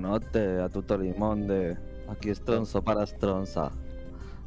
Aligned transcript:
Buonanotte 0.00 0.56
a 0.56 0.68
tutto 0.70 0.94
il 0.94 1.14
mondo. 1.18 1.76
Aquí 2.06 2.32
stronzo 2.32 2.80
para 2.80 3.04
stronza. 3.04 3.70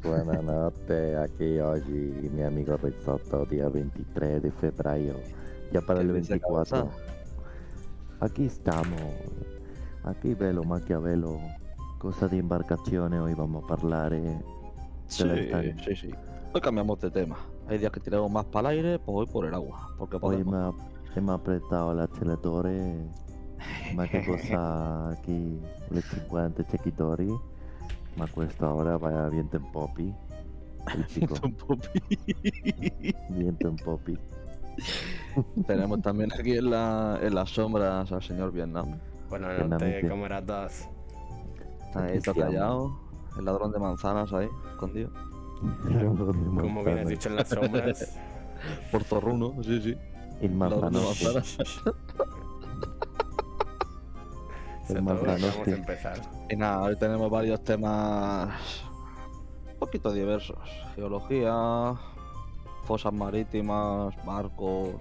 Buonanotte, 0.02 1.14
aquí 1.14 1.58
oggi 1.60 2.28
mi 2.32 2.42
amigo 2.42 2.76
Rizzotto, 2.76 3.44
día 3.44 3.68
23 3.70 4.40
de 4.42 4.50
febbraio, 4.50 5.14
ya 5.70 5.80
para 5.80 6.00
dice 6.00 6.12
24. 6.40 6.40
causa? 6.40 6.90
Aquí 8.18 8.46
estamos, 8.46 9.00
aquí 10.02 10.34
bello 10.34 10.64
Machiavello, 10.64 11.38
cosa 12.00 12.26
di 12.26 12.38
imbarcazione 12.38 13.20
hoy 13.20 13.34
vamos 13.34 13.62
a 13.62 13.66
parlare 13.68 14.42
Sí, 15.06 15.22
la 15.22 15.34
estancia. 15.36 15.76
sí, 15.84 15.94
sí. 15.94 16.10
Hoy 16.52 16.60
cambiamos 16.60 16.98
de 16.98 17.12
tema. 17.12 17.36
Hay 17.68 17.78
días 17.78 17.92
que 17.92 18.00
tiramos 18.00 18.28
más 18.28 18.44
para 18.46 18.72
el 18.72 18.78
aire, 18.78 18.98
pues 18.98 19.16
hoy 19.18 19.32
por 19.32 19.46
el 19.46 19.54
agua. 19.54 19.94
Porque 19.98 20.16
Hoy 20.16 20.42
podemos. 20.42 20.52
me 20.52 20.58
ha, 20.58 20.72
hemos 21.16 21.34
apretado 21.40 21.94
l'acceleratore, 21.94 23.06
ma 23.94 24.06
che 24.06 24.24
cosa 24.24 25.18
qui 25.22 25.60
le 25.88 26.00
50 26.00 26.64
cecchitori, 26.64 27.28
ma 28.14 28.26
questa 28.28 28.72
ora 28.72 28.96
va 28.96 29.28
viento 29.28 29.56
en 29.56 29.70
popi. 29.70 30.14
viento 33.30 33.68
en 33.68 33.76
popi. 33.76 34.18
Tenemos 35.66 36.02
también 36.02 36.32
aquí 36.32 36.56
en, 36.56 36.70
la, 36.70 37.18
en 37.22 37.34
las 37.34 37.50
sombras 37.50 38.10
al 38.10 38.22
señor 38.22 38.52
Vietnam. 38.52 38.98
Buenas 39.28 39.56
Vietnamita. 39.56 39.86
noches, 39.86 40.08
camaradas. 40.08 40.88
Está 41.86 42.00
ahí, 42.00 42.08
Aquí 42.08 42.18
está 42.18 42.34
callado. 42.34 42.98
El 43.38 43.44
ladrón 43.44 43.72
de 43.72 43.78
manzanas 43.78 44.32
ahí, 44.32 44.48
escondido. 44.72 45.10
Como 46.60 46.84
bien 46.84 46.98
has 46.98 47.08
dicho 47.08 47.28
en 47.28 47.36
las 47.36 47.48
sombras. 47.48 48.18
Por 48.90 49.04
zorruno, 49.04 49.62
sí, 49.62 49.80
sí. 49.80 49.96
El 50.40 50.58
todo, 50.58 50.90
manzanotti. 50.90 51.26
vamos 54.88 55.58
a 55.66 55.70
empezar. 55.70 56.20
Y 56.50 56.56
nada, 56.56 56.82
hoy 56.82 56.96
tenemos 56.96 57.30
varios 57.30 57.62
temas 57.62 58.82
un 59.72 59.78
poquito 59.78 60.12
diversos. 60.12 60.58
Geología, 60.94 61.94
fosas 62.84 63.12
marítimas, 63.12 64.14
barcos. 64.24 64.94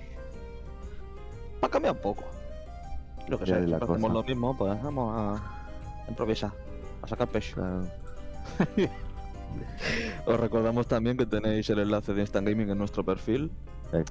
Para 1.59 1.71
cambiar 1.71 1.95
un 1.95 2.01
poco. 2.01 2.23
Lo 3.27 3.37
que 3.37 3.45
la 3.45 3.57
siempre 3.57 3.75
hacemos 3.75 4.01
cosa. 4.01 4.13
lo 4.13 4.23
mismo, 4.23 4.57
pues 4.57 4.83
vamos 4.83 5.13
a 5.17 6.09
improvisar, 6.09 6.51
a 7.01 7.07
sacar 7.07 7.27
pecho. 7.27 7.55
Claro. 7.55 7.87
Os 10.25 10.39
recordamos 10.39 10.87
también 10.87 11.15
que 11.15 11.25
tenéis 11.25 11.69
el 11.69 11.79
enlace 11.79 12.13
de 12.13 12.21
Instant 12.21 12.47
Gaming 12.47 12.69
en 12.69 12.77
nuestro 12.77 13.03
perfil. 13.03 13.51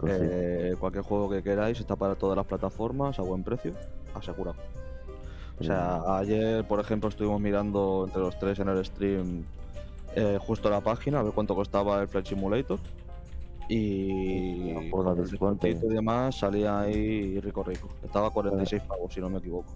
Eh, 0.07 0.77
cualquier 0.79 1.03
juego 1.03 1.29
que 1.29 1.43
queráis 1.43 1.81
está 1.81 1.97
para 1.97 2.15
todas 2.15 2.37
las 2.37 2.47
plataformas 2.47 3.19
a 3.19 3.23
buen 3.23 3.43
precio, 3.43 3.75
asegurado. 4.15 4.57
O 5.61 5.65
sea, 5.65 6.03
ayer, 6.19 6.65
por 6.67 6.81
ejemplo, 6.81 7.09
estuvimos 7.09 7.41
mirando 7.41 8.05
entre 8.07 8.21
los 8.21 8.39
tres 8.39 8.59
en 8.59 8.69
el 8.69 8.85
stream 8.85 9.45
eh, 10.15 10.39
justo 10.41 10.69
la 10.69 10.81
página 10.81 11.21
a 11.21 11.23
ver 11.23 11.33
cuánto 11.33 11.55
costaba 11.55 12.03
el 12.03 12.09
Flight 12.09 12.27
Simulator. 12.27 12.79
Y 13.69 14.73
No, 14.75 14.91
por 14.91 15.17
el 15.17 15.25
descuentito 15.25 15.87
y 15.87 15.95
demás 15.95 16.37
salía 16.37 16.81
ahí 16.81 17.41
rico 17.41 17.63
rico. 17.63 17.89
Estaba 18.03 18.29
a 18.29 18.31
46 18.31 18.83
pavos, 18.83 19.15
si 19.15 19.21
no 19.21 19.31
me 19.31 19.39
equivoco. 19.39 19.73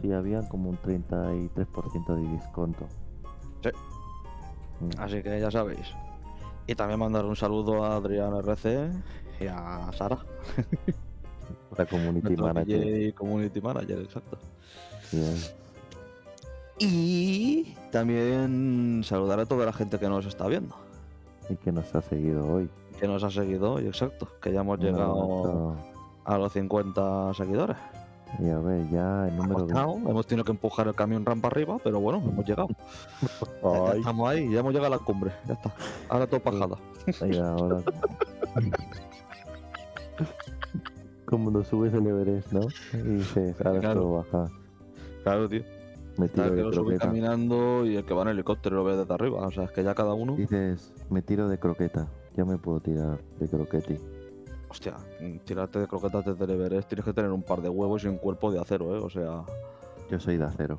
Sì, 0.00 0.12
había 0.12 0.46
como 0.48 0.70
un 0.70 0.78
33% 0.78 2.14
de 2.14 2.36
desconto. 2.36 2.86
Sí. 3.62 3.70
Mm. 4.80 5.00
Así 5.00 5.22
que 5.22 5.40
ya 5.40 5.50
sabéis. 5.50 5.92
Y 6.66 6.74
también 6.74 6.98
mandar 6.98 7.24
un 7.24 7.36
saludo 7.36 7.84
a 7.84 7.96
Adrián 7.96 8.34
RC 8.34 8.90
y 9.40 9.46
a 9.46 9.90
Sara, 9.92 10.18
La 11.76 11.86
community 11.86 12.36
manager. 12.36 13.14
Community 13.14 13.60
Manager, 13.60 13.98
exacto. 14.00 14.38
Bien. 15.12 15.36
Y 16.78 17.74
también 17.90 19.02
saludar 19.04 19.40
a 19.40 19.46
toda 19.46 19.64
la 19.66 19.72
gente 19.72 19.98
que 19.98 20.08
nos 20.08 20.26
está 20.26 20.46
viendo, 20.46 20.74
Y 21.48 21.56
que 21.56 21.72
nos 21.72 21.94
ha 21.94 22.02
seguido 22.02 22.46
hoy. 22.46 22.68
que 23.00 23.06
nos 23.06 23.22
ha 23.24 23.30
seguido 23.30 23.72
hoy, 23.74 23.86
exacto, 23.86 24.28
que 24.42 24.52
ya 24.52 24.60
hemos 24.60 24.78
llegado 24.78 25.76
a 26.24 26.38
los 26.38 26.52
50 26.52 27.32
seguidores. 27.34 27.76
Y 28.40 28.50
a 28.50 28.58
ver, 28.58 28.90
ya 28.90 29.28
el 29.28 29.36
número 29.36 29.60
costado, 29.60 29.94
hemos 30.06 30.26
tenido 30.26 30.44
que 30.44 30.50
empujar 30.50 30.88
el 30.88 30.94
camión 30.94 31.24
rampa 31.24 31.48
arriba, 31.48 31.78
pero 31.82 32.00
bueno, 32.00 32.18
hemos 32.26 32.44
llegado. 32.44 32.68
Ya, 33.22 33.28
ya 33.62 33.92
Ay, 33.92 33.98
estamos 34.00 34.28
ahí, 34.28 34.50
ya 34.52 34.60
hemos 34.60 34.72
llegado 34.74 34.92
a 34.94 34.98
la 34.98 35.04
cumbre, 35.04 35.32
ya 35.46 35.54
está. 35.54 35.72
Ahora 36.08 36.26
todo 36.26 36.42
ahora. 36.44 37.82
Como 41.24 41.50
no 41.50 41.64
subes 41.64 41.92
el 41.94 42.06
Everest, 42.06 42.52
¿no? 42.52 42.60
Y 42.92 42.96
dices, 43.16 43.56
ahora 43.64 43.80
Claro. 43.80 44.00
solo 44.02 44.24
baja. 44.30 44.50
Claro, 45.26 45.48
tío. 45.48 45.64
Me 46.18 46.28
tiro 46.28 46.54
de 46.54 46.70
croqueta. 46.70 47.06
caminando 47.06 47.84
y 47.84 47.96
el 47.96 48.04
que 48.04 48.14
va 48.14 48.22
en 48.22 48.28
helicóptero 48.28 48.76
lo 48.76 48.84
ve 48.84 48.96
desde 48.96 49.12
arriba. 49.12 49.44
O 49.44 49.50
sea, 49.50 49.64
es 49.64 49.72
que 49.72 49.82
ya 49.82 49.92
cada 49.92 50.14
uno. 50.14 50.36
Dices, 50.36 50.92
me 51.10 51.20
tiro 51.20 51.48
de 51.48 51.58
croqueta. 51.58 52.06
Ya 52.36 52.44
me 52.44 52.56
puedo 52.58 52.78
tirar 52.78 53.18
de 53.40 53.48
croqueti. 53.48 53.98
Hostia, 54.68 54.94
tirarte 55.44 55.80
de 55.80 55.88
croquetas 55.88 56.24
desde 56.24 56.44
el 56.44 56.50
Everest 56.52 56.88
tienes 56.88 57.04
que 57.04 57.12
tener 57.12 57.32
un 57.32 57.42
par 57.42 57.60
de 57.60 57.68
huevos 57.68 58.04
y 58.04 58.06
un 58.06 58.18
cuerpo 58.18 58.52
de 58.52 58.60
acero, 58.60 58.96
¿eh? 58.96 59.00
O 59.00 59.10
sea, 59.10 59.42
Yo 60.08 60.20
soy 60.20 60.36
de 60.36 60.44
acero. 60.44 60.78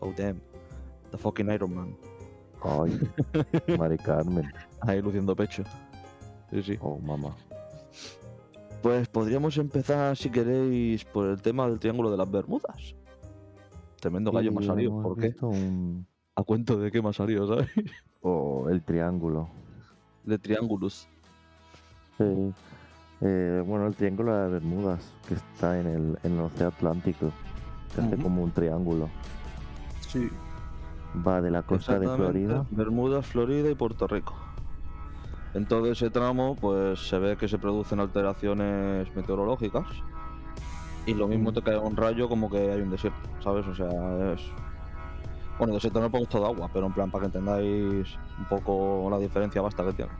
oh 0.00 0.12
damn. 0.14 0.42
The 1.10 1.16
fucking 1.16 1.50
Iron 1.50 1.74
Man. 1.74 1.96
Ay, 2.62 3.00
Mari 3.78 3.96
Carmen. 3.96 4.52
Ahí 4.82 5.00
luciendo 5.00 5.34
pecho. 5.34 5.62
Sí, 6.50 6.62
sí. 6.62 6.78
Oh, 6.82 6.98
mamá. 6.98 7.34
Pues 8.82 9.08
podríamos 9.08 9.56
empezar, 9.56 10.14
si 10.18 10.28
queréis, 10.28 11.02
por 11.06 11.28
el 11.28 11.40
tema 11.40 11.66
del 11.66 11.78
Triángulo 11.78 12.10
de 12.10 12.18
las 12.18 12.30
Bermudas. 12.30 12.94
Tremendo 14.00 14.32
gallo 14.32 14.52
Sí, 14.58 14.66
salido. 14.66 15.02
¿Por 15.02 15.18
qué? 15.18 15.34
un... 15.42 16.06
A 16.34 16.42
cuento 16.42 16.78
de 16.78 16.90
qué 16.90 17.02
ha 17.04 17.12
salido, 17.12 17.46
¿sabes? 17.48 17.68
Oh, 18.20 18.68
el 18.68 18.82
triángulo. 18.82 19.48
De 20.24 20.38
triángulos. 20.38 21.08
Sí. 22.18 22.52
Eh, 23.20 23.62
bueno, 23.64 23.86
el 23.86 23.94
triángulo 23.94 24.34
de 24.34 24.42
las 24.42 24.50
Bermudas, 24.50 25.14
que 25.28 25.34
está 25.34 25.78
en 25.78 25.86
el, 25.86 26.18
en 26.24 26.32
el 26.34 26.40
Océano 26.40 26.72
Atlántico, 26.74 27.30
que 27.94 28.00
hace 28.00 28.16
como 28.16 28.42
un 28.42 28.50
triángulo. 28.50 29.08
Sí. 30.00 30.28
Va 31.26 31.40
de 31.40 31.52
la 31.52 31.62
costa 31.62 31.98
de 31.98 32.08
Florida. 32.08 32.66
Bermudas, 32.70 33.26
Florida 33.26 33.70
y 33.70 33.76
Puerto 33.76 34.08
Rico. 34.08 34.34
En 35.54 35.66
todo 35.66 35.90
ese 35.90 36.10
tramo, 36.10 36.56
pues 36.60 37.08
se 37.08 37.18
ve 37.18 37.36
que 37.36 37.48
se 37.48 37.58
producen 37.58 38.00
alteraciones 38.00 39.14
meteorológicas. 39.14 39.86
Y 41.08 41.14
lo 41.14 41.26
mismo 41.26 41.50
Mm. 41.50 41.54
te 41.54 41.62
cae 41.62 41.78
un 41.78 41.96
rayo 41.96 42.28
como 42.28 42.50
que 42.50 42.58
hay 42.70 42.80
un 42.80 42.90
desierto, 42.90 43.18
¿sabes? 43.42 43.66
O 43.66 43.74
sea, 43.74 43.88
es. 44.34 44.42
Bueno, 45.58 45.74
desierto 45.74 46.00
no 46.00 46.06
he 46.06 46.10
puesto 46.10 46.38
de 46.38 46.46
agua, 46.46 46.70
pero 46.72 46.86
en 46.86 46.92
plan 46.92 47.10
para 47.10 47.22
que 47.22 47.26
entendáis 47.26 48.14
un 48.38 48.44
poco 48.48 49.08
la 49.10 49.18
diferencia 49.18 49.60
basta 49.62 49.84
que 49.84 49.92
tiene. 49.94 50.12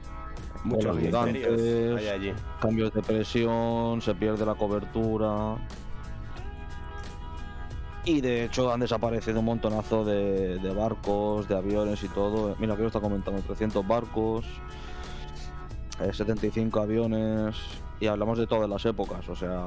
Muchos 0.64 0.98
gigantes. 0.98 1.96
hay 1.98 2.08
allí. 2.08 2.32
Cambios 2.60 2.92
de 2.92 3.02
presión, 3.02 4.00
se 4.00 4.14
pierde 4.14 4.44
la 4.44 4.54
cobertura. 4.54 5.56
Y 8.04 8.20
de 8.22 8.44
hecho 8.44 8.72
han 8.72 8.80
desaparecido 8.80 9.40
un 9.40 9.44
montonazo 9.44 10.04
de, 10.04 10.58
de 10.58 10.74
barcos, 10.74 11.46
de 11.46 11.56
aviones 11.56 12.02
y 12.02 12.08
todo. 12.08 12.56
Mira, 12.58 12.74
que 12.74 12.80
lo 12.82 12.86
está 12.88 13.00
comentando, 13.00 13.40
300 13.42 13.86
barcos, 13.86 14.46
eh, 16.00 16.12
75 16.12 16.80
aviones, 16.80 17.54
y 18.00 18.06
hablamos 18.06 18.38
de 18.38 18.46
todas 18.46 18.68
las 18.68 18.84
épocas. 18.86 19.28
O 19.28 19.36
sea, 19.36 19.66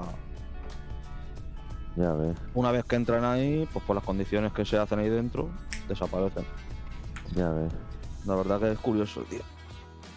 Ya 1.95 2.13
ves, 2.13 2.37
una 2.53 2.71
vez 2.71 2.85
que 2.85 2.95
entran 2.95 3.25
ahí, 3.25 3.67
pues 3.73 3.83
por 3.85 3.95
las 3.95 4.05
condiciones 4.05 4.53
que 4.53 4.65
se 4.65 4.77
hacen 4.77 4.99
ahí 4.99 5.09
dentro, 5.09 5.49
desaparecen. 5.87 6.45
ya 7.35 7.49
ves. 7.49 7.71
La 8.25 8.35
verdad 8.35 8.59
que 8.59 8.71
es 8.71 8.79
curioso, 8.79 9.21
tío. 9.29 9.41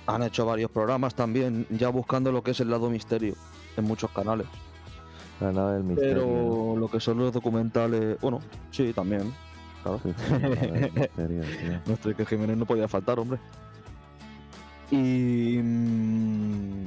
Han 0.07 0.23
hecho 0.23 0.45
varios 0.45 0.71
programas 0.71 1.15
también, 1.15 1.67
ya 1.71 1.89
buscando 1.89 2.31
lo 2.31 2.43
que 2.43 2.51
es 2.53 2.61
el 2.61 2.71
lado 2.71 2.91
misterio, 2.91 3.35
en 3.77 3.85
muchos 3.85 4.11
canales. 4.11 4.47
La 5.41 5.51
nave 5.51 5.75
del 5.75 5.85
misterio. 5.85 6.15
Pero 6.15 6.77
lo 6.77 6.89
que 6.89 7.01
son 7.01 7.19
los 7.19 7.33
documentales, 7.33 8.21
bueno, 8.21 8.41
sí, 8.71 8.93
también. 8.93 9.33
Claro. 9.83 10.01
Sí, 10.03 10.09
misterio, 10.95 11.43
tío. 11.61 11.81
Nuestro 11.87 12.11
Iker 12.11 12.27
Jiménez 12.27 12.57
no 12.57 12.67
podía 12.67 12.87
faltar, 12.87 13.19
hombre. 13.19 13.39
Y. 14.91 15.59
mm, 15.63 16.85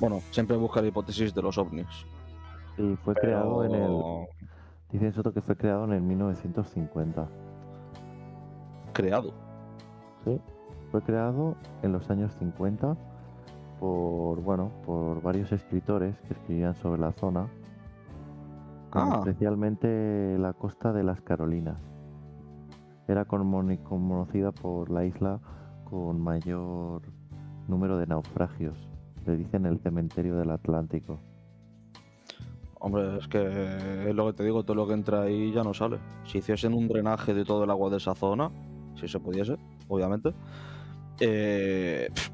bueno, 0.00 0.22
siempre 0.30 0.56
busca 0.56 0.80
la 0.80 0.88
hipótesis 0.88 1.32
de 1.34 1.42
los 1.42 1.56
ovnis. 1.58 1.86
Y 2.78 2.96
fue 2.96 3.14
Pero- 3.14 3.20
creado 3.20 3.64
en 3.64 3.74
el. 3.74 4.26
Dice 4.92 5.12
Soto 5.12 5.32
que 5.32 5.40
fue 5.42 5.56
creado 5.56 5.84
en 5.84 5.92
el 5.92 6.02
1950. 6.02 7.26
Creado. 8.92 9.32
Sí. 10.24 10.40
Fue 10.90 11.02
creado 11.02 11.56
en 11.82 11.92
los 11.92 12.08
años 12.10 12.32
50 12.38 12.96
por, 13.80 14.40
bueno, 14.40 14.70
por 14.86 15.20
varios 15.22 15.52
escritores 15.52 16.16
que 16.22 16.34
escribían 16.34 16.74
sobre 16.76 17.00
la 17.00 17.12
zona. 17.12 17.48
Ah. 18.92 19.16
Especialmente 19.18 20.38
la 20.38 20.52
costa 20.52 20.92
de 20.92 21.02
las 21.02 21.20
Carolinas. 21.20 21.76
Era 23.08 23.24
cono- 23.24 23.76
conocida 23.84 24.52
por 24.52 24.90
la 24.90 25.04
isla 25.04 25.40
con 25.84 26.20
mayor 26.20 27.02
número 27.68 27.98
de 27.98 28.06
naufragios. 28.06 28.88
Le 29.26 29.36
dicen 29.36 29.66
el 29.66 29.78
cementerio 29.80 30.36
del 30.36 30.50
Atlántico. 30.50 31.18
Hombre, 32.80 33.18
es 33.18 33.28
que 33.28 34.08
es 34.08 34.14
lo 34.14 34.26
que 34.26 34.32
te 34.34 34.44
digo, 34.44 34.62
todo 34.64 34.76
lo 34.76 34.86
que 34.86 34.94
entra 34.94 35.22
ahí 35.22 35.52
ya 35.52 35.62
no 35.62 35.72
sale. 35.74 35.98
Si 36.24 36.38
hiciesen 36.38 36.74
un 36.74 36.88
drenaje 36.88 37.34
de 37.34 37.44
todo 37.44 37.64
el 37.64 37.70
agua 37.70 37.90
de 37.90 37.96
esa 37.96 38.14
zona, 38.14 38.50
si 38.94 39.08
se 39.08 39.18
pudiese, 39.18 39.56
obviamente, 39.88 40.34
eh, 41.20 42.08
pff, 42.14 42.30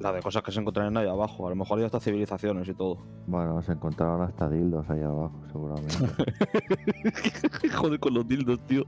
la 0.00 0.12
de 0.12 0.20
cosas 0.20 0.42
que 0.42 0.52
se 0.52 0.60
encontrarían 0.60 0.96
ahí 0.96 1.08
abajo, 1.08 1.46
a 1.46 1.50
lo 1.50 1.56
mejor 1.56 1.78
hay 1.78 1.86
hasta 1.86 2.00
civilizaciones 2.00 2.68
y 2.68 2.74
todo. 2.74 2.98
Bueno, 3.26 3.62
se 3.62 3.72
encontraron 3.72 4.20
hasta 4.22 4.48
dildos 4.48 4.88
ahí 4.90 5.00
abajo, 5.00 5.40
seguramente. 5.50 5.94
Joder 7.74 7.98
con 7.98 8.14
los 8.14 8.28
dildos, 8.28 8.60
tío. 8.66 8.84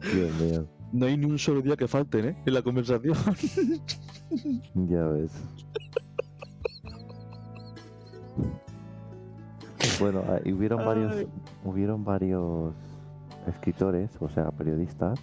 Dios 0.00 0.34
mío, 0.40 0.66
No 0.92 1.06
hay 1.06 1.16
ni 1.16 1.26
un 1.26 1.38
solo 1.38 1.60
día 1.60 1.76
que 1.76 1.86
falten, 1.86 2.24
¿eh? 2.30 2.42
En 2.46 2.54
la 2.54 2.62
conversación. 2.62 3.14
ya 4.74 5.06
ves. 5.08 5.32
Bueno, 10.00 10.22
ah, 10.28 10.38
y 10.44 10.52
hubieron 10.52 10.84
varios, 10.84 11.26
hubieron 11.64 12.04
varios 12.04 12.74
escritores, 13.46 14.10
o 14.20 14.28
sea, 14.28 14.50
periodistas, 14.50 15.20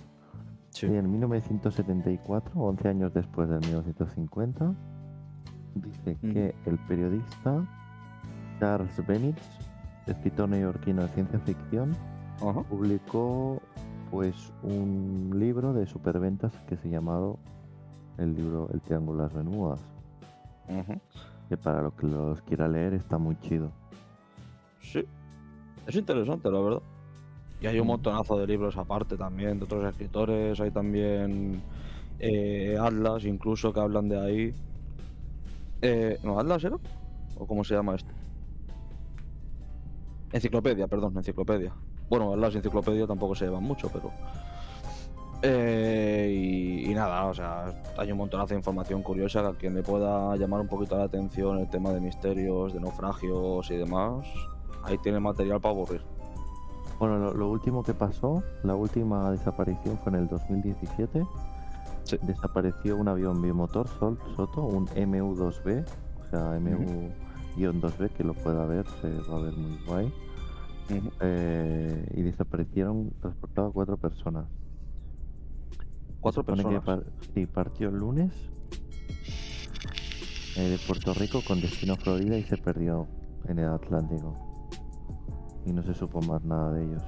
Sí. 0.69 0.86
y 0.88 0.96
en 0.96 1.12
1974, 1.12 2.51
11 2.60 2.88
años 2.88 3.13
después 3.13 3.50
del 3.50 3.60
1950, 3.62 4.74
dice 5.75 6.17
Mm. 6.22 6.31
que 6.31 6.55
el 6.65 6.77
periodista 6.88 7.65
Charles 8.60 9.05
Bennett, 9.07 9.38
escritor 10.05 10.50
neoyorquino 10.50 11.01
de 11.03 11.07
ciencia 11.10 11.39
ficción, 11.39 11.96
publicó 12.69 13.60
pues 14.12 14.53
un 14.63 15.31
libro 15.36 15.74
de 15.74 15.86
superventas 15.88 16.53
que 16.67 16.77
se 16.77 16.89
llamado 16.89 17.39
el 18.17 18.36
libro 18.36 18.69
El 18.72 18.79
Triángulo 18.81 19.27
de 19.27 19.34
las 19.34 19.34
Ujú. 20.69 21.00
que 21.50 21.57
para 21.57 21.81
los 21.81 21.93
que 21.93 22.07
los 22.07 22.41
quiera 22.43 22.67
leer 22.67 22.93
está 22.93 23.17
muy 23.17 23.36
chido. 23.39 23.72
Sí. 24.91 25.06
Es 25.86 25.96
interesante, 25.96 26.50
la 26.50 26.60
verdad. 26.60 26.82
Y 27.60 27.67
hay 27.67 27.79
un 27.79 27.86
Mm. 27.86 27.89
montonazo 27.89 28.38
de 28.38 28.48
libros 28.48 28.77
aparte 28.77 29.17
también, 29.17 29.58
de 29.60 29.65
otros 29.65 29.84
escritores. 29.86 30.60
Hay 30.60 30.72
también 30.72 31.62
eh, 32.20 32.75
Atlas, 32.79 33.25
incluso, 33.25 33.72
que 33.74 33.79
hablan 33.79 34.10
de 34.10 34.20
ahí. 34.20 34.53
Eh, 35.82 36.17
¿No, 36.24 36.39
Atlas 36.39 36.63
era? 36.63 36.77
¿O 37.36 37.46
cómo 37.46 37.63
se 37.63 37.75
llama 37.75 37.96
esto? 37.96 38.12
Enciclopedia, 40.32 40.88
perdón, 40.88 41.15
enciclopedia. 41.17 41.74
Bueno, 42.10 42.34
Atlas 42.34 42.56
y 42.56 42.58
enciclopedia 42.58 43.06
tampoco 43.08 43.36
se 43.36 43.46
llevan 43.46 43.63
mucho, 43.63 43.89
pero. 43.91 44.12
Eh, 45.44 46.34
y, 46.34 46.91
y 46.91 46.96
nada, 46.96 47.25
o 47.25 47.34
sea, 47.34 47.65
hay 47.98 48.12
un 48.12 48.17
montonazo 48.17 48.50
de 48.56 48.56
información 48.60 49.03
curiosa 49.03 49.41
que 49.44 49.48
a 49.48 49.53
quien 49.53 49.75
le 49.75 49.84
pueda 49.84 50.36
llamar 50.36 50.62
un 50.62 50.67
poquito 50.67 50.98
la 50.98 51.03
atención 51.03 51.60
el 51.60 51.70
tema 51.70 51.91
de 51.94 52.00
misterios, 52.01 52.74
de 52.74 52.79
naufragios 52.79 53.70
y 53.70 53.75
demás, 53.77 54.25
ahí 54.84 54.98
tiene 55.00 55.19
material 55.19 55.60
para 55.62 55.74
aburrir. 55.75 56.01
Bueno, 57.00 57.17
lo, 57.19 57.34
lo 57.34 57.50
último 57.51 57.84
que 57.84 57.93
pasó, 57.93 58.41
la 58.63 58.74
última 58.75 59.29
desaparición 59.31 59.98
fue 60.00 60.12
en 60.13 60.19
el 60.19 60.27
2017. 60.27 61.25
Sí. 62.05 62.17
Desapareció 62.24 62.96
un 62.98 63.07
avión 63.07 63.41
bimotor 63.41 63.88
Sol, 64.00 64.17
Soto, 64.36 64.63
un 64.63 64.88
MU-2B, 64.88 65.86
o 66.22 66.29
sea, 66.29 66.57
MU-2B, 66.60 68.10
que 68.12 68.24
lo 68.24 68.34
pueda 68.34 68.65
ver, 68.65 68.86
se 69.01 69.10
va 69.29 69.38
a 69.38 69.41
ver 69.41 69.53
muy 69.57 69.77
guay. 69.86 70.13
Eh, 71.19 72.12
y 72.15 72.22
desaparecieron, 72.22 73.12
transportado 73.19 73.67
a 73.67 73.72
cuatro 73.74 73.98
personas. 73.98 74.46
Cuatro 76.22 76.43
personas. 76.43 76.81
par- 76.84 77.03
sí, 77.34 77.46
partió 77.46 77.89
el 77.89 77.98
lunes 77.98 78.31
eh, 80.55 80.62
de 80.69 80.77
Puerto 80.88 81.13
Rico 81.13 81.41
con 81.46 81.60
destino 81.62 81.93
a 81.93 81.98
Florida 81.98 82.38
y 82.38 82.43
se 82.43 82.57
perdió 82.57 83.05
en 83.48 83.60
el 83.60 83.67
Atlántico. 83.69 84.36
Y 85.67 85.74
no 85.74 85.83
se 85.83 85.93
supo 85.93 86.21
más 86.21 86.41
nada 86.45 86.71
de 86.71 86.86
ellos. 86.86 87.03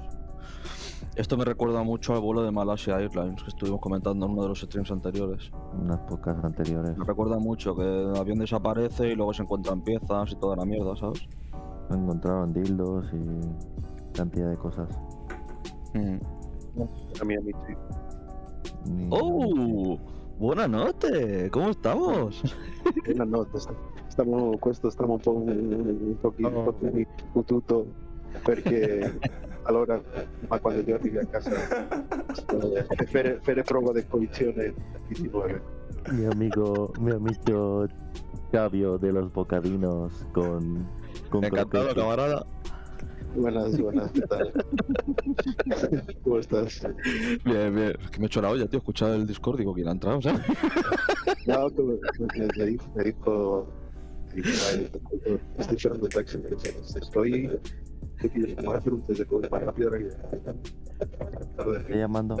Esto 1.16 1.36
me 1.38 1.44
recuerda 1.46 1.82
mucho 1.82 2.12
al 2.14 2.20
vuelo 2.20 2.42
de 2.42 2.50
Malaysia 2.50 2.98
Airlines 3.00 3.42
que 3.42 3.48
estuvimos 3.48 3.80
comentando 3.80 4.26
en 4.26 4.32
uno 4.32 4.42
de 4.42 4.48
los 4.48 4.60
streams 4.60 4.90
anteriores. 4.90 5.50
Unas 5.80 5.98
pocas 6.00 6.36
anteriores. 6.44 6.96
Me 6.98 7.04
recuerda 7.06 7.38
mucho 7.38 7.74
que 7.74 7.82
el 7.82 8.14
avión 8.16 8.38
desaparece 8.38 9.08
y 9.08 9.14
luego 9.14 9.32
se 9.32 9.42
encuentran 9.42 9.80
piezas 9.82 10.30
y 10.32 10.36
toda 10.36 10.56
la 10.56 10.64
mierda, 10.66 10.94
¿sabes? 10.96 11.26
Encontraron 11.90 12.52
dildos 12.52 13.06
y 13.14 14.12
cantidad 14.16 14.50
de 14.50 14.56
cosas. 14.58 14.88
A 15.94 17.24
mí, 17.24 17.34
a 17.34 17.40
mí, 17.40 17.50
sí. 17.66 17.74
Ni- 18.92 19.08
¡Oh! 19.10 19.98
Buenas 20.38 20.68
noches, 20.68 21.50
¿cómo 21.50 21.70
estamos? 21.70 22.42
Buenas 23.06 23.26
noches. 23.28 23.68
Stiamo, 24.10 24.52
questo 24.58 24.90
stiamo 24.90 25.14
un 25.14 25.20
po' 25.20 25.30
un 25.32 26.18
Oh. 26.44 26.74
un 26.82 27.06
po' 27.34 27.42
tutto 27.42 27.86
perché 28.42 29.18
allora 29.64 30.00
ma 30.48 30.58
quando 30.58 30.80
io 30.88 30.94
arrivi 30.96 31.18
a 31.18 31.26
casa 31.26 31.50
fare, 33.06 33.38
fare 33.42 33.62
prova 33.62 33.92
di 33.92 34.04
cognizione 34.06 34.74
di 35.08 35.28
9 35.30 35.62
Mi 36.12 36.24
amigo, 36.26 36.92
mi 36.98 37.10
amigo 37.12 37.86
Cabio 38.50 38.96
de 38.98 39.12
los 39.12 39.30
Bocadinos 39.32 40.26
con, 40.32 40.88
con 41.28 41.44
Encantado, 41.44 41.94
camarada. 41.94 42.46
buenas 43.34 43.78
buenas 43.78 44.10
¿qué 44.12 44.22
tal? 44.22 44.52
¿cómo 46.24 46.38
estás? 46.38 46.82
Bien, 47.44 47.74
bien. 47.74 47.94
Es 48.00 48.10
que 48.10 48.18
me 48.18 48.24
he 48.24 48.26
hecho 48.26 48.40
la 48.42 48.50
olla, 48.50 48.66
tío. 48.66 48.78
He 48.78 48.80
escuchado 48.80 49.14
el 49.14 49.26
Discord, 49.26 49.58
digo, 49.58 49.72
¿quién 49.74 49.88
ha 49.88 49.92
entrado? 49.92 50.20
¿sabes? 50.22 50.40
no 51.46 51.68
me, 51.70 51.98
me 52.58 52.66
dijo 52.66 52.90
me 52.94 53.04
dijo, 53.04 53.68
me 54.34 54.42
dijo, 54.42 54.48
"Ay, 54.70 54.90
estoy 55.58 55.76
esperando 55.76 56.06
el 56.06 56.12
taxi 56.12 56.38
estoy 56.96 57.50
estoy 58.26 58.54
voy 58.64 58.74
a 58.74 58.78
hacer 58.78 58.92
un 58.94 59.02
test 59.02 59.20
de 59.20 59.26
COVID 59.26 59.50
más 59.50 59.62
rápido 59.62 59.88
ahora 59.88 59.98
que- 60.00 61.76
Estoy 61.78 61.96
llamando. 61.98 62.36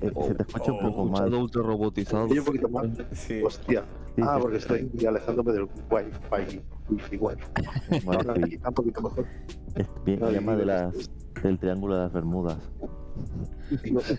Eh, 0.00 0.12
se 0.26 0.34
te 0.34 0.42
escucha 0.42 0.72
un 0.72 0.78
Oh, 0.78 0.90
poco 0.90 1.04
escuchado 1.06 1.30
mal. 1.30 1.40
ultra 1.40 1.62
robotizado. 1.62 2.26
Un 2.26 2.44
poquito 2.44 2.68
más 2.68 2.86
Sí. 3.12 3.42
Hostia. 3.42 3.84
Sí, 4.16 4.22
ah, 4.22 4.34
sí. 4.36 4.42
porque 4.42 4.56
estoy 4.58 4.90
alejándome 5.06 5.52
del 5.52 5.62
wifi. 5.90 6.60
Wifi, 6.90 7.16
wifi. 7.16 7.44
Está 8.54 8.68
un 8.68 8.74
poquito 8.74 9.02
mejor. 9.02 9.26
Es 9.74 9.88
bien, 10.04 10.22
Ay, 10.22 10.34
llama 10.34 10.56
de 10.56 10.66
las, 10.66 11.10
del 11.42 11.58
Triángulo 11.58 11.96
de 11.96 12.02
las 12.02 12.12
Bermudas. 12.12 12.58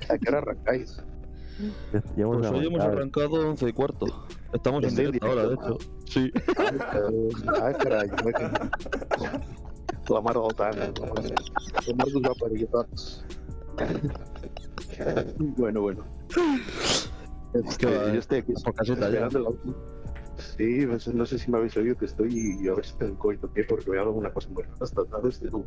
¿A 0.10 0.18
qué 0.18 0.30
hora 0.30 0.40
arrancáis? 0.40 1.02
Pues 1.92 2.04
hoy 2.18 2.22
hemos 2.22 2.46
arrancado. 2.82 2.92
arrancado 2.92 3.50
11 3.50 3.70
y 3.70 3.74
cuarto. 3.74 4.06
Estamos 4.54 4.84
en 4.84 4.96
directo 4.96 5.26
ahora, 5.28 5.48
de 5.48 5.54
hecho. 5.56 5.78
Sí. 6.06 6.32
Ay, 7.62 7.74
caray. 7.82 8.10
es 8.10 8.22
que- 8.34 10.14
La 10.14 10.22
mar 10.22 10.38
voltant. 10.38 10.76
La 10.76 11.96
mar 11.96 12.08
dos 12.12 12.26
aparicions. 12.38 13.26
Bueno, 15.58 15.82
bueno. 15.82 16.04
Este, 17.54 17.86
va, 17.86 18.12
yo 18.12 18.20
estoy 18.20 18.40
aquí 18.40 18.54
por 18.64 18.74
caseta 18.74 19.02
ya. 19.02 19.26
esperando 19.26 19.40
el 19.40 19.46
auto. 19.46 19.76
Sí, 20.58 20.86
no 20.86 21.00
sé, 21.00 21.14
no 21.14 21.26
sé 21.26 21.40
si 21.40 21.50
me 21.50 21.58
habéis 21.58 21.78
oído 21.78 21.96
que 21.98 22.06
estoy 22.06 22.58
y 22.62 22.68
a 22.68 22.74
ver 22.74 22.86
si 22.86 22.94
tengo 22.98 23.18
coito 23.18 23.48
pie 23.50 23.64
porque 23.64 23.90
me 23.90 23.98
hago 24.00 24.12
una 24.12 24.34
cosa 24.34 24.50
muy 24.50 24.64
rara 24.64 24.76
esta 24.82 25.06
tarde. 25.06 25.30
Estoy 25.30 25.50
como- 25.50 25.66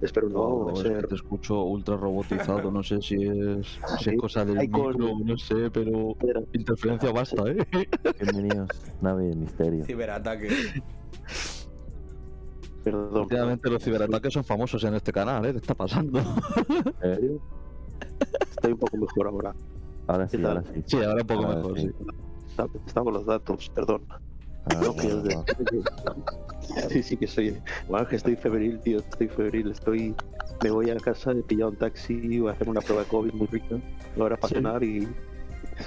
Espero 0.00 0.28
no, 0.28 0.66
No, 0.66 0.72
es 0.72 0.78
ser 0.80 1.00
que 1.00 1.06
te 1.08 1.14
escucho 1.16 1.62
ultra 1.64 1.96
robotizado. 1.96 2.70
No 2.70 2.82
sé 2.82 3.02
si 3.02 3.16
es, 3.16 3.80
si 4.00 4.10
es 4.10 4.16
cosa 4.18 4.44
del 4.44 4.58
micro, 4.58 4.92
no 4.92 5.36
sé, 5.36 5.70
pero 5.70 6.14
Pero, 6.20 6.44
interferencia 6.52 7.10
basta, 7.10 7.42
¿eh? 7.50 7.66
Bienvenidos, 8.20 8.68
nave 9.00 9.26
de 9.26 9.36
misterio. 9.36 9.84
Ciberataque. 9.84 10.50
perdón. 12.84 13.22
Últimamente 13.22 13.70
los 13.70 13.82
ciberataques 13.82 14.32
son 14.32 14.44
famosos 14.44 14.84
en 14.84 14.94
este 14.94 15.12
canal, 15.12 15.44
¿eh? 15.46 15.52
¿Qué 15.52 15.58
está 15.58 15.74
pasando? 15.74 16.20
¿En 17.02 17.14
serio? 17.14 17.40
Estoy 18.50 18.72
un 18.72 18.78
poco 18.78 18.96
mejor 18.96 19.26
ahora. 19.26 19.54
Ahora 20.06 20.28
sí, 20.28 20.44
ahora 20.44 20.62
sí. 20.62 20.82
Sí, 20.86 20.96
ahora 21.02 21.22
un 21.22 21.26
poco 21.26 21.44
Ahora 21.44 21.56
mejor, 21.56 21.80
sí. 21.80 21.90
Estamos 22.86 23.12
los 23.12 23.26
datos, 23.26 23.70
perdón. 23.74 24.02
Ah, 24.70 24.80
No, 24.82 24.94
que. 24.94 26.88
Sí, 26.90 27.02
sí 27.02 27.16
que 27.16 27.26
soy. 27.26 27.58
Bueno, 27.88 28.06
que 28.06 28.16
estoy 28.16 28.36
febril, 28.36 28.78
tío. 28.80 28.98
Estoy 28.98 29.28
febril. 29.28 29.70
Estoy. 29.70 30.14
Me 30.62 30.70
voy 30.70 30.90
a 30.90 30.96
casa, 30.96 31.32
he 31.32 31.42
pillado 31.42 31.70
un 31.70 31.76
taxi, 31.76 32.38
voy 32.40 32.50
a 32.50 32.52
hacer 32.52 32.68
una 32.68 32.80
prueba 32.80 33.02
de 33.04 33.08
COVID 33.08 33.32
muy 33.32 33.46
rica. 33.46 33.76
Ahora 34.18 34.36
para 34.36 34.48
Sí. 34.48 34.54
cenar 34.56 34.82
y. 34.84 35.08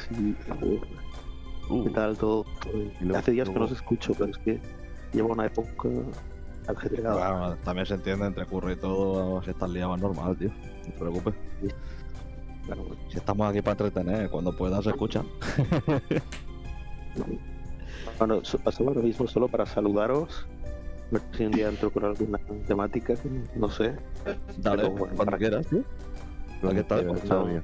sí, 0.10 0.36
Uh, 1.70 1.84
¿Qué 1.86 1.90
tal 1.92 2.18
todo? 2.18 2.46
Luego- 3.00 3.18
Hace 3.18 3.32
días 3.32 3.48
que 3.48 3.56
no 3.58 3.64
os 3.66 3.72
escucho, 3.72 4.14
pero 4.18 4.32
es 4.32 4.38
que 4.40 4.60
llevo 5.14 5.32
una 5.32 5.46
época 5.46 5.88
ajetreada. 6.68 7.32
bueno, 7.38 7.56
también 7.64 7.86
se 7.86 7.94
entiende, 7.94 8.26
entre 8.26 8.46
curro 8.46 8.72
y 8.72 8.76
todo, 8.76 9.42
si 9.44 9.52
estás 9.52 9.70
liado 9.70 9.96
es 9.96 10.02
normal, 10.02 10.36
tío. 10.38 10.50
No 10.50 10.84
te 10.86 10.92
preocupes. 11.00 11.34
Claro. 12.66 12.86
Si 13.10 13.18
estamos 13.18 13.48
aquí 13.50 13.62
para 13.62 13.72
entretener, 13.72 14.30
cuando 14.30 14.56
puedas 14.56 14.86
escucha. 14.86 15.24
Bueno, 18.18 18.42
pasaba 18.64 18.90
ahora 18.90 19.02
mismo 19.02 19.28
solo 19.28 19.48
para 19.48 19.66
saludaros. 19.66 20.48
A 21.10 21.14
ver 21.14 21.22
si 21.36 21.46
un 21.46 21.52
día 21.52 21.68
entro 21.70 21.92
con 21.92 22.06
alguna 22.06 22.40
temática, 22.68 23.16
que 23.16 23.30
no 23.56 23.70
sé. 23.70 23.96
Dale, 24.58 24.84
Pero 24.84 24.92
bueno, 24.96 25.16
cuando 25.16 25.38
quieras, 25.38 25.68
pues, 26.62 27.20
Sabio. 27.28 27.64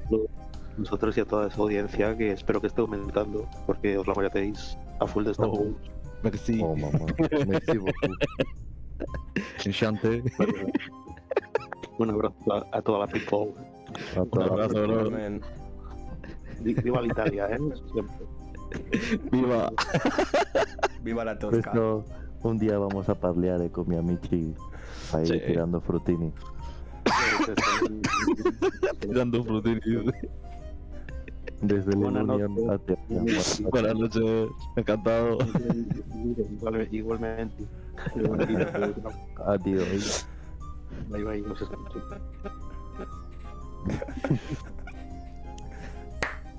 nosotros 0.76 1.16
y 1.16 1.20
a 1.20 1.24
toda 1.24 1.48
esa 1.48 1.60
audiencia 1.60 2.16
que 2.16 2.32
espero 2.32 2.60
que 2.60 2.66
esté 2.66 2.80
aumentando 2.80 3.48
porque 3.66 3.96
os 3.96 4.06
la 4.06 4.14
merecéis 4.14 4.76
a 5.00 5.06
full 5.06 5.24
de 5.24 5.30
Star 5.32 5.48
Oh. 5.50 5.74
Merci. 6.22 6.60
Oh, 6.62 6.74
mamá. 6.76 6.98
Merci 7.46 7.78
beaucoup. 7.78 7.94
Enchante. 9.64 10.22
Un 11.98 12.10
abrazo 12.10 12.52
a, 12.52 12.66
a 12.76 12.82
toda 12.82 13.00
la 13.00 13.06
people. 13.06 13.54
A 14.16 14.22
Un 14.22 14.30
toda 14.30 14.46
abrazo, 14.46 14.86
la 17.00 17.06
Italia, 17.06 17.46
¿eh? 17.50 17.58
Siempre. 17.92 18.26
Viva. 19.32 19.72
Viva 21.02 21.24
la 21.24 21.38
Por 21.38 21.50
tosca. 21.52 21.72
un 22.42 22.58
día 22.58 22.78
vamos 22.78 23.08
a 23.08 23.14
parleare 23.14 23.70
con 23.70 23.88
mi 23.88 23.96
amici 23.96 24.54
ahí 25.12 25.26
Sí. 25.26 25.40
tirando 25.46 25.80
frutini. 25.80 26.32
Tirando 29.00 29.44
frutini. 29.44 29.80
Desde 31.62 31.90
la 31.92 31.96
Buenas 31.98 32.22
Unión 32.28 32.54
noches. 32.66 33.60
Buenas 33.70 33.94
noches. 33.96 34.48
Encantado. 34.76 35.38
Igual- 35.38 36.88
Igualmente. 36.92 37.64
Igualmente. 38.14 38.66
Adiós. 39.46 40.26
Bye, 41.10 41.24
bye, 41.24 41.40
nos 41.42 41.60
escuchamos. 41.62 41.94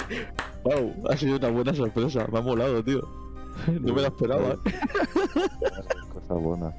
Wow, 0.70 0.94
ha 1.10 1.18
sido 1.18 1.38
una 1.38 1.50
buena 1.50 1.74
sorpresa. 1.74 2.28
Me 2.32 2.40
ha 2.40 2.42
molado, 2.42 2.84
tío. 2.84 3.02
No 3.82 3.94
me 3.94 4.02
la 4.02 4.08
esperaba. 4.10 4.56
Cosa 6.14 6.34
buena. 6.36 6.74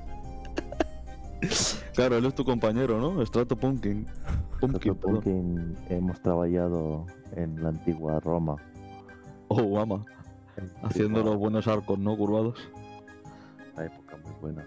Claro, 1.95 2.17
él 2.19 2.25
es 2.27 2.35
tu 2.35 2.45
compañero, 2.45 3.01
¿no? 3.01 3.25
Strato 3.27 3.57
Pumpkin. 3.57 4.07
Pumpkin, 4.61 5.77
hemos 5.89 6.21
trabajado 6.23 7.07
en 7.35 7.63
la 7.63 7.71
antigua 7.71 8.21
Roma. 8.21 8.57
Oh, 9.49 9.79
ama. 9.81 10.05
Haciendo 10.83 11.23
los 11.25 11.37
buenos 11.37 11.67
arcos, 11.67 11.99
¿no? 11.99 12.17
Curvados. 12.17 12.59
Una 13.75 13.87
época 13.87 14.17
muy 14.23 14.33
buena. 14.41 14.65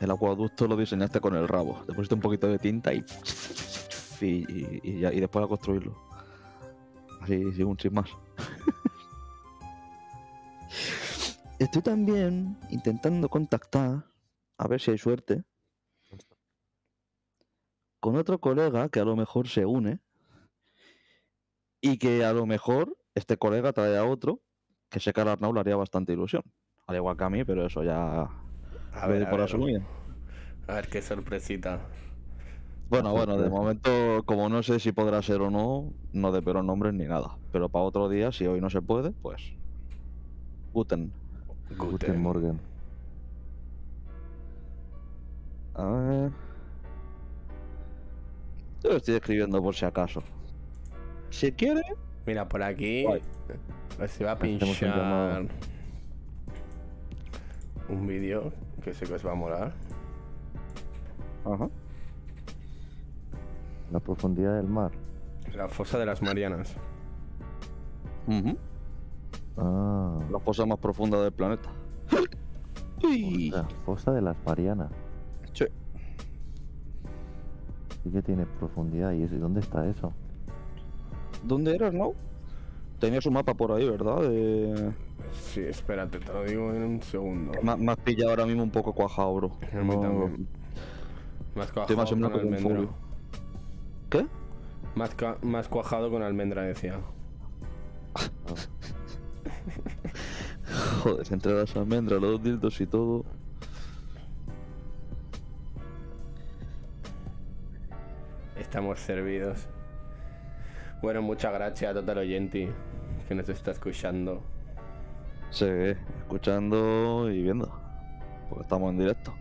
El 0.00 0.10
acueducto 0.10 0.66
lo 0.66 0.76
diseñaste 0.76 1.20
con 1.20 1.34
el 1.36 1.46
rabo. 1.46 1.78
Te 1.86 1.92
pusiste 1.92 2.14
un 2.14 2.20
poquito 2.20 2.48
de 2.48 2.58
tinta 2.58 2.92
y. 2.92 3.04
Y, 4.20 4.26
y- 4.26 4.80
y 4.82 5.00
ya- 5.00 5.12
y 5.12 5.20
después 5.20 5.44
a 5.44 5.48
construirlo. 5.48 5.94
Así, 7.20 7.52
sin 7.52 7.66
un 7.66 7.78
sin 7.78 7.92
más. 7.94 8.08
Estoy 11.64 11.80
también 11.80 12.58
intentando 12.68 13.26
contactar, 13.30 14.04
a 14.58 14.68
ver 14.68 14.82
si 14.82 14.90
hay 14.90 14.98
suerte, 14.98 15.44
con 18.00 18.16
otro 18.16 18.38
colega 18.38 18.90
que 18.90 19.00
a 19.00 19.04
lo 19.06 19.16
mejor 19.16 19.48
se 19.48 19.64
une 19.64 20.00
y 21.80 21.96
que 21.96 22.22
a 22.22 22.34
lo 22.34 22.44
mejor 22.44 22.98
este 23.14 23.38
colega 23.38 23.72
trae 23.72 23.96
a 23.96 24.04
otro 24.04 24.42
que 24.90 25.00
sé 25.00 25.14
que 25.14 25.22
a 25.22 25.32
Arnau 25.32 25.54
le 25.54 25.60
haría 25.60 25.74
bastante 25.74 26.12
ilusión. 26.12 26.42
Al 26.86 26.96
igual 26.96 27.16
que 27.16 27.24
a 27.24 27.30
mí, 27.30 27.46
pero 27.46 27.64
eso 27.64 27.82
ya 27.82 28.28
A 28.92 29.06
ver, 29.06 29.22
por 29.30 29.38
ver, 29.38 29.40
asumido. 29.40 29.80
a 30.68 30.74
ver 30.74 30.88
qué 30.90 31.00
sorpresita. 31.00 31.80
Bueno, 32.90 33.10
bueno, 33.14 33.38
de 33.38 33.48
momento, 33.48 34.22
como 34.26 34.50
no 34.50 34.62
sé 34.62 34.80
si 34.80 34.92
podrá 34.92 35.22
ser 35.22 35.40
o 35.40 35.50
no, 35.50 35.94
no 36.12 36.30
de 36.30 36.42
pero 36.42 36.62
nombres 36.62 36.92
ni 36.92 37.06
nada. 37.06 37.38
Pero 37.52 37.70
para 37.70 37.86
otro 37.86 38.10
día, 38.10 38.32
si 38.32 38.46
hoy 38.46 38.60
no 38.60 38.68
se 38.68 38.82
puede, 38.82 39.12
pues. 39.12 39.54
Guten. 40.74 41.23
Guten 41.78 41.90
Guten. 41.90 42.20
Morgen. 42.20 42.60
A 45.74 45.84
ver. 45.84 46.30
Yo 48.82 48.90
lo 48.90 48.96
estoy 48.96 49.14
escribiendo 49.14 49.62
por 49.62 49.74
si 49.74 49.84
acaso. 49.84 50.22
Si 51.30 51.52
quiere. 51.52 51.82
Mira, 52.26 52.48
por 52.48 52.62
aquí 52.62 53.06
se 54.06 54.24
va 54.24 54.32
a 54.32 54.34
un 54.34 54.40
pinchar 54.40 54.96
llamado. 54.96 55.48
un 57.88 58.06
vídeo 58.06 58.52
que 58.82 58.94
sé 58.94 59.06
que 59.06 59.14
os 59.14 59.26
va 59.26 59.32
a 59.32 59.34
molar. 59.34 59.72
Ajá. 61.44 61.68
La 63.90 64.00
profundidad 64.00 64.56
del 64.56 64.68
mar. 64.68 64.92
La 65.54 65.68
fosa 65.68 65.98
de 65.98 66.06
las 66.06 66.22
Marianas. 66.22 66.74
Ujú. 68.26 68.56
Ah. 69.56 70.18
La 70.30 70.38
fosa 70.40 70.66
más 70.66 70.78
profunda 70.78 71.22
del 71.22 71.32
planeta. 71.32 71.68
Uy. 73.04 73.50
La 73.50 73.64
fosa 73.84 74.12
de 74.12 74.22
las 74.22 74.36
Marianas. 74.46 74.90
Sí. 75.52 75.64
Sí 78.02 78.10
que 78.10 78.22
tiene 78.22 78.46
profundidad. 78.58 79.12
¿Y 79.12 79.22
eso- 79.22 79.34
y 79.34 79.38
dónde 79.38 79.60
está 79.60 79.86
eso? 79.86 80.12
¿Dónde 81.42 81.74
eras, 81.74 81.92
no? 81.92 82.12
Tenías 82.98 83.26
un 83.26 83.34
mapa 83.34 83.54
por 83.54 83.72
ahí, 83.72 83.88
¿verdad? 83.88 84.22
De... 84.22 84.92
Sí, 85.32 85.60
espérate, 85.60 86.18
te 86.20 86.32
lo 86.32 86.44
digo 86.44 86.72
en 86.72 86.82
un 86.82 87.02
segundo. 87.02 87.52
Me, 87.62 87.76
me 87.76 87.92
has 87.92 87.98
pillado 87.98 88.30
ahora 88.30 88.46
mismo 88.46 88.62
un 88.62 88.70
poco 88.70 88.92
cuajado, 88.92 89.34
bro. 89.34 89.50
No- 89.72 90.00
también. 90.00 90.48
Más 91.54 91.68
Estoy 91.68 91.96
más 91.96 92.10
cuajado 92.10 92.30
con 92.32 92.54
almendra. 92.54 92.88
¿Qué? 94.10 94.26
Más, 94.94 95.16
más 95.42 95.68
cuajado 95.68 96.10
con 96.10 96.22
almendra, 96.22 96.62
decía. 96.62 96.98
Joder, 101.04 101.30
entre 101.34 101.52
las 101.52 101.76
almendras, 101.76 102.18
los 102.18 102.42
dildos 102.42 102.80
y 102.80 102.86
todo. 102.86 103.26
Estamos 108.58 109.00
servidos. 109.00 109.66
Bueno, 111.02 111.20
muchas 111.20 111.52
gracias 111.52 111.90
a 111.90 111.92
Total 111.92 112.16
Oyenti 112.16 112.70
que 113.28 113.34
nos 113.34 113.46
está 113.50 113.72
escuchando. 113.72 114.42
Sí, 115.50 115.66
escuchando 116.20 117.30
y 117.30 117.42
viendo. 117.42 117.70
Porque 118.48 118.62
estamos 118.62 118.90
en 118.92 118.98
directo. 119.00 119.34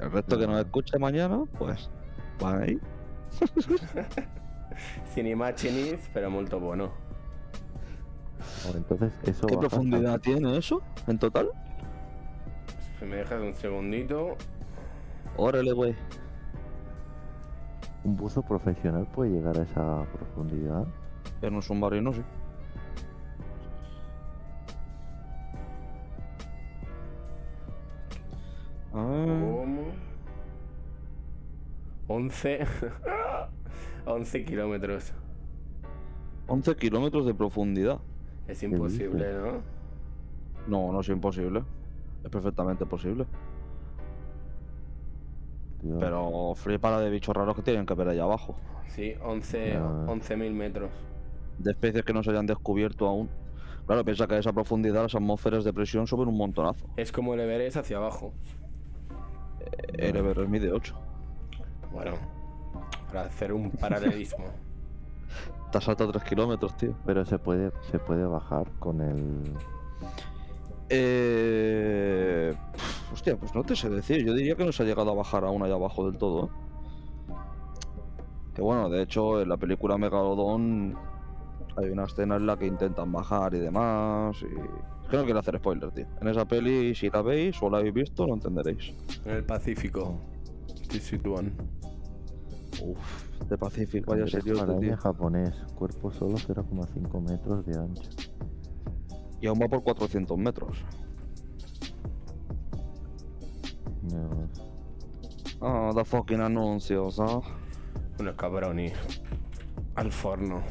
El 0.00 0.10
resto 0.10 0.38
que 0.38 0.46
nos 0.46 0.64
escuche 0.64 0.98
mañana, 0.98 1.44
pues 1.58 1.90
van 2.40 2.62
ahí. 2.62 2.80
Sin 5.14 5.26
imágenes, 5.26 6.08
pero 6.14 6.30
muy 6.30 6.46
bueno. 6.46 7.05
Entonces, 8.74 9.12
eso 9.24 9.46
¿Qué 9.46 9.56
profundidad 9.56 10.20
tiene 10.20 10.56
eso 10.56 10.82
en 11.06 11.18
total? 11.18 11.50
Si 12.98 13.04
me 13.04 13.16
dejas 13.16 13.40
un 13.40 13.54
segundito. 13.54 14.36
Órale, 15.36 15.72
güey. 15.72 15.94
Un 18.04 18.16
buzo 18.16 18.42
profesional 18.42 19.06
puede 19.14 19.30
llegar 19.30 19.58
a 19.58 19.62
esa 19.62 20.04
profundidad. 20.12 20.86
En 21.42 21.54
un 21.54 21.62
submarino, 21.62 22.12
sí. 22.12 22.22
Ah, 28.94 29.24
¿Cómo? 29.26 29.86
11. 32.08 32.66
11 34.06 34.44
kilómetros. 34.46 35.12
11 36.46 36.76
kilómetros 36.76 37.26
de 37.26 37.34
profundidad. 37.34 37.98
Es 38.48 38.62
imposible, 38.62 39.32
¿no? 39.34 39.62
No, 40.68 40.92
no 40.92 41.00
es 41.00 41.08
imposible. 41.08 41.62
Es 42.24 42.30
perfectamente 42.30 42.86
posible. 42.86 43.26
Tío. 45.80 45.98
Pero 45.98 46.54
flipa 46.54 46.90
la 46.90 47.00
de 47.00 47.10
bichos 47.10 47.34
raros 47.36 47.54
que 47.54 47.62
tienen 47.62 47.86
que 47.86 47.94
ver 47.94 48.08
allá 48.08 48.22
abajo. 48.24 48.56
Sí, 48.88 49.14
11 49.22 49.76
Ah. 49.76 50.04
11.000 50.08 50.52
metros. 50.52 50.90
De 51.58 51.70
especies 51.70 52.04
que 52.04 52.12
no 52.12 52.22
se 52.22 52.30
hayan 52.30 52.46
descubierto 52.46 53.06
aún. 53.06 53.28
Claro, 53.86 54.04
piensa 54.04 54.26
que 54.26 54.34
a 54.34 54.38
esa 54.38 54.52
profundidad 54.52 55.02
las 55.02 55.14
atmósferas 55.14 55.64
de 55.64 55.72
presión 55.72 56.06
suben 56.06 56.28
un 56.28 56.36
montonazo. 56.36 56.86
Es 56.96 57.12
como 57.12 57.34
el 57.34 57.40
Everest 57.40 57.76
hacia 57.76 57.98
abajo. 57.98 58.32
El 59.94 60.16
Everest 60.16 60.48
mide 60.50 60.72
8. 60.72 60.94
Bueno, 61.92 62.14
para 63.08 63.22
hacer 63.22 63.52
un 63.52 63.70
paralelismo. 63.70 64.44
Te 65.76 65.78
has 65.80 65.84
saltado 65.84 66.10
3 66.10 66.24
kilómetros, 66.24 66.74
tío. 66.78 66.94
Pero 67.04 67.22
se 67.26 67.38
puede, 67.38 67.70
se 67.90 67.98
puede 67.98 68.24
bajar 68.24 68.66
con 68.78 69.02
el. 69.02 69.42
Eh... 70.88 72.54
Hostia, 73.12 73.36
pues 73.36 73.54
no 73.54 73.62
te 73.62 73.76
sé 73.76 73.90
decir. 73.90 74.24
Yo 74.24 74.32
diría 74.32 74.56
que 74.56 74.64
no 74.64 74.72
se 74.72 74.82
ha 74.82 74.86
llegado 74.86 75.10
a 75.10 75.14
bajar 75.14 75.44
aún 75.44 75.62
allá 75.62 75.74
abajo 75.74 76.10
del 76.10 76.16
todo. 76.16 76.46
¿eh? 76.46 77.34
Que 78.54 78.62
bueno, 78.62 78.88
de 78.88 79.02
hecho, 79.02 79.42
en 79.42 79.50
la 79.50 79.58
película 79.58 79.98
Megalodon 79.98 80.96
hay 81.76 81.90
una 81.90 82.04
escena 82.04 82.36
en 82.36 82.46
la 82.46 82.56
que 82.56 82.68
intentan 82.68 83.12
bajar 83.12 83.52
y 83.52 83.58
demás. 83.58 84.34
Y... 84.40 84.46
Es 84.46 85.10
que 85.10 85.16
no 85.18 85.24
quiero 85.24 85.40
hacer 85.40 85.58
spoiler, 85.58 85.90
tío. 85.90 86.06
En 86.22 86.28
esa 86.28 86.46
peli, 86.46 86.94
si 86.94 87.10
la 87.10 87.20
veis 87.20 87.54
o 87.60 87.68
la 87.68 87.78
habéis 87.80 87.92
visto, 87.92 88.26
lo 88.26 88.32
entenderéis. 88.32 88.94
En 89.26 89.32
el 89.32 89.44
Pacífico. 89.44 90.18
Sitúan. 90.88 91.52
Uf, 92.82 93.48
de 93.48 93.58
Pacific, 93.58 94.04
vaya 94.04 94.26
serio, 94.26 94.60
araña 94.60 94.80
tío. 94.80 94.96
japonés. 94.96 95.54
Cuerpo 95.74 96.10
solo 96.10 96.36
0,5 96.36 97.20
metros 97.20 97.64
de 97.66 97.78
ancho. 97.78 98.10
Y 99.40 99.46
aún 99.46 99.58
va 99.60 99.68
por 99.68 99.82
400 99.82 100.38
metros. 100.38 100.84
Dios. 104.02 104.66
Ah, 105.60 105.90
da 105.94 106.04
fucking 106.04 106.40
anuncios, 106.40 107.18
¿ah? 107.20 107.40
Unos 108.18 108.34
cabrones. 108.34 108.92
Al 109.94 110.12
forno. 110.12 110.62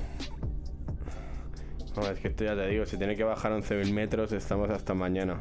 No, 1.96 2.02
es 2.04 2.20
que 2.20 2.28
esto 2.28 2.44
ya 2.44 2.56
te 2.56 2.68
digo, 2.68 2.86
si 2.86 2.98
tiene 2.98 3.16
que 3.16 3.24
bajar 3.24 3.54
11.000 3.54 3.94
metros, 3.94 4.32
estamos 4.32 4.70
hasta 4.70 4.94
mañana. 4.94 5.40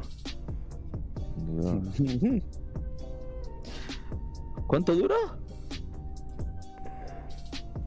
¿Cuánto 4.67 4.95
dura? 4.95 5.15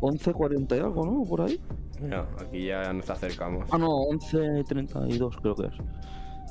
11.40 0.00 0.76
y 0.76 0.80
algo, 0.80 1.04
¿no? 1.04 1.24
Por 1.24 1.42
ahí. 1.42 1.60
Mira, 2.00 2.28
aquí 2.38 2.66
ya 2.66 2.92
nos 2.92 3.08
acercamos. 3.10 3.68
Ah, 3.72 3.78
no, 3.78 3.88
11.32 3.88 5.40
creo 5.40 5.54
que 5.54 5.66
es. 5.66 5.74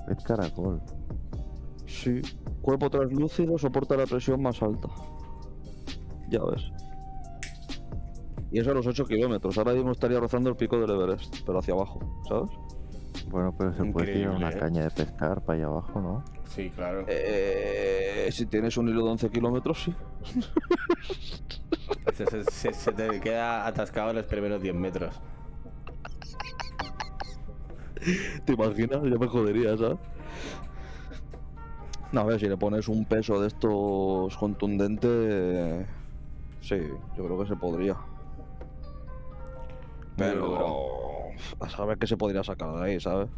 Es 0.10 0.24
caracol. 0.24 0.82
Sí. 1.86 2.22
Cuerpo 2.62 2.90
translúcido 2.90 3.58
soporta 3.58 3.96
la 3.96 4.06
presión 4.06 4.42
más 4.42 4.62
alta. 4.62 4.90
Ya 6.30 6.44
ves. 6.44 6.72
Y 8.52 8.60
eso 8.60 8.72
a 8.72 8.74
los 8.74 8.88
8 8.88 9.06
kilómetros. 9.06 9.58
Ahora 9.58 9.74
mismo 9.74 9.92
estaría 9.92 10.20
rozando 10.20 10.50
el 10.50 10.56
pico 10.56 10.80
del 10.80 10.90
Everest, 10.90 11.38
pero 11.46 11.60
hacia 11.60 11.74
abajo, 11.74 12.00
¿sabes? 12.28 12.50
Bueno, 13.30 13.54
pero 13.58 13.74
se 13.74 13.84
puede 13.86 14.14
tirar 14.14 14.36
una 14.36 14.50
¿eh? 14.50 14.58
caña 14.58 14.84
de 14.84 14.92
pescar 14.92 15.44
para 15.44 15.58
allá 15.58 15.68
abajo, 15.68 16.02
¿no? 16.02 16.24
Sí, 16.46 16.70
claro. 16.70 17.06
Eh, 17.08 18.30
si 18.32 18.46
tienes 18.46 18.78
un 18.78 18.88
hilo 18.88 19.04
de 19.04 19.12
11 19.12 19.30
kilómetros, 19.30 19.84
sí. 19.84 19.94
Se, 22.15 22.26
se- 22.28 22.43
se- 22.43 22.73
se 22.73 22.91
te 22.93 23.19
queda 23.19 23.65
atascado 23.67 24.10
en 24.12 24.15
los 24.17 24.26
primeros 24.26 24.62
10 24.62 24.76
metros. 24.76 25.19
¿Te 28.45 28.54
imaginas? 28.54 29.02
Ya 29.04 29.17
me 29.17 29.28
jodería, 29.28 29.78
¿sabes? 29.78 29.97
No, 32.12 32.21
a 32.21 32.23
ver, 32.26 32.39
si 32.39 32.47
le 32.47 32.56
pones 32.56 32.88
un 32.88 33.04
peso 33.06 33.39
de 33.41 33.47
estos 33.47 34.38
contundente, 34.38 35.86
sí, 36.62 36.78
yo 37.17 37.26
creo 37.26 37.39
que 37.39 37.47
se 37.47 37.56
podría. 37.58 37.97
Pero 40.15 41.32
a 41.60 41.69
saber 41.69 41.97
qué 41.97 42.08
se 42.08 42.15
podría 42.17 42.43
sacar 42.43 42.73
de 42.76 42.84
ahí, 42.84 43.00
¿sabes? 43.00 43.30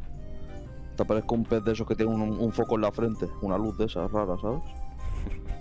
Te 0.95 1.03
parezca 1.03 1.33
un 1.33 1.43
pez 1.45 1.63
de 1.63 1.71
esos 1.73 1.87
que 1.87 1.95
tiene 1.95 2.13
un, 2.13 2.21
un 2.21 2.51
foco 2.53 2.75
en 2.75 2.81
la 2.81 2.91
frente, 2.91 3.27
una 3.41 3.57
luz 3.57 3.77
de 3.77 3.85
esas 3.85 4.11
raras, 4.11 4.39
¿sabes? 4.41 4.61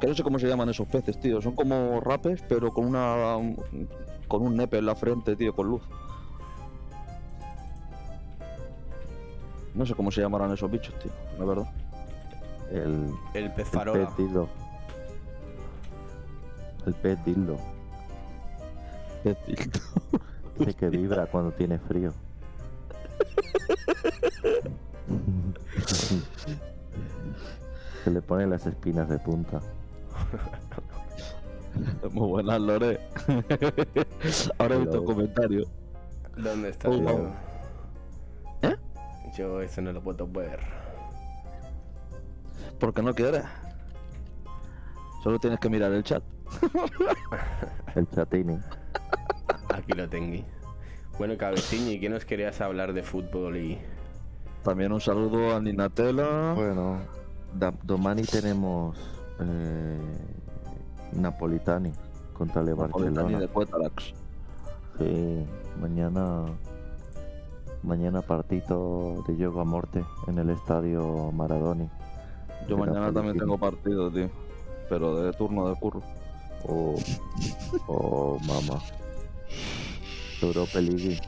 Que 0.00 0.06
no 0.06 0.14
sé 0.14 0.22
cómo 0.22 0.38
se 0.38 0.48
llaman 0.48 0.68
esos 0.70 0.88
peces, 0.88 1.20
tío. 1.20 1.42
Son 1.42 1.54
como 1.54 2.00
rapes, 2.00 2.42
pero 2.48 2.72
con 2.72 2.86
una 2.86 3.36
con 4.28 4.42
un 4.42 4.56
nepe 4.56 4.78
en 4.78 4.86
la 4.86 4.94
frente, 4.94 5.36
tío, 5.36 5.54
con 5.54 5.68
luz. 5.68 5.82
No 9.74 9.86
sé 9.86 9.94
cómo 9.94 10.10
se 10.10 10.20
llamarán 10.20 10.52
esos 10.52 10.70
bichos, 10.70 10.94
tío, 10.98 11.12
la 11.38 11.44
verdad. 11.44 11.70
El, 12.72 13.08
El 13.34 13.50
pez 13.52 13.66
el 13.72 13.78
farola. 13.78 14.06
pez 14.06 14.16
dildo. 14.16 14.48
El 16.86 16.94
pez 16.94 17.24
dildo. 17.24 17.56
Pecito. 19.22 19.80
Ese 20.60 20.74
que 20.74 20.88
vibra 20.88 21.26
cuando 21.26 21.52
tiene 21.52 21.78
frío. 21.78 22.12
Se 28.04 28.10
le 28.10 28.22
ponen 28.22 28.50
las 28.50 28.66
espinas 28.66 29.08
de 29.08 29.18
punta. 29.18 29.60
Muy 32.12 32.28
buenas, 32.28 32.60
Lore. 32.60 33.00
Ahora 34.58 34.74
he 34.74 34.78
visto 34.78 34.90
Cuidado. 34.90 35.00
un 35.00 35.06
comentario. 35.06 35.66
¿Dónde 36.36 36.68
está 36.70 36.88
Oh, 36.88 36.98
wow. 36.98 37.32
¿Eh? 38.62 38.76
Yo 39.36 39.60
eso 39.60 39.80
no 39.80 39.92
lo 39.92 40.02
puedo 40.02 40.26
ver. 40.26 40.60
¿Por 42.78 42.94
qué 42.94 43.02
no 43.02 43.14
quieres? 43.14 43.44
Solo 45.22 45.38
tienes 45.38 45.60
que 45.60 45.68
mirar 45.68 45.92
el 45.92 46.02
chat. 46.02 46.22
El 47.94 48.08
chatini. 48.10 48.58
Aquí 49.68 49.92
lo 49.92 50.08
tengo. 50.08 50.44
Bueno, 51.18 51.36
cabeciñi, 51.36 52.00
¿qué 52.00 52.08
nos 52.08 52.24
querías 52.24 52.60
hablar 52.60 52.92
de 52.92 53.02
fútbol 53.02 53.56
y...? 53.56 53.78
También 54.62 54.92
un 54.92 55.00
saludo 55.00 55.54
a 55.54 55.60
Ninatela. 55.60 56.54
Bueno, 56.54 57.00
domani 57.82 58.22
tenemos 58.22 58.96
eh, 59.40 59.98
Napolitani 61.12 61.92
contra 62.32 62.62
el 62.62 62.68
Napolitani 62.68 63.14
Barcelona. 63.14 63.40
de 63.40 63.48
Cuetarax. 63.48 64.14
Sí, 64.98 65.46
mañana 65.80 66.46
mañana 67.82 68.22
partido 68.22 69.22
de 69.26 69.36
yoga 69.36 69.62
a 69.62 69.64
morte 69.64 70.04
en 70.26 70.38
el 70.38 70.50
estadio 70.50 71.32
Maradoni. 71.32 71.88
Yo 72.68 72.76
mañana 72.76 73.12
también 73.12 73.38
tengo 73.38 73.58
partido, 73.58 74.10
tío. 74.10 74.28
Pero 74.88 75.22
de 75.22 75.32
turno 75.32 75.68
de 75.68 75.74
curro. 75.76 76.02
Oh, 76.66 76.94
oh, 77.86 78.38
mamá. 78.46 78.80
Europa 80.42 80.80
League. 80.80 81.18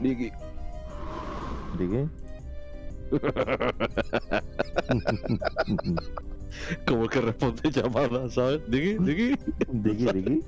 Vicky. 0.00 0.32
¿Digue? 1.78 2.08
Como 6.86 7.08
que 7.08 7.20
responde 7.20 7.70
llamadas, 7.70 8.34
¿sabes? 8.34 8.60
Digi, 8.68 8.98
digi. 8.98 9.38
¿Digue, 9.68 10.12
digue? 10.12 10.40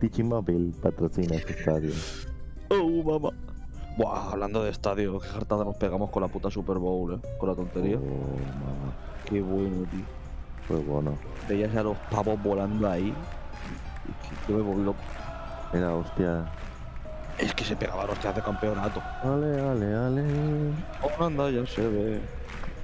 T-Mobile 0.00 0.72
patrocina 0.82 1.36
este 1.36 1.52
estadio. 1.52 1.92
Oh, 2.68 3.02
mamá. 3.02 3.30
Buah, 3.96 4.32
hablando 4.32 4.64
de 4.64 4.70
estadio, 4.70 5.20
qué 5.20 5.28
hartada 5.28 5.64
nos 5.64 5.76
pegamos 5.76 6.10
con 6.10 6.22
la 6.22 6.28
puta 6.28 6.50
Super 6.50 6.78
Bowl, 6.78 7.14
eh. 7.14 7.28
Con 7.38 7.48
la 7.48 7.54
tontería. 7.54 7.96
Oh, 7.96 8.00
mamá. 8.00 8.92
Qué 9.24 9.40
bueno, 9.40 9.86
tío. 9.90 10.04
Fue 10.66 10.76
bueno. 10.78 11.16
Veías 11.48 11.74
a 11.76 11.82
los 11.82 11.96
pavos 12.10 12.42
volando 12.42 12.88
ahí. 12.90 13.14
Y 14.08 14.46
que 14.46 14.52
yo 14.52 14.58
me 14.58 14.62
volví 14.62 14.84
loco. 14.84 14.98
Era 15.72 15.94
hostia. 15.94 16.50
Es 17.38 17.54
que 17.54 17.64
se 17.64 17.76
pegaban 17.76 18.08
hostias 18.08 18.34
de 18.34 18.42
campeonato. 18.42 19.00
Ale, 19.22 19.60
ale, 19.60 19.94
ale. 19.94 20.24
Oh, 21.02 21.24
anda, 21.24 21.50
ya 21.50 21.66
se 21.66 21.86
ve. 21.86 22.20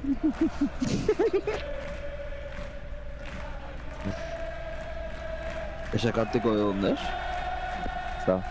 ¿Ese 5.93 6.13
cántico 6.13 6.55
de 6.55 6.63
dónde 6.63 6.93
es? 6.93 7.01
Está. 8.21 8.41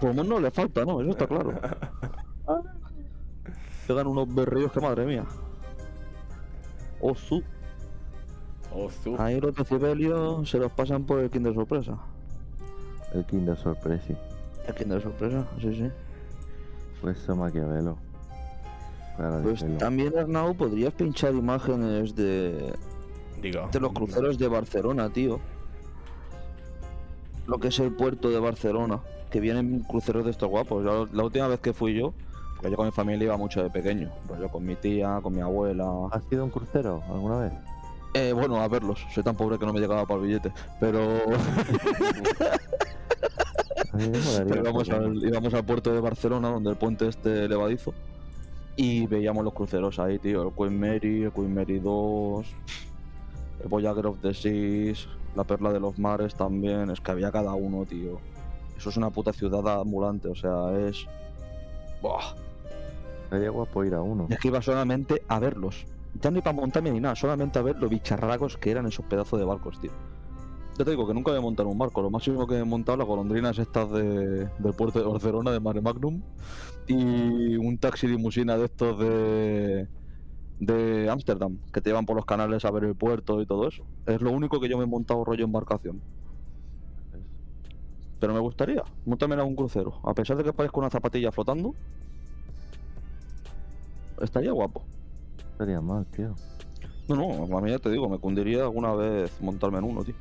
Por 0.00 0.14
lo 0.14 0.22
menos 0.22 0.42
le 0.42 0.50
falta, 0.50 0.84
¿no? 0.84 1.00
Eso 1.00 1.10
está 1.10 1.26
claro. 1.26 1.54
Pegan 3.86 4.06
unos 4.06 4.34
berrillos 4.34 4.72
que 4.72 4.80
madre 4.80 5.04
mía. 5.04 5.24
Osu. 7.00 7.42
Oh. 8.74 8.90
Ahí 9.18 9.40
los 9.40 9.54
decibelios 9.54 10.48
se 10.50 10.58
los 10.58 10.72
pasan 10.72 11.04
por 11.04 11.20
el 11.20 11.30
Kinder 11.30 11.54
Sorpresa. 11.54 11.96
El 13.14 13.24
Kinder 13.24 13.56
Sorpresi. 13.56 14.16
El 14.66 14.74
Kinder 14.74 15.00
Sorpresa, 15.00 15.44
sí, 15.60 15.74
sí. 15.74 15.90
Fue 17.00 17.12
eso 17.12 17.36
Maquiavelo. 17.36 17.96
Para 19.16 19.40
Pues 19.42 19.60
decirlo. 19.60 19.78
también, 19.78 20.18
Arnau, 20.18 20.54
podrías 20.56 20.92
pinchar 20.92 21.34
imágenes 21.34 22.16
de, 22.16 22.74
Digo. 23.40 23.68
de 23.70 23.78
los 23.80 23.92
cruceros 23.92 24.38
de 24.38 24.48
Barcelona, 24.48 25.08
tío. 25.10 25.38
Lo 27.46 27.58
que 27.58 27.68
es 27.68 27.78
el 27.78 27.92
puerto 27.92 28.30
de 28.30 28.40
Barcelona. 28.40 29.00
Que 29.30 29.38
vienen 29.40 29.80
cruceros 29.80 30.24
de 30.24 30.30
estos 30.32 30.48
guapos. 30.48 30.84
Yo- 30.84 31.06
la 31.12 31.24
última 31.24 31.46
vez 31.48 31.60
que 31.60 31.72
fui 31.72 31.94
yo, 31.94 32.12
porque 32.56 32.70
yo 32.70 32.76
con 32.76 32.86
mi 32.86 32.92
familia 32.92 33.26
iba 33.26 33.36
mucho 33.36 33.62
de 33.62 33.70
pequeño. 33.70 34.10
Pues 34.26 34.40
yo 34.40 34.48
con 34.48 34.64
mi 34.64 34.74
tía, 34.76 35.20
con 35.22 35.34
mi 35.34 35.40
abuela. 35.40 35.88
¿Has 36.10 36.24
sido 36.24 36.44
un 36.44 36.50
crucero 36.50 37.02
alguna 37.08 37.38
vez? 37.38 37.52
Eh, 38.14 38.32
bueno, 38.32 38.60
a 38.60 38.68
verlos. 38.68 39.04
Soy 39.12 39.24
tan 39.24 39.36
pobre 39.36 39.58
que 39.58 39.66
no 39.66 39.72
me 39.72 39.80
llegaba 39.80 40.06
para 40.06 40.20
el 40.20 40.26
billete. 40.26 40.52
Pero, 40.78 41.00
A 43.92 43.98
pero 44.48 44.60
íbamos, 44.60 44.88
al, 44.88 45.16
íbamos 45.16 45.52
al 45.52 45.64
puerto 45.64 45.92
de 45.92 46.00
Barcelona, 46.00 46.48
donde 46.48 46.70
el 46.70 46.76
puente 46.76 47.08
este 47.08 47.48
levadizo. 47.48 47.92
Y 48.76 49.06
veíamos 49.08 49.44
los 49.44 49.52
cruceros 49.52 49.98
ahí, 49.98 50.20
tío. 50.20 50.42
El 50.42 50.54
Queen 50.54 50.78
Mary, 50.78 51.24
el 51.24 51.32
Queen 51.32 51.52
Mary 51.52 51.80
2, 51.80 52.46
el 53.62 53.68
Voyager 53.68 54.06
of 54.06 54.20
the 54.20 54.32
Seas, 54.32 55.08
la 55.34 55.42
Perla 55.42 55.72
de 55.72 55.80
los 55.80 55.98
Mares 55.98 56.36
también. 56.36 56.90
Es 56.90 57.00
que 57.00 57.10
había 57.10 57.32
cada 57.32 57.54
uno, 57.54 57.84
tío. 57.84 58.20
Eso 58.76 58.90
es 58.90 58.96
una 58.96 59.10
puta 59.10 59.32
ciudad 59.32 59.80
ambulante, 59.80 60.28
o 60.28 60.36
sea, 60.36 60.70
es. 60.78 61.04
Buah. 62.00 62.34
Sería 63.30 63.50
guapo 63.50 63.84
ir 63.84 63.94
a 63.94 64.02
uno. 64.02 64.28
Es 64.30 64.38
que 64.38 64.48
iba 64.48 64.62
solamente 64.62 65.22
a 65.26 65.40
verlos. 65.40 65.84
Ya 66.20 66.30
ni 66.30 66.40
para 66.40 66.52
montarme 66.52 66.90
ni 66.90 67.00
nada, 67.00 67.16
solamente 67.16 67.58
a 67.58 67.62
ver 67.62 67.76
lo 67.76 67.88
bicharracos 67.88 68.56
que 68.56 68.70
eran 68.70 68.86
esos 68.86 69.04
pedazos 69.06 69.38
de 69.38 69.44
barcos, 69.44 69.80
tío. 69.80 69.90
Ya 70.78 70.84
te 70.84 70.90
digo 70.90 71.06
que 71.06 71.14
nunca 71.14 71.36
a 71.36 71.40
montar 71.40 71.66
un 71.66 71.78
barco, 71.78 72.02
lo 72.02 72.10
máximo 72.10 72.46
que 72.46 72.58
he 72.58 72.64
montado 72.64 72.98
las 72.98 73.06
golondrinas 73.06 73.58
estas 73.58 73.90
de, 73.90 74.48
del 74.58 74.74
puerto 74.76 74.98
de 74.98 75.06
Barcelona, 75.06 75.52
de 75.52 75.60
Mare 75.60 75.80
Magnum, 75.80 76.20
y 76.88 77.56
un 77.56 77.78
taxi 77.78 78.08
limusina 78.08 78.56
de 78.56 78.64
estos 78.64 78.98
de 78.98 79.88
de 80.58 81.08
Ámsterdam, 81.10 81.58
que 81.72 81.80
te 81.80 81.90
llevan 81.90 82.06
por 82.06 82.16
los 82.16 82.24
canales 82.24 82.64
a 82.64 82.70
ver 82.70 82.84
el 82.84 82.94
puerto 82.94 83.40
y 83.40 83.46
todo 83.46 83.68
eso. 83.68 83.84
Es 84.06 84.20
lo 84.20 84.30
único 84.30 84.60
que 84.60 84.68
yo 84.68 84.78
me 84.78 84.84
he 84.84 84.86
montado 84.86 85.24
rollo 85.24 85.44
embarcación. 85.44 86.00
Pero 88.20 88.32
me 88.32 88.40
gustaría 88.40 88.82
montarme 89.04 89.34
en 89.34 89.40
algún 89.40 89.56
crucero, 89.56 90.00
a 90.02 90.14
pesar 90.14 90.36
de 90.36 90.44
que 90.44 90.52
parezca 90.52 90.78
una 90.78 90.90
zapatilla 90.90 91.32
flotando. 91.32 91.74
Estaría 94.20 94.52
guapo. 94.52 94.82
Sería 95.58 95.80
mal, 95.80 96.06
tío. 96.06 96.34
No, 97.08 97.46
no, 97.46 97.58
a 97.58 97.60
mí 97.60 97.70
ya 97.70 97.78
te 97.78 97.90
digo, 97.90 98.08
me 98.08 98.18
cundiría 98.18 98.62
alguna 98.62 98.94
vez 98.94 99.30
montarme 99.40 99.78
en 99.78 99.84
uno, 99.84 100.02
tío. 100.04 100.14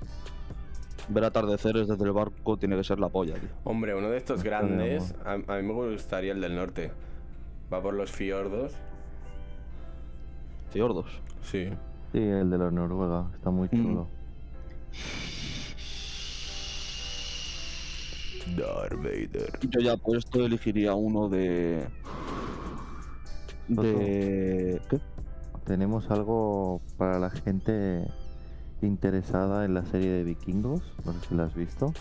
Ver 1.10 1.24
atardeceres 1.26 1.88
desde 1.88 2.04
el 2.06 2.12
barco 2.12 2.58
tiene 2.58 2.76
que 2.78 2.84
ser 2.84 3.00
la 3.00 3.10
polla, 3.10 3.36
tío. 3.36 3.50
Hombre, 3.64 3.96
uno 3.96 4.10
de 4.10 4.18
estos 4.18 4.38
Estaría 4.44 4.60
grandes, 4.60 5.14
a, 5.26 5.34
a 5.34 5.58
mí 5.62 5.64
me 5.68 5.74
gustaría 5.92 6.32
el 6.34 6.42
del 6.42 6.56
norte. 6.56 6.92
Va 7.74 7.82
por 7.82 7.94
los 7.94 8.12
fiordos. 8.12 8.74
Fiordos. 10.72 11.08
Sí. 11.42 11.70
Sí, 12.12 12.20
el 12.20 12.50
de 12.50 12.58
los 12.58 12.72
Noruega. 12.72 13.26
Está 13.34 13.50
muy 13.50 13.68
Mm. 13.72 13.84
chulo. 13.84 14.08
Darth 18.58 18.98
Vader. 18.98 19.60
Yo 19.70 19.80
ya 19.80 19.98
puesto 19.98 20.46
elegiría 20.46 20.94
uno 20.94 21.30
de. 21.30 21.88
De. 23.68 24.82
¿Qué? 24.90 25.00
Tenemos 25.66 26.12
algo 26.12 26.82
para 26.98 27.20
la 27.20 27.30
gente 27.30 28.06
interesada 28.82 29.66
en 29.66 29.74
la 29.74 29.86
serie 29.86 30.12
de 30.12 30.24
vikingos. 30.24 30.82
No 31.06 31.14
sé 31.14 31.20
si 31.28 31.36
la 31.36 31.46
has 31.46 31.56
visto. 31.56 31.94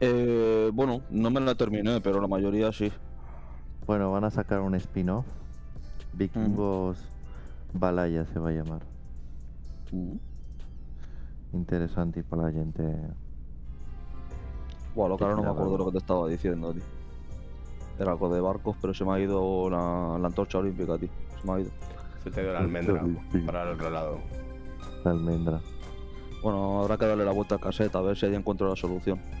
Eh, 0.00 0.70
bueno, 0.74 1.02
no 1.10 1.30
me 1.30 1.40
la 1.40 1.54
terminé, 1.54 2.00
pero 2.00 2.20
la 2.20 2.26
mayoría 2.26 2.72
sí. 2.72 2.92
Bueno, 3.86 4.10
van 4.10 4.24
a 4.24 4.30
sacar 4.30 4.60
un 4.60 4.74
spin-off. 4.74 5.24
Vikingos 6.12 6.98
Balaya 7.72 8.26
se 8.26 8.38
va 8.38 8.48
a 8.48 8.52
llamar. 8.52 8.82
Interesante 11.52 12.20
y 12.20 12.22
para 12.22 12.42
la 12.42 12.52
gente. 12.52 12.82
Buah, 14.94 15.08
lo 15.08 15.16
que 15.16 15.24
ahora 15.24 15.36
no 15.36 15.42
me 15.42 15.50
acuerdo 15.50 15.78
lo 15.78 15.86
que 15.86 15.92
te 15.92 15.98
estaba 15.98 16.28
diciendo, 16.28 16.72
tío. 16.72 16.82
Era 17.98 18.10
algo 18.12 18.28
de 18.34 18.40
barcos, 18.40 18.76
pero 18.80 18.92
se 18.92 19.04
me 19.04 19.12
ha 19.12 19.20
ido 19.20 19.70
la, 19.70 20.18
la 20.18 20.26
antorcha 20.26 20.58
olímpica, 20.58 20.98
tío. 20.98 21.08
Se 21.40 21.46
me 21.46 21.52
ha 21.54 21.60
ido. 21.60 21.70
Se 22.26 22.32
te 22.32 22.42
la 22.42 22.58
almendra 22.58 23.04
Sí. 23.30 23.38
para 23.38 23.62
el 23.62 23.68
otro 23.74 23.88
lado. 23.88 24.18
La 25.04 25.12
almendra. 25.12 25.60
Bueno, 26.42 26.80
habrá 26.82 26.96
que 26.98 27.06
darle 27.06 27.24
la 27.24 27.30
vuelta 27.30 27.54
al 27.54 27.60
caseta 27.60 27.98
a 28.00 28.02
ver 28.02 28.16
si 28.16 28.26
ahí 28.26 28.34
encuentro 28.34 28.68
la 28.68 28.74
solución. 28.74 29.20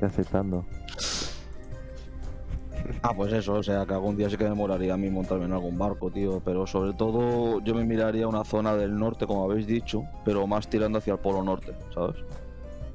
Casetando. 0.00 0.64
ah, 3.02 3.12
pues 3.14 3.32
eso, 3.32 3.54
o 3.54 3.62
sea, 3.62 3.84
que 3.86 3.94
algún 3.94 4.16
día 4.16 4.30
sí 4.30 4.36
que 4.36 4.44
me 4.44 4.54
molaría 4.54 4.94
a 4.94 4.96
mí 4.96 5.10
montarme 5.10 5.46
en 5.46 5.52
algún 5.52 5.76
barco, 5.76 6.10
tío. 6.12 6.40
Pero 6.44 6.64
sobre 6.66 6.92
todo 6.92 7.60
yo 7.60 7.74
me 7.74 7.84
miraría 7.84 8.28
una 8.28 8.44
zona 8.44 8.76
del 8.76 8.96
norte, 8.96 9.26
como 9.26 9.44
habéis 9.50 9.66
dicho, 9.66 10.04
pero 10.24 10.46
más 10.46 10.68
tirando 10.68 10.98
hacia 10.98 11.14
el 11.14 11.18
polo 11.18 11.42
norte, 11.42 11.74
¿sabes? 11.92 12.16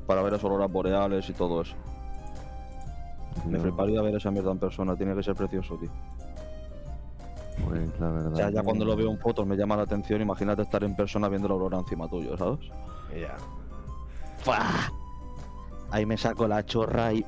Para 0.07 0.21
ver 0.21 0.31
las 0.33 0.43
auroras 0.43 0.71
boreales 0.71 1.29
y 1.29 1.33
todo 1.33 1.61
eso. 1.63 1.75
Me 3.45 3.57
Yo, 3.57 3.63
fliparía 3.63 4.01
ver 4.01 4.15
esa 4.15 4.31
mierda 4.31 4.51
en 4.51 4.59
persona, 4.59 4.95
tiene 4.95 5.15
que 5.15 5.23
ser 5.23 5.35
precioso, 5.35 5.75
tío. 5.77 5.89
Pues 7.67 7.99
la 7.99 8.09
verdad. 8.11 8.33
O 8.33 8.35
sea, 8.35 8.49
ya 8.49 8.59
que- 8.59 8.65
cuando 8.65 8.85
lo 8.85 8.95
veo 8.95 9.11
en 9.11 9.19
fotos 9.19 9.45
me 9.45 9.55
llama 9.55 9.75
la 9.75 9.83
atención, 9.83 10.21
imagínate 10.21 10.61
estar 10.61 10.83
en 10.83 10.95
persona 10.95 11.29
viendo 11.29 11.47
la 11.47 11.53
aurora 11.55 11.79
encima 11.79 12.07
tuyo, 12.07 12.37
¿sabes? 12.37 12.59
Y 13.15 13.21
ya. 13.21 13.37
¡Fua! 14.43 14.91
Ahí 15.91 16.05
me 16.05 16.17
saco 16.17 16.47
la 16.47 16.65
chorra 16.65 17.13
y. 17.13 17.25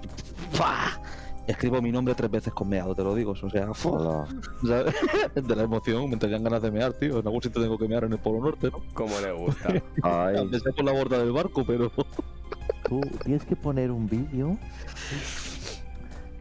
¡Fua! 0.51 0.99
Escribo 1.45 1.81
mi 1.81 1.91
nombre 1.91 2.15
tres 2.15 2.31
veces 2.31 2.53
con 2.53 2.69
meado, 2.69 2.95
te 2.95 3.03
lo 3.03 3.13
digo. 3.13 3.31
O 3.31 3.49
sea, 3.49 3.73
¡fua! 3.73 3.99
Hola. 3.99 4.27
¿sabes? 4.67 5.47
de 5.47 5.55
la 5.55 5.63
emoción, 5.63 6.07
me 6.07 6.13
entrarían 6.13 6.43
ganas 6.43 6.61
de 6.61 6.71
mear, 6.71 6.93
tío. 6.93 7.19
En 7.19 7.27
algún 7.27 7.41
sitio 7.41 7.61
tengo 7.61 7.77
que 7.77 7.87
mear 7.87 8.05
en 8.05 8.13
el 8.13 8.19
Polo 8.19 8.39
Norte, 8.41 8.71
¿no? 8.71 8.81
Como 8.93 9.19
le 9.19 9.31
gusta. 9.33 9.69
Ay, 10.03 10.49
sea 10.49 10.71
por 10.73 10.85
la 10.85 10.93
borda 10.93 11.19
del 11.19 11.31
barco, 11.31 11.63
pero. 11.65 11.91
tú 12.87 13.01
tienes 13.23 13.45
que 13.45 13.55
poner 13.55 13.91
un 13.91 14.07
vídeo 14.07 14.57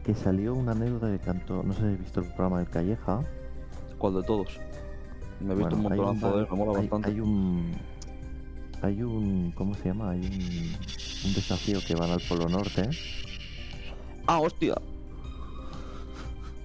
que 0.05 0.13
salió 0.13 0.53
una 0.53 0.71
anécdota 0.71 1.11
que 1.11 1.19
cantó. 1.19 1.63
No 1.63 1.73
sé 1.73 1.79
si 1.81 1.85
has 1.87 1.99
visto 1.99 2.19
el 2.21 2.27
programa 2.27 2.59
del 2.59 2.69
Calleja. 2.69 3.21
¿Cuál 4.03 4.15
de 4.15 4.23
todos? 4.23 4.47
Me 5.39 5.53
he 5.53 5.55
visto 5.55 5.77
Bueno, 5.77 5.87
un 5.87 5.93
hay 5.93 5.97
montonazo 5.97 6.35
de 6.35 6.43
él, 6.43 6.47
me 6.51 6.57
mola 6.57 6.71
hay- 6.71 6.87
bastante. 6.87 7.09
Hay 7.09 7.19
un. 7.21 7.71
Hay 8.81 9.01
un. 9.01 9.51
¿Cómo 9.55 9.73
se 9.75 9.85
llama? 9.85 10.09
Hay 10.09 10.19
un. 10.19 10.25
Un 11.25 11.33
desafío 11.33 11.79
que 11.87 11.95
van 11.95 12.09
al 12.11 12.19
Polo 12.27 12.49
Norte. 12.49 12.89
¡Ah, 14.27 14.41
hostia! 14.41 14.75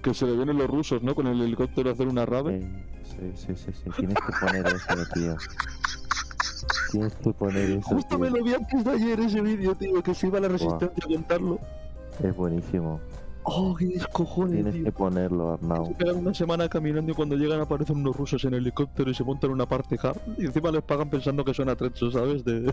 Que 0.03 0.13
se 0.13 0.25
le 0.25 0.35
vienen 0.35 0.57
los 0.57 0.69
rusos, 0.69 1.01
¿no? 1.01 1.15
Con 1.15 1.27
el 1.27 1.39
helicóptero 1.41 1.89
a 1.89 1.93
hacer 1.93 2.09
una 2.09 2.25
rave. 2.25 2.57
Eh, 2.57 3.31
sí, 3.37 3.45
sí, 3.47 3.53
sí, 3.55 3.71
sí. 3.71 3.89
Tienes 3.95 4.17
que 4.17 4.45
poner 4.45 4.67
eso, 4.67 5.05
tío. 5.13 5.37
Tienes 6.91 7.15
que 7.15 7.31
poner 7.31 7.69
eso. 7.71 7.87
Justo 7.87 8.17
tío. 8.17 8.19
me 8.19 8.29
lo 8.31 8.43
vi 8.43 8.53
antes 8.53 8.83
de 8.83 8.91
ayer 8.91 9.17
ese 9.21 9.39
vídeo, 9.39 9.75
tío, 9.75 10.03
que 10.03 10.13
se 10.13 10.27
iba 10.27 10.39
a 10.39 10.41
la 10.41 10.49
resistencia 10.49 11.05
a 11.05 11.07
contarlo. 11.07 11.57
Es 12.21 12.35
buenísimo. 12.35 12.99
¡Oh, 13.43 13.73
qué 13.75 13.85
descojones, 13.87 14.55
Tienes 14.55 14.73
tío! 14.73 14.83
que 14.83 14.91
ponerlo, 14.91 15.53
Arnau. 15.53 15.87
Se 15.87 15.95
pegan 15.95 16.17
una 16.17 16.33
semana 16.33 16.67
caminando 16.69 17.11
y 17.11 17.15
cuando 17.15 17.35
llegan 17.35 17.59
aparecen 17.61 17.97
unos 17.97 18.15
rusos 18.15 18.43
en 18.45 18.53
helicóptero 18.53 19.09
y 19.09 19.13
se 19.15 19.23
montan 19.23 19.49
una 19.51 19.65
parte 19.65 19.97
hard 20.01 20.17
y 20.37 20.45
encima 20.45 20.71
les 20.71 20.83
pagan 20.83 21.09
pensando 21.09 21.43
que 21.45 21.53
son 21.53 21.69
atrechos, 21.69 22.13
¿sabes? 22.13 22.43
De, 22.45 22.71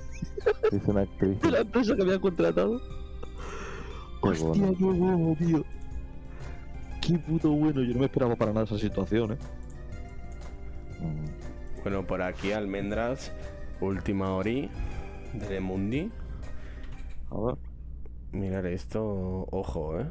Es 0.73 0.83
una 0.87 1.03
actriz. 1.03 1.41
de 1.41 1.51
la 1.51 1.61
empresa 1.61 1.95
que 1.97 2.03
habían 2.03 2.21
contratado. 2.21 2.81
Qué 4.23 4.29
Hostia, 4.29 4.47
bueno. 4.49 4.75
qué 4.77 4.85
bueno, 4.85 5.37
tío. 5.39 5.65
Qué 7.01 7.19
puto 7.21 7.51
bueno. 7.51 7.83
Yo 7.83 7.95
no 7.95 8.01
me 8.01 8.07
esperaba 8.07 8.35
para 8.37 8.53
nada 8.53 8.65
esa 8.67 8.79
situación, 8.79 9.33
eh. 9.33 9.39
Mm, 11.01 11.83
Bueno, 11.83 12.07
por 12.07 12.21
aquí 12.23 12.53
almendras. 12.53 13.31
Última 13.81 14.33
ori 14.35 14.69
de 15.49 15.61
Mundi. 15.61 16.11
A 17.31 17.39
ver, 17.41 17.55
Mirar 18.33 18.67
esto. 18.67 19.47
Ojo, 19.53 20.01
eh. 20.01 20.07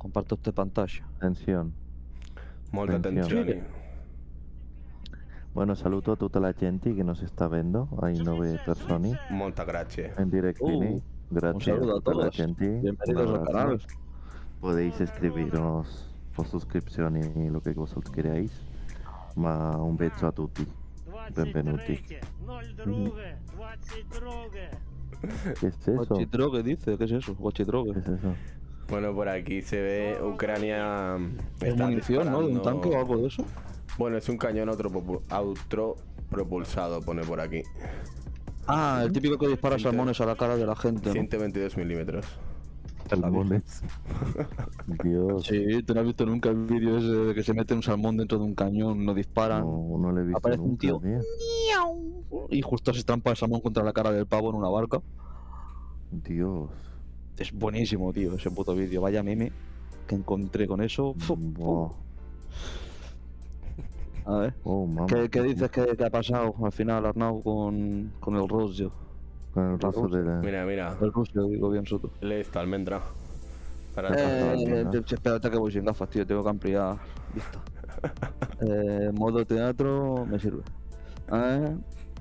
Comparto 0.00 0.34
esta 0.34 0.50
pantalla. 0.50 1.04
Tensión. 1.20 1.72
Molta 2.72 2.96
Atención. 2.96 3.46
Bueno, 5.52 5.74
saluto 5.76 6.12
a 6.12 6.16
tutta 6.16 6.40
la 6.40 6.52
gente 6.54 6.94
que 6.94 7.04
nos 7.04 7.22
está 7.22 7.48
viendo. 7.48 7.88
Hay 8.02 8.18
nueve 8.18 8.58
personas 8.64 9.18
Molta 9.30 9.64
grazie. 9.64 10.12
en 10.16 10.30
directo. 10.30 10.64
Uh, 10.64 11.02
Gracias 11.30 11.64
saludo 11.64 11.98
a 11.98 12.00
tutta 12.00 12.14
la 12.26 12.32
gente. 12.32 12.80
Bienvenidos 12.80 13.30
Un 13.30 13.36
al 13.36 13.44
canal. 13.46 13.80
Podéis 14.60 15.00
escribirnos 15.00 16.08
por 16.34 16.46
suscripción 16.46 17.16
y 17.18 17.50
lo 17.50 17.60
que 17.60 17.72
vosotros 17.72 18.10
queráis. 18.14 18.52
Ma 19.36 19.76
un 19.76 19.96
beso 19.96 20.26
a 20.26 20.32
tutti. 20.32 20.66
Benvenuti. 21.34 21.98
22, 22.46 23.14
22. 23.56 24.50
¿Qué 25.60 25.66
es 25.66 25.88
eso? 25.88 26.06
Guachidrogue 26.06 26.62
dice, 26.62 26.96
¿qué 26.96 27.04
es 27.04 27.12
eso? 27.12 27.34
¿Qué 27.36 27.42
Guachidrogue. 27.42 27.98
es 27.98 28.08
eso? 28.08 28.34
Bueno, 28.90 29.14
por 29.14 29.28
aquí 29.28 29.62
se 29.62 29.80
ve 29.80 30.18
Ucrania. 30.22 31.16
¿Es 31.60 31.68
está 31.68 31.86
munición, 31.86 32.30
no? 32.30 32.40
¿De 32.42 32.52
un 32.54 32.62
tanque 32.62 32.88
o 32.88 32.98
algo 32.98 33.16
de 33.18 33.28
eso? 33.28 33.44
Bueno, 33.98 34.16
es 34.16 34.28
un 34.28 34.36
cañón 34.36 34.68
autopropu- 34.68 35.20
autopropulsado, 35.28 37.00
pone 37.00 37.22
por 37.22 37.40
aquí. 37.40 37.62
Ah, 38.66 39.02
el 39.04 39.12
típico 39.12 39.38
que 39.38 39.48
dispara 39.48 39.78
salmones 39.78 40.20
a 40.20 40.26
la 40.26 40.36
cara 40.36 40.56
de 40.56 40.66
la 40.66 40.76
gente, 40.76 41.08
¿no? 41.08 41.12
122 41.12 41.76
milímetros. 41.76 42.26
Salmones. 43.08 43.82
Dios. 45.04 45.44
Sí, 45.46 45.82
¿tú 45.82 45.94
no 45.94 46.00
has 46.00 46.06
visto 46.06 46.24
nunca 46.26 46.48
el 46.50 46.56
vídeo 46.66 46.98
ese 46.98 47.06
de 47.08 47.34
que 47.34 47.42
se 47.42 47.52
mete 47.54 47.74
un 47.74 47.82
salmón 47.82 48.16
dentro 48.16 48.38
de 48.38 48.44
un 48.44 48.54
cañón, 48.54 49.04
no 49.04 49.14
disparan 49.14 49.62
No, 49.62 49.98
no 49.98 50.12
lo 50.12 50.20
he 50.20 50.24
visto 50.24 50.38
Aparece 50.38 50.62
un 50.62 50.78
tío. 50.78 51.00
y 52.48 52.62
justo 52.62 52.92
se 52.92 53.00
estampa 53.00 53.30
el 53.30 53.36
salmón 53.36 53.60
contra 53.60 53.82
la 53.82 53.92
cara 53.92 54.12
del 54.12 54.26
pavo 54.26 54.50
en 54.50 54.56
una 54.56 54.68
barca? 54.68 55.00
Dios. 56.12 56.70
Es 57.40 57.52
buenísimo, 57.52 58.12
tío, 58.12 58.34
ese 58.34 58.50
puto 58.50 58.74
vídeo. 58.74 59.00
Vaya 59.00 59.22
meme 59.22 59.50
que 60.06 60.14
encontré 60.14 60.66
con 60.68 60.82
eso. 60.82 61.14
A 64.26 64.36
ver, 64.36 64.54
Oh. 64.62 65.06
¿qué, 65.08 65.30
qué 65.30 65.42
dices 65.42 65.70
que, 65.70 65.96
que 65.96 66.04
ha 66.04 66.10
pasado 66.10 66.54
al 66.62 66.70
final, 66.72 67.06
Arnau, 67.06 67.42
con, 67.42 68.12
con 68.20 68.36
el 68.36 68.46
Rusio? 68.46 68.92
Con 69.54 69.72
el 69.72 69.78
ruso 69.80 70.06
de 70.08 70.22
la... 70.22 70.40
Mira, 70.40 70.66
mira. 70.66 70.96
El 71.00 71.10
Rusio, 71.12 71.44
digo 71.44 71.70
bien, 71.70 71.86
Soto. 71.86 72.10
Lee 72.20 72.40
esto, 72.40 72.60
almendra. 72.60 73.00
Para 73.94 74.10
Eh, 74.10 74.84
¿no? 74.84 74.92
eh, 74.92 75.02
espérate 75.10 75.50
que 75.50 75.56
voy 75.56 75.72
sin 75.72 75.84
gafas, 75.86 76.10
tío, 76.10 76.26
tengo 76.26 76.44
que 76.44 76.50
ampliar 76.50 76.98
vista. 77.34 77.60
Eh, 78.62 79.10
modo 79.14 79.44
teatro 79.44 80.26
me 80.26 80.38
sirve. 80.38 80.62
Eh, 81.32 81.76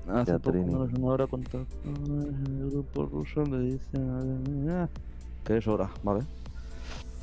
hace 0.08 0.40
poco 0.40 0.58
menos 0.58 0.90
una 0.94 1.08
hora 1.08 1.28
contacto 1.28 1.68
el 1.86 2.70
grupo 2.70 3.06
ruso 3.06 3.44
le 3.44 3.60
dice 3.60 3.98
eh, 3.98 4.88
que 5.44 5.58
es 5.58 5.68
hora, 5.68 5.90
¿vale? 6.04 6.22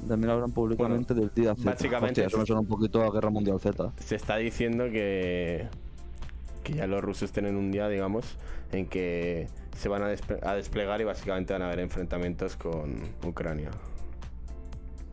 También 0.08 0.30
hablan 0.30 0.50
públicamente 0.52 1.14
del 1.14 1.30
día 1.34 1.54
Z. 1.54 1.70
básicamente 1.70 2.20
Hostia, 2.22 2.26
eso 2.26 2.36
es- 2.36 2.40
me 2.40 2.46
suena 2.46 2.60
un 2.60 2.66
poquito 2.68 3.02
a 3.02 3.10
Guerra 3.10 3.30
Mundial 3.30 3.58
Z. 3.60 3.92
Se 3.98 4.14
está 4.16 4.36
diciendo 4.36 4.84
que. 4.84 5.68
Que 6.64 6.74
ya 6.74 6.86
los 6.88 7.00
rusos 7.02 7.30
tienen 7.32 7.56
un 7.56 7.70
día, 7.70 7.88
digamos, 7.88 8.36
en 8.72 8.86
que 8.88 9.46
se 9.76 9.88
van 9.88 10.02
a, 10.02 10.12
desple- 10.12 10.44
a 10.44 10.54
desplegar 10.54 11.00
y 11.00 11.04
básicamente 11.04 11.52
van 11.52 11.62
a 11.62 11.66
haber 11.66 11.78
enfrentamientos 11.80 12.56
con 12.56 13.02
Ucrania. 13.24 13.70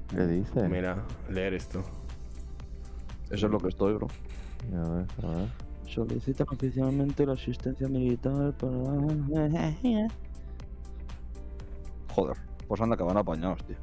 ¿Qué 0.09 0.25
dice? 0.25 0.67
Mira, 0.67 1.03
leer 1.29 1.53
esto. 1.53 1.83
Eso 3.29 3.45
es 3.45 3.51
lo 3.51 3.59
que 3.59 3.67
estoy, 3.69 3.93
bro. 3.93 4.07
A 4.75 4.89
ver, 4.89 5.05
a 5.23 5.27
ver. 5.35 5.47
Solicitan 5.87 6.47
oficialmente 6.49 7.25
la 7.25 7.33
asistencia 7.33 7.87
militar 7.87 8.53
para. 8.57 8.73
Joder, 12.15 12.37
pues 12.67 12.81
anda 12.81 12.97
que 12.97 13.03
van 13.03 13.17
apañados, 13.17 13.63
tío. 13.65 13.77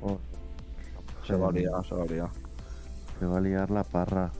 Oh, 0.00 0.18
Se 1.24 1.36
va 1.36 1.48
a 1.48 1.52
liar, 1.52 1.84
se 1.86 1.94
va 1.94 2.02
a 2.02 2.06
liar. 2.06 2.30
Se 3.18 3.26
va 3.26 3.38
a 3.38 3.40
liar 3.40 3.70
la 3.70 3.84
parra. 3.84 4.32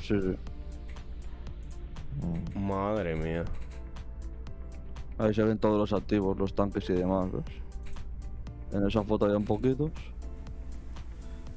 Sí, 0.00 0.20
sí. 0.20 0.36
Mm, 2.22 2.66
Madre 2.66 3.14
mía. 3.16 3.44
Ahí 5.18 5.34
se 5.34 5.42
ven 5.44 5.58
todos 5.58 5.78
los 5.78 5.92
activos, 5.92 6.38
los 6.38 6.54
tanques 6.54 6.88
y 6.90 6.94
demás, 6.94 7.30
¿ves? 7.32 7.44
En 8.72 8.86
esa 8.86 9.02
foto 9.04 9.26
hay 9.26 9.32
un 9.32 9.44
poquitos. 9.44 9.92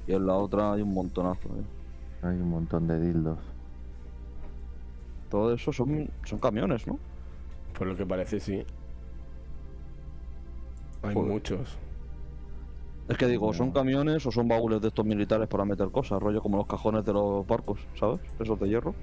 Y 0.08 0.14
en 0.14 0.26
la 0.28 0.36
otra 0.36 0.74
hay 0.74 0.82
un 0.82 0.94
montonazo, 0.94 1.50
¿eh? 1.50 1.66
Hay 2.24 2.36
un 2.38 2.50
montón 2.50 2.88
de 2.88 3.00
dildos. 3.00 3.40
Todo 5.30 5.54
eso 5.54 5.74
son, 5.74 6.10
son 6.26 6.40
camiones, 6.40 6.88
¿no? 6.88 7.00
Por 7.78 7.88
lo 7.88 7.96
que 7.96 8.06
parece, 8.06 8.40
sí. 8.40 8.66
Hay 11.04 11.14
Joder. 11.14 11.32
muchos. 11.32 11.78
Es 13.10 13.18
que 13.18 13.28
digo, 13.28 13.54
¿son 13.54 13.72
camiones 13.72 14.26
o 14.26 14.32
son 14.32 14.48
baúles 14.48 14.82
de 14.82 14.88
estos 14.88 15.06
militares 15.06 15.48
para 15.50 15.66
meter 15.66 15.90
cosas? 15.90 16.22
Rollo 16.22 16.42
como 16.42 16.58
los 16.58 16.68
cajones 16.68 17.04
de 17.04 17.12
los 17.12 17.46
barcos, 17.46 17.80
¿sabes? 18.00 18.22
Esos 18.40 18.60
de 18.60 18.70
hierro. 18.70 18.96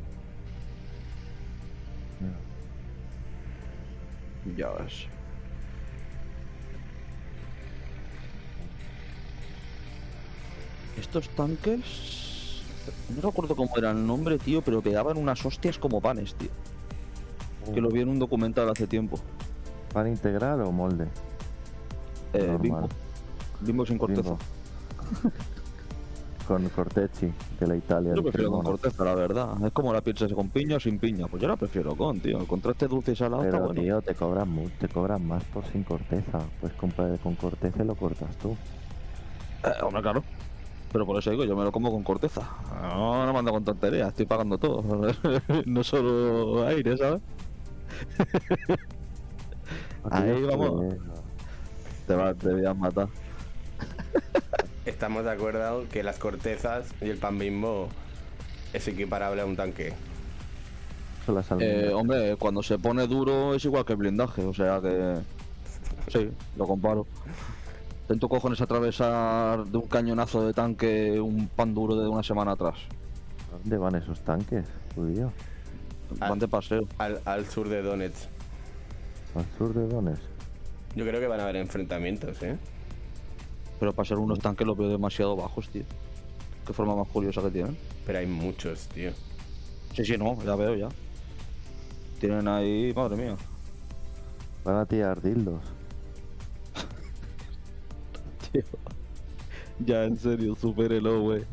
Ya. 4.57 4.71
Ves. 4.71 5.07
Estos 10.99 11.29
tanques. 11.31 12.63
No 13.15 13.21
recuerdo 13.29 13.55
cómo 13.55 13.77
era 13.77 13.91
el 13.91 14.07
nombre, 14.07 14.39
tío, 14.39 14.63
pero 14.63 14.81
pegaban 14.81 15.19
unas 15.19 15.45
hostias 15.45 15.79
como 15.79 16.01
panes, 16.01 16.35
tío. 16.35 16.51
Que 17.75 17.81
lo 17.83 17.91
vi 17.91 18.01
en 18.01 18.09
un 18.09 18.19
documental 18.19 18.69
hace 18.71 18.87
tiempo. 18.87 19.19
¿Pan 19.93 20.09
integral 20.09 20.63
o 20.63 20.73
molde? 20.73 21.07
Eh, 22.33 22.57
bimbo. 22.61 22.89
Bimbo 23.61 23.87
sin 23.87 23.99
corteza. 23.99 24.23
Bimbo. 24.23 24.39
con 26.47 26.69
cortecci 26.71 27.33
de 27.61 27.67
la 27.67 27.77
Italia. 27.77 28.13
Yo 28.15 28.23
prefiero 28.25 28.51
con 28.51 28.65
corteza, 28.65 29.05
la 29.05 29.15
verdad. 29.15 29.65
Es 29.65 29.73
como 29.73 29.93
la 29.93 30.01
pizza 30.01 30.27
con 30.35 30.49
piña 30.49 30.77
o 30.77 30.81
sin 30.81 30.99
piña. 30.99 31.29
Pues 31.29 31.41
yo 31.41 31.47
la 31.49 31.57
prefiero 31.57 31.95
con, 31.95 32.19
tío. 32.21 32.41
El 32.41 32.47
contraste 32.49 32.89
dulce 32.89 33.13
y 33.13 33.17
salado 33.17 33.45
está 33.45 33.53
Pero 33.59 33.67
bueno. 33.67 33.81
tío, 33.83 34.03
te 34.03 34.15
cobran, 34.17 34.49
mu- 34.49 34.69
te 34.81 34.89
cobran 34.89 35.25
más 35.27 35.45
por 35.45 35.65
sin 35.67 35.85
corteza. 35.85 36.41
Pues 36.61 36.73
comprar 36.73 37.17
con 37.21 37.37
corteza 37.37 37.83
y 37.83 37.87
lo 37.87 37.95
cortas 37.95 38.37
tú. 38.39 38.57
Eh, 39.65 39.69
hombre, 39.83 40.03
claro. 40.03 40.25
Pero 40.93 41.07
por 41.07 41.17
eso 41.19 41.31
digo, 41.31 41.45
yo 41.45 41.55
me 41.57 41.63
lo 41.63 41.71
como 41.71 41.93
con 41.93 42.03
corteza. 42.03 42.43
No, 42.83 43.25
no 43.27 43.33
me 43.33 43.39
ando 43.39 43.53
con 43.53 43.65
tonterías, 43.65 44.09
estoy 44.09 44.27
pagando 44.27 44.59
todo. 44.59 44.83
no 45.67 45.85
solo 45.85 46.67
aire, 46.67 46.97
¿sabes? 46.97 47.21
Ahí 50.11 50.43
vamos. 50.43 50.95
Te 52.11 52.17
vas, 52.17 52.37
te 52.39 52.53
voy 52.53 52.67
a 52.67 52.75
matar. 52.75 53.07
Estamos 54.85 55.23
de 55.23 55.31
acuerdo 55.31 55.85
que 55.93 56.03
las 56.03 56.19
cortezas 56.19 56.93
y 57.01 57.09
el 57.09 57.19
pan 57.19 57.39
bimbo 57.39 57.89
es 58.73 58.89
equiparable 58.89 59.43
a 59.43 59.47
un 59.47 59.55
tanque. 59.55 59.93
Eh, 61.61 61.93
hombre, 61.95 62.35
cuando 62.35 62.65
se 62.65 62.81
pone 62.81 63.07
duro 63.07 63.55
es 63.55 63.65
igual 63.65 63.85
que 63.85 63.93
el 63.93 63.99
blindaje, 63.99 64.43
o 64.43 64.53
sea 64.53 64.81
que. 64.81 65.19
Sí, 66.09 66.29
lo 66.57 66.67
comparo. 66.67 67.07
Intento 68.03 68.29
cojones 68.29 68.61
atravesar 68.61 69.65
de 69.67 69.79
un 69.79 69.87
cañonazo 69.87 70.45
de 70.45 70.53
tanque 70.53 71.21
un 71.21 71.47
pan 71.47 71.73
duro 71.73 71.95
de 71.95 72.09
una 72.09 72.25
semana 72.25 72.53
atrás. 72.53 72.75
¿Dónde 73.53 73.79
van 73.79 73.95
esos 73.95 74.19
tanques, 74.23 74.67
judío? 74.97 75.31
Van 76.19 76.41
de 76.41 76.49
paseo. 76.49 76.89
Al, 76.99 77.21
al 77.25 77.47
sur 77.47 77.69
de 77.69 77.83
Donetsk. 77.83 78.29
Al 79.37 79.45
sur 79.57 79.73
de 79.73 79.87
Donetsk. 79.87 80.40
Yo 80.95 81.07
creo 81.07 81.21
que 81.21 81.27
van 81.27 81.41
a 81.41 81.45
haber 81.45 81.57
enfrentamientos, 81.57 82.43
¿eh? 82.43 82.59
Pero 83.79 83.93
para 83.93 84.09
ser 84.09 84.19
unos 84.19 84.39
tanques 84.39 84.67
los 84.67 84.77
veo 84.77 84.89
demasiado 84.89 85.37
bajos, 85.37 85.69
tío. 85.69 85.85
Qué 86.67 86.73
forma 86.73 86.97
más 86.97 87.09
curiosa 87.09 87.41
que 87.43 87.51
tienen. 87.51 87.77
Pero 88.05 88.19
hay 88.19 88.27
muchos, 88.27 88.89
tío. 88.89 89.13
Sí, 89.95 90.05
sí, 90.05 90.17
no, 90.19 90.43
ya 90.45 90.57
veo, 90.57 90.75
ya. 90.77 90.89
Tienen 92.19 92.47
ahí, 92.49 92.93
madre 92.95 93.17
mía. 93.17 93.37
Van 94.65 94.77
a 94.77 94.87
tirar 94.87 95.23
dildos. 95.23 95.63
Tío. 98.53 98.63
Ya, 99.79 100.05
en 100.05 100.19
serio, 100.19 100.55
supérelo, 100.55 101.23
güey. 101.23 101.45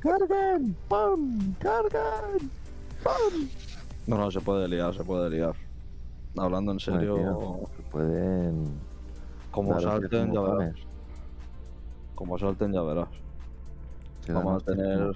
¡Cargan! 0.00 0.74
¡Pam! 0.88 1.54
¡Cargan! 1.58 2.50
No, 4.06 4.16
no, 4.16 4.30
se 4.30 4.40
puede 4.40 4.66
liar, 4.68 4.94
se 4.94 5.04
puede 5.04 5.28
liar. 5.28 5.54
Hablando 6.36 6.72
en 6.72 6.76
Ay, 6.76 6.84
serio, 6.84 7.14
tío, 7.16 7.60
pueden. 7.90 8.64
como 9.50 9.80
salten, 9.80 10.32
ya 10.32 10.40
verás. 10.40 10.76
Como 12.14 12.38
salten, 12.38 12.72
ya 12.72 12.82
verás. 12.82 13.08
Vamos 14.28 14.62
a 14.62 14.66
tener-. 14.66 15.12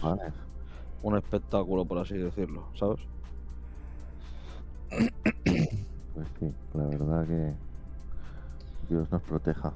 Un 1.03 1.17
espectáculo, 1.17 1.85
por 1.85 1.99
así 1.99 2.17
decirlo, 2.17 2.65
¿sabes? 2.75 3.01
Pues 4.89 6.29
sí, 6.39 6.53
la 6.75 6.87
verdad 6.87 7.27
que. 7.27 7.53
Dios 8.89 9.11
nos 9.11 9.23
proteja. 9.23 9.73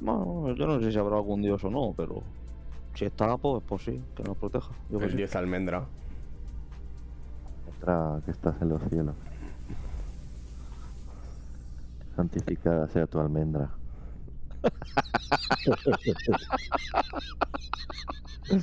Bueno, 0.00 0.54
yo 0.54 0.66
no 0.66 0.80
sé 0.80 0.90
si 0.90 0.98
habrá 0.98 1.16
algún 1.16 1.42
dios 1.42 1.62
o 1.64 1.70
no, 1.70 1.92
pero 1.96 2.22
si 2.94 3.04
está, 3.04 3.36
pues, 3.36 3.62
pues 3.66 3.82
sí, 3.82 4.00
que 4.16 4.22
nos 4.22 4.36
proteja. 4.36 4.70
Yo 4.90 4.98
El 4.98 5.16
dios 5.16 5.36
almendra. 5.36 5.86
Que 8.24 8.30
estás 8.30 8.54
en 8.62 8.68
los 8.68 8.80
cielos. 8.88 9.16
Santificada 12.14 12.86
sea 12.88 13.06
tu 13.08 13.18
almendra. 13.18 13.70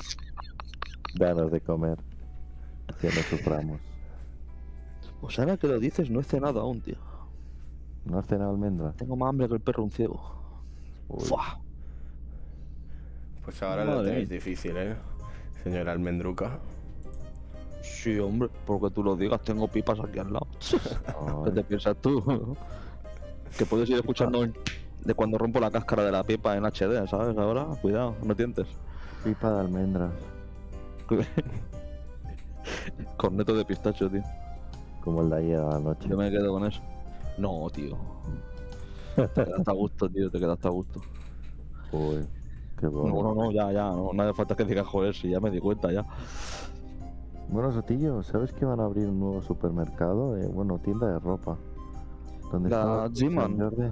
Danos 1.15 1.51
de 1.51 1.59
comer. 1.61 1.97
Que 3.01 3.07
no 3.07 3.21
suframos. 3.29 3.79
Pues 5.19 5.37
ahora 5.39 5.57
que 5.57 5.67
lo 5.67 5.79
dices, 5.79 6.09
no 6.09 6.21
he 6.21 6.23
cenado 6.23 6.61
aún, 6.61 6.79
tío. 6.81 6.95
¿No 8.05 8.19
has 8.19 8.25
cenado 8.27 8.51
almendra? 8.51 8.93
Tengo 8.93 9.17
más 9.17 9.29
hambre 9.29 9.47
que 9.49 9.55
el 9.55 9.59
perro 9.59 9.83
un 9.83 9.91
ciego. 9.91 10.21
Fua. 11.09 11.59
Pues 13.43 13.61
ahora 13.63 13.83
lo 13.83 13.95
Madre 13.97 14.11
tenéis 14.11 14.29
mía. 14.29 14.35
difícil, 14.37 14.77
¿eh? 14.77 14.95
Señora 15.63 15.91
almendruca. 15.91 16.59
Sí, 18.01 18.17
hombre, 18.19 18.49
porque 18.65 18.89
tú 18.91 19.03
lo 19.03 19.15
digas, 19.15 19.41
tengo 19.41 19.67
pipas 19.67 19.99
aquí 19.99 20.19
al 20.19 20.31
lado. 20.31 20.47
¿Qué 21.45 21.51
te 21.51 21.63
piensas 21.63 21.97
tú? 22.01 22.55
que 23.57 23.65
puedes 23.65 23.89
ir 23.89 23.95
escuchando 23.97 24.45
de 25.03 25.13
cuando 25.15 25.37
rompo 25.37 25.59
la 25.59 25.71
cáscara 25.71 26.03
de 26.05 26.11
la 26.11 26.23
pipa 26.23 26.55
en 26.55 26.63
HD, 26.65 27.07
¿sabes? 27.09 27.37
Ahora, 27.37 27.65
cuidado, 27.81 28.15
no 28.23 28.35
tientes. 28.35 28.67
pipa 29.23 29.51
de 29.51 29.59
almendras. 29.61 30.11
Corneto 33.17 33.53
de 33.55 33.65
pistacho, 33.65 34.09
tío. 34.09 34.21
Como 35.03 35.21
el 35.23 35.29
de 35.29 35.37
ayer 35.37 35.59
a 35.59 35.69
la 35.71 35.79
noche. 35.79 36.07
Yo 36.07 36.17
me 36.17 36.29
quedo 36.29 36.51
con 36.53 36.65
eso. 36.65 36.81
No, 37.37 37.67
tío. 37.73 37.97
Te 39.15 39.27
quedaste 39.43 39.71
a 39.71 39.73
gusto, 39.73 40.09
tío, 40.09 40.29
te 40.29 40.39
quedaste 40.39 40.67
a 40.67 40.71
gusto. 40.71 41.01
Uy, 41.91 42.25
qué 42.79 42.85
No, 42.85 42.91
bueno. 42.91 43.23
no, 43.23 43.35
no, 43.45 43.51
ya, 43.51 43.71
ya, 43.71 43.85
no, 43.89 44.11
no 44.13 44.23
hace 44.23 44.33
falta 44.33 44.55
que 44.55 44.63
digas 44.65 44.85
joder, 44.87 45.15
si 45.15 45.29
ya 45.29 45.39
me 45.39 45.49
di 45.49 45.59
cuenta 45.59 45.91
ya. 45.91 46.05
Bueno, 47.49 47.71
Sotillo, 47.71 48.21
¿sabes 48.23 48.53
que 48.53 48.63
van 48.65 48.79
a 48.79 48.85
abrir 48.85 49.07
un 49.07 49.19
nuevo 49.19 49.41
supermercado? 49.41 50.37
Eh, 50.37 50.47
bueno, 50.47 50.77
tienda 50.79 51.07
de 51.07 51.19
ropa. 51.19 51.57
¿Dónde 52.51 52.69
La 52.69 53.07
G-Man. 53.09 53.59
Jordi? 53.59 53.91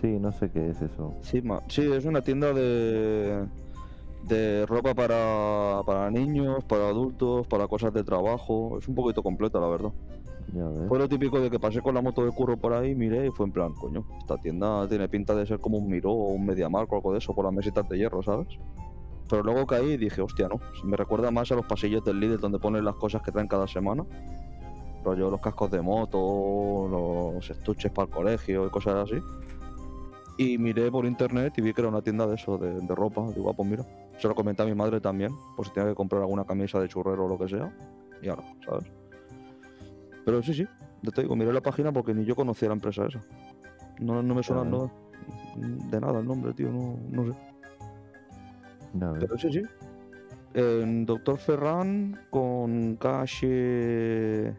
Sí, 0.00 0.18
no 0.18 0.32
sé 0.32 0.50
qué 0.50 0.70
es 0.70 0.80
eso. 0.80 1.14
Sí, 1.20 1.42
sí, 1.68 1.92
es 1.92 2.04
una 2.06 2.22
tienda 2.22 2.52
de 2.52 3.46
de 4.28 4.66
ropa 4.66 4.94
para, 4.94 5.82
para 5.86 6.10
niños, 6.10 6.64
para 6.64 6.88
adultos, 6.88 7.46
para 7.46 7.66
cosas 7.68 7.92
de 7.92 8.04
trabajo. 8.04 8.78
Es 8.78 8.88
un 8.88 8.94
poquito 8.94 9.22
completa, 9.22 9.60
la 9.60 9.68
verdad. 9.68 9.92
Ya 10.54 10.66
ves. 10.66 10.88
Fue 10.88 10.98
lo 10.98 11.08
típico 11.08 11.40
de 11.40 11.50
que 11.50 11.58
pasé 11.58 11.80
con 11.80 11.94
la 11.94 12.02
moto 12.02 12.24
de 12.24 12.32
curro 12.32 12.56
por 12.56 12.72
ahí, 12.72 12.94
miré 12.94 13.26
y 13.26 13.30
fue 13.30 13.46
en 13.46 13.52
plan, 13.52 13.72
coño, 13.74 14.04
esta 14.18 14.36
tienda 14.36 14.88
tiene 14.88 15.08
pinta 15.08 15.34
de 15.34 15.46
ser 15.46 15.60
como 15.60 15.78
un 15.78 15.88
Miró 15.88 16.12
o 16.12 16.32
un 16.32 16.44
Mediamarkt 16.44 16.92
o 16.92 16.96
algo 16.96 17.12
de 17.12 17.18
eso 17.18 17.34
por 17.34 17.44
las 17.44 17.54
mesitas 17.54 17.88
de 17.88 17.98
hierro, 17.98 18.22
¿sabes? 18.22 18.48
Pero 19.30 19.42
luego 19.44 19.64
caí 19.66 19.92
y 19.92 19.96
dije, 19.96 20.20
hostia, 20.20 20.48
no, 20.48 20.60
me 20.84 20.96
recuerda 20.96 21.30
más 21.30 21.50
a 21.52 21.54
los 21.54 21.64
pasillos 21.64 22.04
del 22.04 22.18
Lidl 22.18 22.38
donde 22.40 22.58
ponen 22.58 22.84
las 22.84 22.96
cosas 22.96 23.22
que 23.22 23.30
traen 23.30 23.46
cada 23.46 23.68
semana. 23.68 24.04
Rollo 25.04 25.30
los 25.30 25.40
cascos 25.40 25.70
de 25.70 25.80
moto, 25.80 26.88
los 26.90 27.48
estuches 27.48 27.90
para 27.92 28.06
el 28.08 28.12
colegio 28.12 28.66
y 28.66 28.70
cosas 28.70 28.96
así. 29.08 29.22
Y 30.36 30.58
miré 30.58 30.90
por 30.90 31.06
internet 31.06 31.52
y 31.56 31.62
vi 31.62 31.72
que 31.72 31.80
era 31.80 31.88
una 31.88 32.02
tienda 32.02 32.26
de 32.26 32.34
eso, 32.34 32.58
de, 32.58 32.80
de 32.80 32.94
ropa. 32.94 33.26
Digo, 33.34 33.50
ah, 33.50 33.54
pues 33.56 33.68
mira, 33.68 33.84
se 34.18 34.26
lo 34.26 34.34
comenté 34.34 34.62
a 34.62 34.66
mi 34.66 34.74
madre 34.74 35.00
también, 35.00 35.32
por 35.56 35.66
si 35.66 35.72
tenía 35.72 35.90
que 35.90 35.94
comprar 35.94 36.22
alguna 36.22 36.44
camisa 36.44 36.80
de 36.80 36.88
churrero 36.88 37.26
o 37.26 37.28
lo 37.28 37.38
que 37.38 37.48
sea. 37.48 37.72
Y 38.22 38.28
ahora, 38.28 38.42
¿sabes? 38.66 38.90
Pero 40.24 40.42
sí, 40.42 40.54
sí, 40.54 40.66
ya 41.02 41.10
te 41.12 41.22
digo, 41.22 41.36
miré 41.36 41.52
la 41.52 41.60
página 41.62 41.92
porque 41.92 42.12
ni 42.14 42.24
yo 42.24 42.34
conocía 42.34 42.68
la 42.68 42.74
empresa 42.74 43.06
esa. 43.06 43.20
No, 44.00 44.22
no 44.22 44.34
me 44.34 44.42
suena 44.42 44.64
Ya 44.64 44.70
ves. 44.70 44.90
no- 45.56 45.90
de 45.90 46.00
nada 46.00 46.20
el 46.20 46.26
nombre, 46.26 46.52
tío, 46.54 46.70
no, 46.70 46.96
no 47.10 47.32
sé. 47.32 47.38
Ves. 48.92 49.16
Pero 49.20 49.38
sí, 49.38 49.52
sí. 49.52 49.62
En 50.54 51.06
Doctor 51.06 51.38
Ferran 51.38 52.20
con 52.30 52.96
calle. 52.96 54.54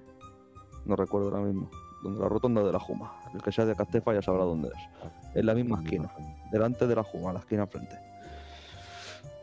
No 0.85 0.95
recuerdo 0.95 1.29
ahora 1.29 1.41
mismo. 1.41 1.69
donde 2.03 2.19
la 2.21 2.29
rotonda 2.29 2.63
de 2.63 2.71
la 2.71 2.79
Juma. 2.79 3.13
El 3.33 3.41
que 3.41 3.51
sea 3.51 3.65
de 3.65 3.75
Castefa 3.75 4.13
ya 4.13 4.21
sabrá 4.21 4.43
dónde 4.43 4.69
es. 4.69 5.35
En 5.35 5.45
la 5.45 5.53
misma 5.53 5.81
esquina, 5.83 6.11
delante 6.51 6.87
de 6.87 6.95
la 6.95 7.03
Juma, 7.03 7.31
la 7.33 7.39
esquina 7.39 7.63
enfrente. 7.63 7.95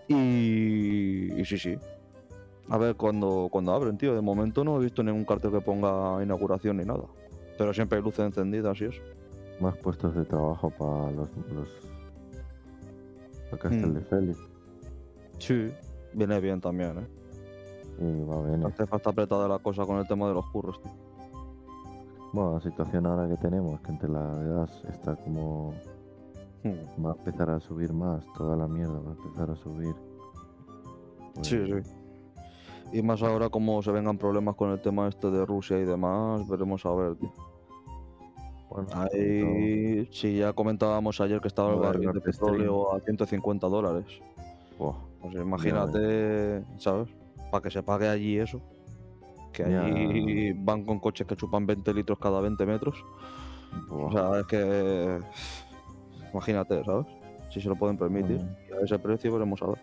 Y, 0.08 1.32
y 1.40 1.44
sí, 1.44 1.58
sí. 1.58 1.76
A 2.70 2.76
ver 2.78 2.96
cuando, 2.96 3.48
cuando 3.50 3.72
abren, 3.72 3.96
tío. 3.98 4.14
De 4.14 4.20
momento 4.20 4.64
no 4.64 4.78
he 4.80 4.84
visto 4.84 5.02
ningún 5.02 5.24
cartel 5.24 5.50
que 5.52 5.60
ponga 5.60 6.22
inauguración 6.22 6.78
ni 6.78 6.84
nada. 6.84 7.04
Pero 7.56 7.72
siempre 7.74 7.98
hay 7.98 8.04
luces 8.04 8.20
encendidas 8.26 8.80
y 8.80 8.84
eso. 8.86 9.02
Más 9.60 9.76
puestos 9.76 10.14
de 10.14 10.24
trabajo 10.24 10.70
para 10.70 11.10
los. 11.12 11.28
los... 11.52 11.68
para 13.50 13.62
Castel 13.62 13.90
Mm. 13.90 13.94
de 13.94 14.00
Félix. 14.02 14.38
Sí. 15.38 15.72
Viene 16.14 16.40
bien 16.40 16.60
también, 16.60 16.98
¿eh? 16.98 17.08
Y 18.00 18.24
va 18.24 18.42
bien. 18.42 18.62
Castefa 18.62 18.96
está 18.96 19.10
apretada 19.10 19.48
la 19.48 19.58
cosa 19.58 19.84
con 19.84 19.98
el 19.98 20.06
tema 20.06 20.28
de 20.28 20.34
los 20.34 20.46
curros, 20.50 20.80
tío. 20.80 20.92
Bueno, 22.32 22.54
la 22.54 22.60
situación 22.60 23.06
ahora 23.06 23.28
que 23.28 23.36
tenemos, 23.36 23.80
que 23.80 23.90
entre 23.90 24.08
la 24.08 24.22
gas 24.22 24.82
está 24.88 25.16
como. 25.16 25.74
Hmm. 26.62 27.04
va 27.04 27.12
a 27.12 27.14
empezar 27.14 27.50
a 27.50 27.60
subir 27.60 27.92
más, 27.92 28.24
toda 28.36 28.56
la 28.56 28.66
mierda 28.66 28.98
va 28.98 29.12
a 29.12 29.14
empezar 29.14 29.50
a 29.50 29.56
subir. 29.56 29.94
Pues, 31.34 31.46
Sí, 31.46 31.56
sí. 31.66 31.90
Y 32.92 33.02
más 33.02 33.22
ahora 33.22 33.48
como 33.48 33.82
se 33.82 33.92
vengan 33.92 34.18
problemas 34.18 34.56
con 34.56 34.70
el 34.70 34.80
tema 34.80 35.08
este 35.08 35.30
de 35.30 35.44
Rusia 35.44 35.78
y 35.78 35.84
demás, 35.84 36.48
veremos 36.48 36.84
a 36.86 36.94
ver, 36.94 37.16
tío. 37.16 37.32
Bueno, 38.70 38.88
Ahí 38.92 40.08
sí, 40.10 40.38
ya 40.38 40.52
comentábamos 40.52 41.20
ayer 41.20 41.40
que 41.40 41.48
estaba 41.48 41.72
el 41.72 41.80
barril 41.80 42.12
de 42.12 42.20
petróleo 42.20 42.94
a 42.94 43.00
150 43.00 43.66
dólares. 43.66 44.04
buah, 44.78 44.94
Pues 45.20 45.34
imagínate, 45.34 46.62
¿sabes? 46.78 47.08
Para 47.50 47.62
que 47.62 47.70
se 47.70 47.82
pague 47.82 48.08
allí 48.08 48.38
eso. 48.38 48.60
Que 49.52 49.70
Ya. 49.70 49.82
allí 49.84 50.52
van 50.52 50.84
con 50.84 51.00
coches 51.00 51.26
que 51.26 51.36
chupan 51.36 51.66
20 51.66 51.92
litros 51.94 52.18
cada 52.18 52.40
20 52.40 52.64
metros. 52.66 53.02
buah. 53.88 54.06
O 54.06 54.12
sea, 54.12 54.40
es 54.40 54.46
que. 54.46 55.20
Imagínate, 56.32 56.84
¿sabes? 56.84 57.06
Si 57.50 57.60
se 57.60 57.68
lo 57.68 57.76
pueden 57.76 57.96
permitir. 57.96 58.40
Y 58.68 58.72
a 58.72 58.84
ese 58.84 58.98
precio 58.98 59.32
veremos 59.32 59.60
a 59.62 59.66
ver. 59.68 59.78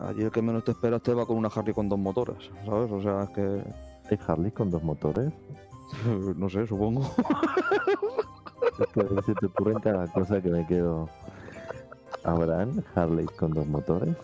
Allí 0.00 0.22
el 0.22 0.30
que 0.30 0.40
menos 0.42 0.64
te 0.64 0.70
esperas 0.72 1.02
te 1.02 1.12
va 1.12 1.26
con 1.26 1.36
una 1.36 1.48
Harley 1.48 1.74
con 1.74 1.88
dos 1.88 1.98
motores, 1.98 2.50
¿sabes? 2.64 2.90
O 2.90 3.02
sea, 3.02 3.24
es 3.24 3.30
que. 3.30 3.62
¿Hay 4.10 4.18
Harley 4.26 4.50
con 4.50 4.70
dos 4.70 4.82
motores? 4.82 5.32
No 6.36 6.48
sé, 6.48 6.66
supongo. 6.68 7.02
Es 8.78 8.86
que 8.94 9.00
a 9.00 9.04
veces 9.04 9.34
te 9.40 9.46
ocurre 9.46 9.74
cada 9.82 10.06
cosa 10.12 10.40
que 10.40 10.48
me 10.48 10.64
quedo. 10.66 11.08
¿Habrán 12.24 12.84
Harley 12.94 13.26
con 13.26 13.52
dos 13.52 13.66
motores? 13.66 14.14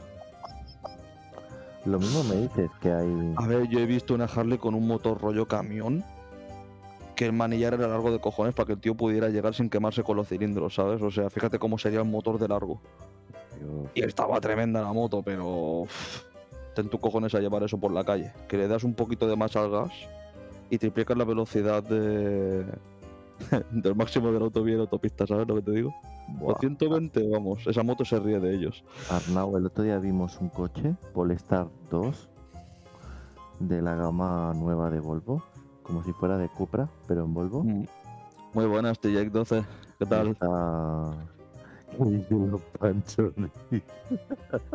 Lo 1.84 1.98
mismo 1.98 2.24
me 2.24 2.36
dices 2.36 2.70
que 2.80 2.92
hay. 2.92 3.34
A 3.36 3.46
ver, 3.46 3.68
yo 3.68 3.78
he 3.78 3.86
visto 3.86 4.14
una 4.14 4.24
Harley 4.24 4.58
con 4.58 4.74
un 4.74 4.86
motor 4.86 5.20
rollo 5.20 5.46
camión. 5.46 6.04
Que 7.14 7.26
el 7.26 7.32
manillar 7.32 7.72
era 7.74 7.88
largo 7.88 8.12
de 8.12 8.20
cojones 8.20 8.54
para 8.54 8.66
que 8.66 8.72
el 8.74 8.80
tío 8.80 8.94
pudiera 8.94 9.30
llegar 9.30 9.54
sin 9.54 9.70
quemarse 9.70 10.02
con 10.02 10.16
los 10.16 10.28
cilindros, 10.28 10.74
¿sabes? 10.74 11.00
O 11.00 11.10
sea, 11.10 11.30
fíjate 11.30 11.58
cómo 11.58 11.78
sería 11.78 12.00
el 12.00 12.04
motor 12.04 12.38
de 12.38 12.48
largo. 12.48 12.78
Dios, 13.58 13.90
Y 13.94 14.02
estaba 14.02 14.38
tremenda 14.40 14.82
la 14.82 14.92
moto, 14.92 15.22
pero. 15.22 15.84
ten 16.74 16.90
tu 16.90 16.98
cojones 16.98 17.34
a 17.34 17.40
llevar 17.40 17.62
eso 17.62 17.78
por 17.78 17.90
la 17.90 18.04
calle. 18.04 18.32
Que 18.48 18.58
le 18.58 18.68
das 18.68 18.84
un 18.84 18.92
poquito 18.92 19.26
de 19.26 19.34
más 19.36 19.56
al 19.56 19.70
gas 19.70 19.92
y 20.68 20.76
triplicas 20.76 21.16
la 21.16 21.24
velocidad 21.24 21.82
de. 21.82 22.66
del 23.70 23.94
máximo 23.94 24.32
de 24.32 24.38
la 24.38 24.44
autovía 24.46 24.74
y 24.74 24.76
la 24.76 24.82
autopista, 24.82 25.26
¿sabes 25.26 25.46
lo 25.46 25.56
que 25.56 25.62
te 25.62 25.70
digo? 25.72 25.94
buah. 26.28 26.52
Los 26.52 26.60
120, 26.60 27.28
vamos, 27.28 27.66
esa 27.66 27.82
moto 27.82 28.04
se 28.04 28.18
ríe 28.18 28.40
de 28.40 28.54
ellos. 28.54 28.84
Arnau, 29.10 29.56
el 29.56 29.66
otro 29.66 29.84
día 29.84 29.98
vimos 29.98 30.40
un 30.40 30.48
coche, 30.48 30.94
Polestar 31.14 31.68
2, 31.90 32.28
de 33.60 33.82
la 33.82 33.94
gama 33.94 34.52
nueva 34.54 34.90
de 34.90 35.00
Volvo, 35.00 35.42
como 35.82 36.02
si 36.02 36.12
fuera 36.12 36.36
de 36.38 36.48
Cupra, 36.48 36.88
pero 37.06 37.24
en 37.24 37.34
Volvo. 37.34 37.64
Mm. 37.64 37.86
Muy 38.54 38.66
buenas, 38.66 38.98
TJ 38.98 39.30
12. 39.30 39.64
¿Qué 39.98 40.06
tal? 40.06 40.28
Está... 40.30 41.12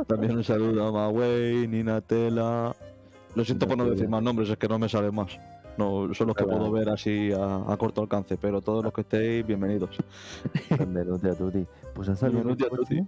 También 0.07 0.37
un 0.37 0.43
saludo 0.43 0.87
a 0.87 0.91
Mawei, 0.91 1.67
Nina 1.67 2.01
Tela. 2.01 2.75
Lo 3.35 3.45
siento 3.45 3.67
por 3.67 3.77
no 3.77 3.85
decir 3.85 4.09
más 4.09 4.23
nombres, 4.23 4.49
es 4.49 4.57
que 4.57 4.67
no 4.67 4.79
me 4.79 4.89
sale 4.89 5.11
más. 5.11 5.39
No, 5.81 6.13
son 6.13 6.27
los 6.27 6.35
que 6.35 6.43
puedo 6.43 6.71
ver 6.71 6.89
así 6.89 7.31
a, 7.31 7.73
a 7.73 7.75
corto 7.75 8.01
alcance, 8.01 8.37
pero 8.37 8.61
todos 8.61 8.83
los 8.83 8.93
que 8.93 9.01
estéis, 9.01 9.43
bienvenidos. 9.43 9.97
Benvenuti 10.77 11.27
a 11.27 11.33
tutti. 11.33 11.65
Pues 11.95 12.07
ha 12.07 12.15
salido 12.15 12.41
un 12.41 12.55
Benvenuti 12.55 12.65
a 12.65 12.77
coche. 12.77 13.07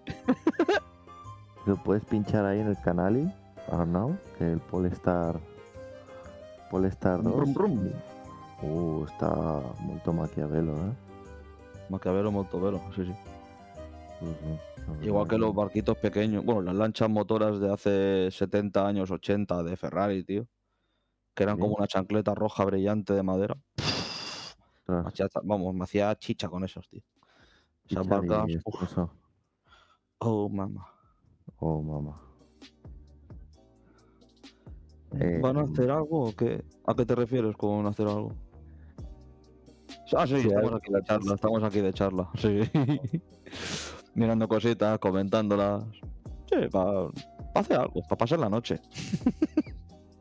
Lo 1.68 1.76
puedes 1.84 2.04
pinchar 2.06 2.46
ahí 2.46 2.62
en 2.62 2.70
el 2.70 2.82
canal, 2.82 3.32
Arnau, 3.72 4.18
que 4.40 4.52
el 4.52 4.60
Polestar... 4.60 5.40
Polestar 6.72 7.22
2. 7.22 7.32
Rum, 7.32 7.54
rum. 7.54 7.90
Uh, 8.64 9.06
está 9.06 9.62
molto 9.82 10.12
maquiavelo, 10.12 10.72
¿eh? 10.72 10.94
Maquiavelo, 11.90 12.32
Montovelo, 12.32 12.82
sí, 12.96 13.06
sí. 13.06 13.14
Sí, 14.20 14.26
la 15.00 15.06
Igual 15.06 15.28
que 15.28 15.38
los 15.38 15.54
barquitos 15.54 15.96
pequeños, 15.98 16.44
bueno, 16.44 16.64
las 16.64 16.76
lanchas 16.76 17.08
motoras 17.08 17.60
de 17.60 17.72
hace 17.72 18.32
70 18.32 18.88
años, 18.88 19.12
80 19.12 19.62
de 19.62 19.78
Ferrari, 19.78 20.24
tío. 20.24 20.48
Que 21.34 21.44
eran 21.44 21.58
como 21.58 21.76
una 21.76 21.88
chancleta 21.88 22.36
roja 22.36 22.64
brillante 22.66 23.14
de 23.14 23.24
madera. 23.24 23.58
Vamos, 25.44 25.74
me 25.74 25.84
hacía 25.84 26.16
chicha 26.16 26.48
con 26.48 26.64
esos, 26.64 26.88
tío. 26.90 27.02
Esas 27.90 28.08
barcas. 28.08 28.46
oh, 30.20 30.50
mamá. 30.50 30.88
Oh, 31.58 31.82
mamá. 31.82 32.22
¿Van 35.42 35.58
a 35.58 35.62
Eh, 35.62 35.66
hacer 35.72 35.92
algo 35.92 36.26
o 36.30 36.36
qué? 36.36 36.64
¿A 36.88 36.96
qué 36.96 37.06
te 37.06 37.16
refieres 37.16 37.56
con 37.56 37.86
hacer 37.86 38.08
algo? 38.08 38.34
Ah, 40.16 40.28
sí, 40.28 40.40
Sí, 40.42 40.48
estamos 40.48 40.74
aquí 40.74 40.92
de 40.94 41.04
charla, 41.04 41.36
estamos 41.36 41.64
aquí 41.64 41.82
de 41.82 41.94
charla, 41.94 42.30
sí. 42.36 42.60
Mirando 44.16 44.48
cositas, 44.48 45.00
comentándolas. 45.00 45.84
Sí, 46.50 46.68
para 46.72 47.10
hacer 47.56 47.80
algo, 47.80 48.02
para 48.04 48.18
pasar 48.18 48.40
la 48.40 48.50
noche. 48.50 48.80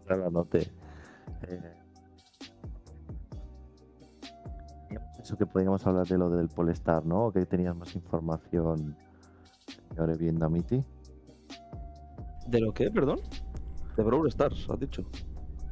Ya 0.08 0.16
la 0.16 0.30
noté. 0.30 0.70
Eso 5.20 5.36
que 5.36 5.46
podíamos 5.46 5.86
hablar 5.86 6.06
de 6.06 6.18
lo 6.18 6.30
del 6.30 6.48
Polestar, 6.48 7.04
¿no? 7.06 7.26
O 7.26 7.32
que 7.32 7.46
tenías 7.46 7.76
más 7.76 7.94
información 7.94 8.96
ahora 9.98 10.14
viendo 10.14 10.44
a 10.44 10.48
Miti. 10.48 10.84
¿De 12.48 12.60
lo 12.60 12.72
qué, 12.74 12.90
perdón? 12.90 13.20
De 13.96 14.02
Brawl 14.02 14.26
Stars, 14.28 14.66
has 14.68 14.80
dicho. 14.80 15.04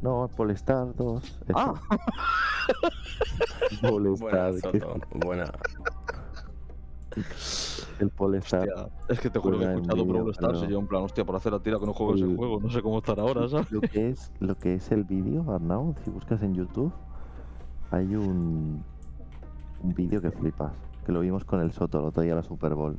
No, 0.02 0.24
el 0.24 0.30
Polestar 0.34 0.94
2. 0.94 1.24
eso. 1.24 1.36
Ah, 1.54 1.74
Polestar. 3.82 4.52
Buena, 4.52 4.70
que- 4.70 4.80
Soto. 4.80 5.18
Buena. 5.18 5.52
El 8.00 8.10
Polestar. 8.10 8.68
hostia, 8.68 8.88
es 9.08 9.20
que 9.20 9.30
te 9.30 9.38
juro 9.38 9.58
que 9.58 9.64
he 9.64 9.74
escuchado 9.74 10.04
Brawl 10.04 10.30
Stars 10.30 10.62
y 10.62 10.68
yo 10.68 10.78
en 10.78 10.86
plan, 10.86 11.02
hostia, 11.02 11.24
por 11.24 11.36
hacer 11.36 11.52
la 11.52 11.60
tira 11.60 11.78
que 11.78 11.86
no 11.86 11.92
juego 11.92 12.14
ese 12.14 12.34
juego, 12.36 12.60
no 12.60 12.70
sé 12.70 12.82
cómo 12.82 12.98
estar 12.98 13.18
ahora, 13.20 13.48
¿sabes? 13.48 13.70
Lo 13.70 13.80
que 13.80 14.08
es, 14.10 14.32
lo 14.40 14.56
que 14.56 14.74
es 14.74 14.90
el 14.92 15.04
vídeo, 15.04 15.50
Arnau, 15.52 15.94
si 16.04 16.10
buscas 16.10 16.42
en 16.42 16.54
YouTube, 16.54 16.92
hay 17.90 18.14
un, 18.16 18.82
un 19.82 19.94
vídeo 19.94 20.20
que 20.22 20.30
flipas, 20.30 20.72
que 21.04 21.12
lo 21.12 21.20
vimos 21.20 21.44
con 21.44 21.60
el 21.60 21.72
Soto 21.72 21.98
el 22.00 22.04
otro 22.06 22.22
día 22.22 22.34
la 22.34 22.42
Super 22.42 22.74
Bowl. 22.74 22.96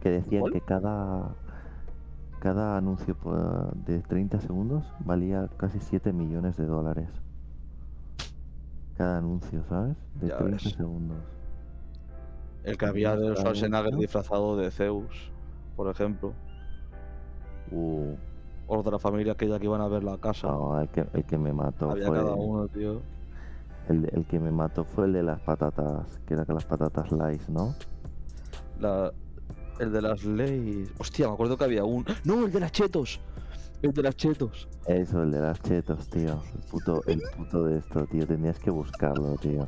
Que 0.00 0.10
decían 0.10 0.42
¿Cuál? 0.42 0.52
que 0.52 0.60
cada, 0.60 1.34
cada 2.38 2.76
anuncio 2.76 3.16
por- 3.16 3.74
de 3.74 4.00
30 4.00 4.40
segundos 4.40 4.84
valía 5.00 5.48
casi 5.56 5.80
7 5.80 6.12
millones 6.12 6.56
de 6.56 6.66
dólares. 6.66 7.10
Cada 8.96 9.18
anuncio, 9.18 9.64
¿sabes? 9.68 9.96
De 10.20 10.28
Ya 10.28 10.38
30 10.38 10.56
ves. 10.64 10.72
segundos. 10.74 11.18
El 12.64 12.76
que 12.76 12.86
había 12.86 13.16
de 13.16 13.34
Schwarzenegger 13.36 13.94
disfrazado 13.96 14.56
de 14.56 14.70
Zeus, 14.70 15.30
por 15.76 15.88
ejemplo. 15.90 16.32
Uh, 17.70 18.14
O 18.66 18.82
de 18.82 18.90
la 18.90 18.98
familia 18.98 19.32
aquella 19.32 19.58
que 19.58 19.64
iban 19.64 19.80
a 19.80 19.88
ver 19.88 20.04
la 20.04 20.18
casa. 20.18 20.48
no, 20.48 20.78
el 20.80 20.88
que, 20.88 21.06
el 21.14 21.24
que 21.24 21.38
me 21.38 21.52
mató 21.52 21.90
Había 21.90 22.06
fue... 22.06 22.16
cada 22.18 22.34
uno, 22.34 22.68
tío. 22.68 23.00
El, 23.88 24.10
el 24.12 24.26
que 24.26 24.38
me 24.38 24.50
mató 24.50 24.84
fue 24.84 25.06
el 25.06 25.14
de 25.14 25.22
las 25.22 25.40
patatas, 25.40 26.20
que 26.26 26.34
era 26.34 26.44
que 26.44 26.52
las 26.52 26.66
patatas 26.66 27.10
Lays, 27.10 27.48
¿no? 27.48 27.74
La, 28.78 29.10
el 29.80 29.90
de 29.92 30.02
las 30.02 30.24
leyes. 30.24 30.92
Hostia, 30.98 31.28
me 31.28 31.32
acuerdo 31.34 31.56
que 31.56 31.64
había 31.64 31.84
un. 31.84 32.04
¡No, 32.24 32.44
el 32.44 32.52
de 32.52 32.60
las 32.60 32.72
chetos! 32.72 33.20
El 33.80 33.92
de 33.92 34.02
las 34.02 34.16
chetos. 34.16 34.68
Eso, 34.86 35.22
el 35.22 35.30
de 35.30 35.40
las 35.40 35.62
chetos, 35.62 36.06
tío. 36.08 36.42
El 36.54 36.60
puto, 36.70 37.02
el 37.06 37.22
puto 37.36 37.64
de 37.64 37.78
esto, 37.78 38.04
tío. 38.06 38.26
Tenías 38.26 38.58
que 38.58 38.70
buscarlo, 38.70 39.36
tío. 39.36 39.66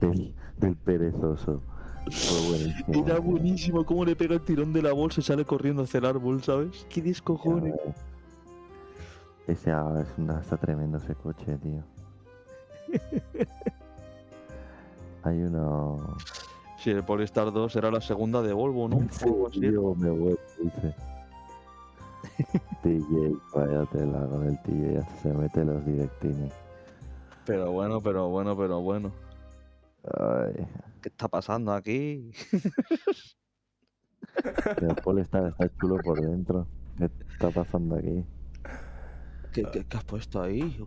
Del, 0.00 0.34
del 0.60 0.76
perezoso. 0.76 1.62
Buenísimo. 2.48 3.06
Era 3.06 3.18
buenísimo 3.18 3.84
cómo 3.84 4.04
le 4.04 4.16
pega 4.16 4.34
el 4.34 4.40
tirón 4.40 4.72
de 4.72 4.82
la 4.82 4.92
bolsa 4.92 5.20
y 5.20 5.24
sale 5.24 5.44
corriendo 5.44 5.82
hacia 5.82 5.98
el 5.98 6.06
árbol, 6.06 6.42
¿sabes? 6.42 6.86
¡Qué 6.88 7.02
descojones! 7.02 7.74
Ese 9.46 9.70
es 9.70 10.18
una, 10.18 10.40
está 10.40 10.56
tremendo 10.56 10.98
ese 10.98 11.14
coche, 11.14 11.56
tío. 11.58 11.82
Hay 15.24 15.42
uno. 15.42 16.16
Sí, 16.78 16.90
el 16.90 17.02
Polestar 17.02 17.52
2 17.52 17.76
era 17.76 17.90
la 17.90 18.00
segunda 18.00 18.42
de 18.42 18.52
Volvo, 18.52 18.88
¿no? 18.88 19.00
Así. 19.10 19.60
Tío, 19.60 19.94
me 19.94 20.10
vuelvo, 20.10 20.38
dice. 20.62 20.94
TJ, 22.82 23.36
váyatela 23.54 24.26
con 24.26 24.46
el 24.46 24.62
TJ, 24.62 24.98
hasta 24.98 25.22
se 25.22 25.32
mete 25.32 25.64
los 25.64 25.84
directini. 25.84 26.50
Pero 27.46 27.72
bueno, 27.72 28.00
pero 28.00 28.28
bueno, 28.28 28.56
pero 28.56 28.80
bueno. 28.80 29.10
Ay, 30.04 30.66
¿Qué 31.02 31.08
está 31.08 31.28
pasando 31.28 31.72
aquí? 31.72 32.30
el 34.80 34.94
Paul 35.04 35.18
está, 35.20 35.48
está 35.48 35.68
chulo 35.80 35.96
por 35.98 36.20
dentro. 36.20 36.66
¿Qué 36.96 37.10
está 37.32 37.50
pasando 37.50 37.96
aquí? 37.96 38.24
¿Qué, 39.52 39.62
qué- 39.70 39.84
qué 39.84 39.96
has 39.96 40.04
puesto 40.04 40.42
ahí? 40.42 40.78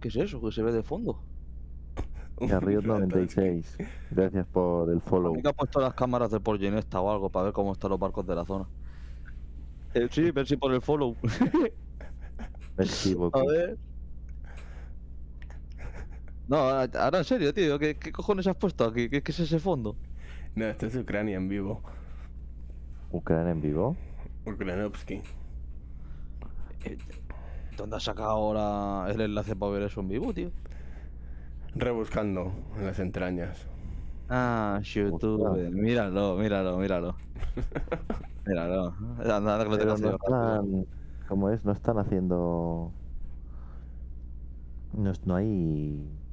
¿Qué 0.00 0.08
es 0.08 0.16
eso 0.16 0.40
que 0.40 0.52
se 0.52 0.62
ve 0.62 0.72
de 0.72 0.82
fondo? 0.82 1.20
Garriot 2.40 2.84
96. 2.84 3.76
Gracias 4.10 4.46
por 4.48 4.90
el 4.90 5.00
follow. 5.00 5.40
¿Qué 5.42 5.48
ha 5.48 5.52
puesto 5.52 5.80
las 5.80 5.94
cámaras 5.94 6.30
de 6.30 6.40
por 6.40 6.58
Ginesta 6.58 7.00
o 7.00 7.10
algo 7.10 7.30
para 7.30 7.44
ver 7.44 7.52
cómo 7.52 7.72
están 7.72 7.90
los 7.90 7.98
barcos 7.98 8.26
de 8.26 8.34
la 8.34 8.44
zona? 8.44 8.66
Eh, 9.94 10.08
sí, 10.10 10.30
ver 10.30 10.46
si 10.46 10.56
por 10.56 10.72
el 10.74 10.82
follow. 10.82 11.16
Merci 12.76 13.16
A 13.32 13.42
ver. 13.46 13.78
No, 16.48 16.56
ahora 16.58 16.88
ahora 17.04 17.18
en 17.18 17.24
serio, 17.24 17.52
tío. 17.52 17.78
¿Qué, 17.78 17.98
qué 17.98 18.12
cojones 18.12 18.46
has 18.46 18.56
puesto 18.56 18.84
aquí? 18.84 19.08
¿Qué, 19.08 19.22
qué 19.22 19.32
es 19.32 19.40
ese 19.40 19.58
fondo? 19.58 19.96
No, 20.54 20.66
esto 20.66 20.86
es 20.86 20.96
Ucrania 20.96 21.36
en 21.36 21.48
vivo. 21.48 21.82
¿Ucrania 23.10 23.50
en 23.52 23.60
vivo? 23.60 23.96
Ucranovsky. 24.46 25.22
Eh, 26.84 26.98
¿Dónde 27.76 27.96
has 27.96 28.04
sacado 28.04 28.30
ahora 28.30 29.10
el 29.12 29.20
enlace 29.20 29.56
para 29.56 29.72
ver 29.72 29.82
eso 29.82 30.00
en 30.00 30.08
vivo, 30.08 30.32
tío? 30.32 30.52
Rebuscando 31.74 32.52
en 32.76 32.86
las 32.86 32.98
entrañas. 32.98 33.66
Ah, 34.28 34.80
YouTube. 34.82 35.70
Míralo, 35.72 36.36
míralo, 36.36 36.78
míralo. 36.78 37.16
míralo. 38.46 38.94
Anda, 39.18 39.36
anda, 39.36 39.64
que 39.64 39.70
lo 39.70 39.78
tengo 39.78 39.96
no 39.96 40.16
están... 40.16 40.86
¿Cómo 41.28 41.50
es? 41.50 41.64
No 41.64 41.72
están 41.72 41.98
haciendo... 41.98 42.92
No, 44.92 45.10
es- 45.10 45.24
no 45.26 45.36
hay... 45.36 46.25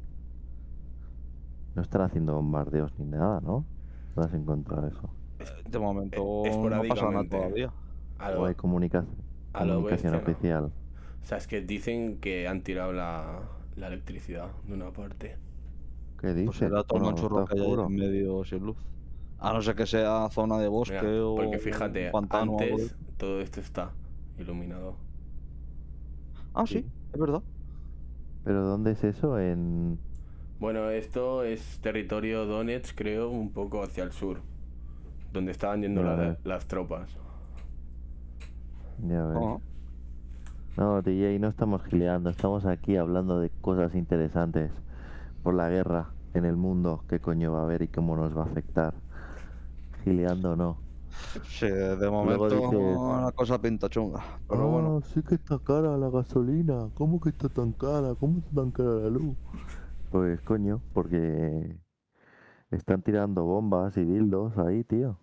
No 1.75 1.81
están 1.81 2.01
haciendo 2.01 2.33
bombardeos 2.35 2.91
ni 2.99 3.05
nada, 3.05 3.41
¿no? 3.41 3.65
No 4.15 4.23
has 4.23 4.33
encontrado 4.33 4.87
eso. 4.87 5.09
De 5.69 5.79
momento 5.79 6.43
Eh, 6.45 6.51
no 6.55 6.83
pasa 6.87 7.09
nada 7.09 7.27
todavía. 7.27 7.71
A 8.19 8.29
O 8.29 8.35
lo, 8.35 8.45
hay 8.45 8.55
comunica- 8.55 9.05
a 9.53 9.65
lo 9.65 9.75
comunicación 9.75 10.11
bestia, 10.11 10.11
¿no? 10.11 10.17
oficial. 10.17 10.71
O 11.23 11.25
sea, 11.25 11.37
es 11.37 11.47
que 11.47 11.61
dicen 11.61 12.19
que 12.19 12.47
han 12.47 12.61
tirado 12.61 12.93
la, 12.93 13.41
la 13.75 13.87
electricidad 13.87 14.51
de 14.67 14.73
una 14.73 14.91
parte. 14.91 15.37
¿Qué 16.19 16.27
Pues 16.27 16.35
dices? 16.35 16.55
será 16.57 16.83
todo 16.83 16.99
manchurro 16.99 17.43
está 17.43 17.55
que 17.55 17.61
hay 17.61 17.73
en 17.73 17.95
medio 17.95 18.43
sin 18.45 18.65
luz. 18.65 18.77
A 19.39 19.51
no 19.51 19.61
ser 19.61 19.75
que 19.75 19.85
sea 19.85 20.29
zona 20.29 20.57
de 20.59 20.67
bosque 20.69 21.01
Mira, 21.01 21.25
o 21.25 21.35
porque 21.35 21.57
fíjate, 21.57 22.05
un 22.05 22.11
pantano 22.13 22.53
o 22.53 22.59
algo 22.61 22.77
de- 22.77 22.83
antes 22.83 22.95
todo 23.17 23.41
esto 23.41 23.59
está 23.59 23.91
iluminado. 24.37 24.95
Ah, 26.53 26.65
sí, 26.65 26.79
Sí. 26.79 26.85
es 27.13 27.19
verdad. 27.19 27.41
¿Pero 28.43 28.63
dónde 28.65 28.91
es 28.91 29.03
eso? 29.03 29.39
En... 29.39 29.97
Bueno, 30.63 30.89
esto 30.91 31.43
es 31.43 31.79
territorio 31.81 32.45
Donetsk, 32.45 32.95
creo, 32.97 33.29
un 33.29 33.51
poco 33.51 33.83
hacia 33.83 34.05
el 34.05 34.13
sur. 34.13 34.37
Donde 35.33 35.51
estaban 35.51 35.81
yendo 35.81 36.01
la- 36.03 36.37
las 36.45 36.67
tropas. 36.67 37.09
Ya 39.05 39.25
ves. 39.25 39.37
Ah, 39.41 39.57
No, 40.77 41.01
DJ, 41.01 41.37
no 41.39 41.49
estamos 41.49 41.83
gileando, 41.83 42.29
estamos 42.29 42.65
aquí 42.65 42.95
hablando 42.95 43.41
de 43.41 43.49
cosas 43.59 43.93
interesantes 43.93 44.71
por 45.43 45.53
la 45.53 45.67
guerra 45.67 46.11
en 46.33 46.45
el 46.45 46.55
mundo, 46.55 47.03
qué 47.09 47.19
coño 47.19 47.51
va 47.51 47.59
a 47.59 47.63
haber 47.63 47.81
y 47.81 47.89
cómo 47.89 48.15
nos 48.15 48.33
va 48.33 48.43
a 48.43 48.45
afectar. 48.45 48.93
Gileando 50.05 50.55
no. 50.55 50.77
Sí, 51.45 51.67
de 51.67 52.09
momento 52.09 52.47
dices- 52.47 53.21
la 53.25 53.33
cosa 53.35 53.59
pinta 53.61 53.89
chunga. 53.89 54.23
Pero 54.47 54.69
bueno, 54.69 55.01
Ah, 55.03 55.07
sí 55.13 55.21
que 55.23 55.35
está 55.35 55.59
cara 55.59 55.97
la 55.97 56.09
gasolina. 56.09 56.87
¿Cómo 56.93 57.19
que 57.19 57.29
está 57.31 57.49
tan 57.49 57.73
cara? 57.73 58.15
¿Cómo 58.17 58.37
está 58.39 58.61
tan 58.61 58.71
cara 58.71 58.91
la 58.93 59.09
luz? 59.09 59.35
Pues 60.13 60.39
coño, 60.41 60.79
porque 60.93 61.75
están 62.69 63.01
tirando 63.01 63.43
bombas 63.45 63.97
y 63.97 64.05
dildos 64.05 64.55
ahí, 64.59 64.83
tío. 64.83 65.17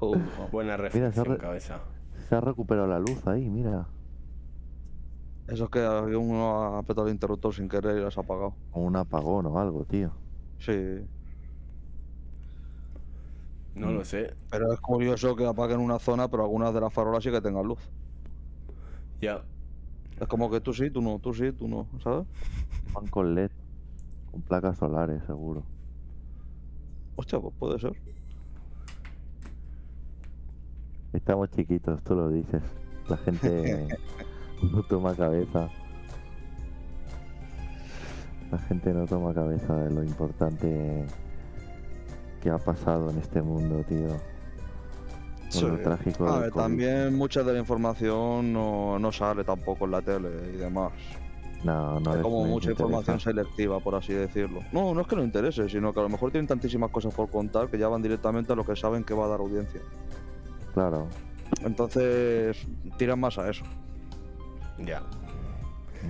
joder, 0.00 0.22
Buena 0.52 0.76
se 0.76 0.82
reflexión, 0.82 1.26
re- 1.26 1.38
cabeza. 1.38 1.80
Se 2.28 2.34
ha 2.34 2.40
recuperado 2.40 2.86
la 2.88 2.98
luz 2.98 3.26
ahí, 3.26 3.48
mira. 3.50 3.86
eso 5.48 5.64
es 5.64 5.70
que 5.70 5.80
uno 6.16 6.62
ha 6.62 6.78
apretado 6.78 7.06
el 7.08 7.12
interruptor 7.14 7.54
sin 7.54 7.68
querer 7.68 7.98
y 7.98 8.00
las 8.00 8.16
ha 8.16 8.22
apagado. 8.22 8.54
O 8.72 8.80
un 8.80 8.96
apagón 8.96 9.46
o 9.46 9.58
algo, 9.58 9.84
tío. 9.84 10.12
Sí, 10.58 10.72
No 13.74 13.92
lo 13.92 14.04
sé. 14.04 14.34
pero 14.50 14.72
es 14.72 14.80
curioso 14.80 15.36
que 15.36 15.46
apaguen 15.46 15.80
una 15.80 15.98
zona, 15.98 16.28
pero 16.28 16.42
algunas 16.42 16.74
de 16.74 16.80
las 16.80 16.92
farolas 16.92 17.22
sí 17.22 17.30
que 17.30 17.40
tengan 17.40 17.66
luz. 17.66 17.78
Ya. 19.20 19.42
Es 20.20 20.26
como 20.26 20.50
que 20.50 20.60
tú 20.60 20.72
sí, 20.72 20.90
tú 20.90 21.00
no, 21.00 21.18
tú 21.18 21.32
sí, 21.32 21.52
tú 21.52 21.68
no, 21.68 21.86
¿sabes? 22.02 22.26
Van 22.92 23.06
con 23.06 23.34
LED, 23.34 23.50
con 24.30 24.42
placas 24.42 24.78
solares, 24.78 25.22
seguro. 25.24 25.62
Hostia, 27.16 27.38
pues 27.38 27.54
puede 27.58 27.78
ser. 27.78 27.92
Estamos 31.12 31.50
chiquitos, 31.50 32.02
tú 32.02 32.14
lo 32.14 32.28
dices. 32.30 32.62
La 33.08 33.16
gente 33.16 33.88
no 34.72 34.82
toma 34.82 35.14
cabeza. 35.14 35.68
La 38.50 38.58
gente 38.58 38.92
no 38.92 39.06
toma 39.06 39.34
cabeza 39.34 39.74
de 39.76 39.90
lo 39.94 40.02
importante 40.02 41.06
que 42.42 42.50
ha 42.50 42.58
pasado 42.58 43.10
en 43.10 43.18
este 43.18 43.42
mundo, 43.42 43.84
tío. 43.88 44.37
Lo 45.62 45.78
trágico 45.78 46.28
A 46.28 46.38
ver, 46.40 46.52
también 46.52 47.14
mucha 47.16 47.42
de 47.42 47.52
la 47.54 47.58
información 47.58 48.52
no, 48.52 48.98
no 48.98 49.12
sale 49.12 49.44
tampoco 49.44 49.86
en 49.86 49.90
la 49.92 50.02
tele 50.02 50.28
y 50.54 50.56
demás. 50.58 50.92
No, 51.64 51.98
no 51.98 52.10
Hay 52.10 52.16
les- 52.18 52.22
como 52.22 52.42
no 52.44 52.50
mucha 52.50 52.70
información 52.70 53.16
interesa. 53.16 53.30
selectiva, 53.30 53.80
por 53.80 53.94
así 53.96 54.12
decirlo. 54.12 54.60
No, 54.72 54.94
no 54.94 55.00
es 55.00 55.06
que 55.08 55.16
no 55.16 55.24
interese, 55.24 55.68
sino 55.68 55.92
que 55.92 56.00
a 56.00 56.02
lo 56.04 56.08
mejor 56.08 56.30
tienen 56.30 56.46
tantísimas 56.46 56.90
cosas 56.90 57.12
por 57.14 57.28
contar 57.30 57.68
que 57.68 57.78
ya 57.78 57.88
van 57.88 58.02
directamente 58.02 58.52
a 58.52 58.56
lo 58.56 58.64
que 58.64 58.76
saben 58.76 59.02
que 59.04 59.14
va 59.14 59.24
a 59.24 59.28
dar 59.28 59.40
audiencia. 59.40 59.80
Claro. 60.74 61.08
Entonces, 61.64 62.56
tiran 62.96 63.18
más 63.18 63.38
a 63.38 63.48
eso. 63.50 63.64
Ya. 64.78 65.02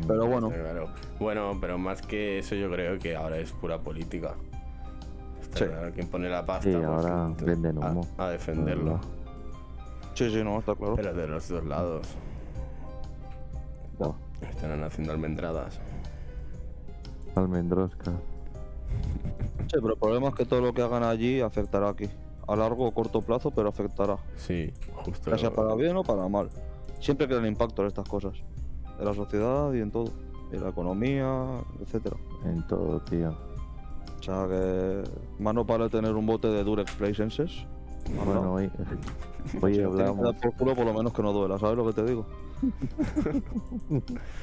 Pero 0.06 0.26
bueno, 0.26 0.50
claro. 0.50 0.88
Bueno, 1.18 1.56
pero 1.60 1.78
más 1.78 2.02
que 2.02 2.40
eso 2.40 2.54
yo 2.54 2.70
creo 2.70 2.98
que 2.98 3.16
ahora 3.16 3.38
es 3.38 3.52
pura 3.52 3.78
política. 3.78 4.34
Está 5.40 5.58
Sí. 5.60 5.64
claro, 5.64 5.92
quien 5.94 6.08
pone 6.08 6.28
la 6.28 6.44
pasta 6.44 6.64
Sí, 6.68 6.74
pues, 6.74 6.84
ahora 6.84 7.32
venden 7.42 7.82
a- 7.82 7.90
humo, 7.90 8.06
A, 8.18 8.28
defenderlo. 8.28 9.00
Sí, 10.18 10.30
sí, 10.30 10.42
no, 10.42 10.58
está 10.58 10.74
claro. 10.74 10.96
Pero 10.96 11.14
de 11.14 11.28
los 11.28 11.48
dos 11.48 11.64
lados. 11.64 12.06
Buah, 13.98 14.14
Están 14.50 14.82
haciendo 14.82 15.12
almendradas. 15.12 15.78
Almendrosca. 17.36 18.12
Sí, 19.70 19.76
pero 19.80 19.92
el 19.92 19.98
problema 19.98 20.28
es 20.28 20.34
que 20.34 20.44
todo 20.44 20.60
lo 20.60 20.72
que 20.72 20.82
hagan 20.82 21.04
allí 21.04 21.40
afectará 21.40 21.90
aquí. 21.90 22.08
A 22.48 22.56
largo 22.56 22.86
o 22.86 22.92
corto 22.92 23.20
plazo, 23.22 23.50
pero 23.52 23.68
afectará. 23.68 24.16
Sí, 24.36 24.72
justo. 25.04 25.30
Ya 25.30 25.38
sea 25.38 25.52
para 25.52 25.74
bien 25.74 25.96
o 25.96 26.02
para 26.02 26.26
mal. 26.28 26.48
Siempre 27.00 27.28
quedan 27.28 27.46
impactos 27.46 27.86
estas 27.86 28.08
cosas. 28.08 28.32
En 28.98 29.04
la 29.04 29.14
sociedad 29.14 29.72
y 29.72 29.80
en 29.80 29.90
todo. 29.92 30.10
En 30.50 30.64
la 30.64 30.70
economía, 30.70 31.44
etcétera. 31.80 32.16
En 32.44 32.66
todo, 32.66 33.00
tío. 33.02 33.36
O 34.18 34.22
sea 34.22 34.46
que 34.48 35.04
más 35.38 35.54
no 35.54 35.64
para 35.64 35.88
tener 35.88 36.14
un 36.14 36.26
bote 36.26 36.48
de 36.48 36.64
Durex 36.64 36.92
Placenses. 36.94 37.66
Bueno, 38.16 38.42
no. 38.42 38.52
hoy, 38.54 38.70
hoy 39.62 39.80
hablamos. 39.82 40.34
por 40.36 40.54
culo, 40.54 40.74
por 40.74 40.86
lo 40.86 40.94
menos 40.94 41.12
que 41.12 41.22
no 41.22 41.32
duela, 41.32 41.58
¿sabes 41.58 41.76
lo 41.76 41.86
que 41.86 41.92
te 41.92 42.04
digo? 42.04 42.26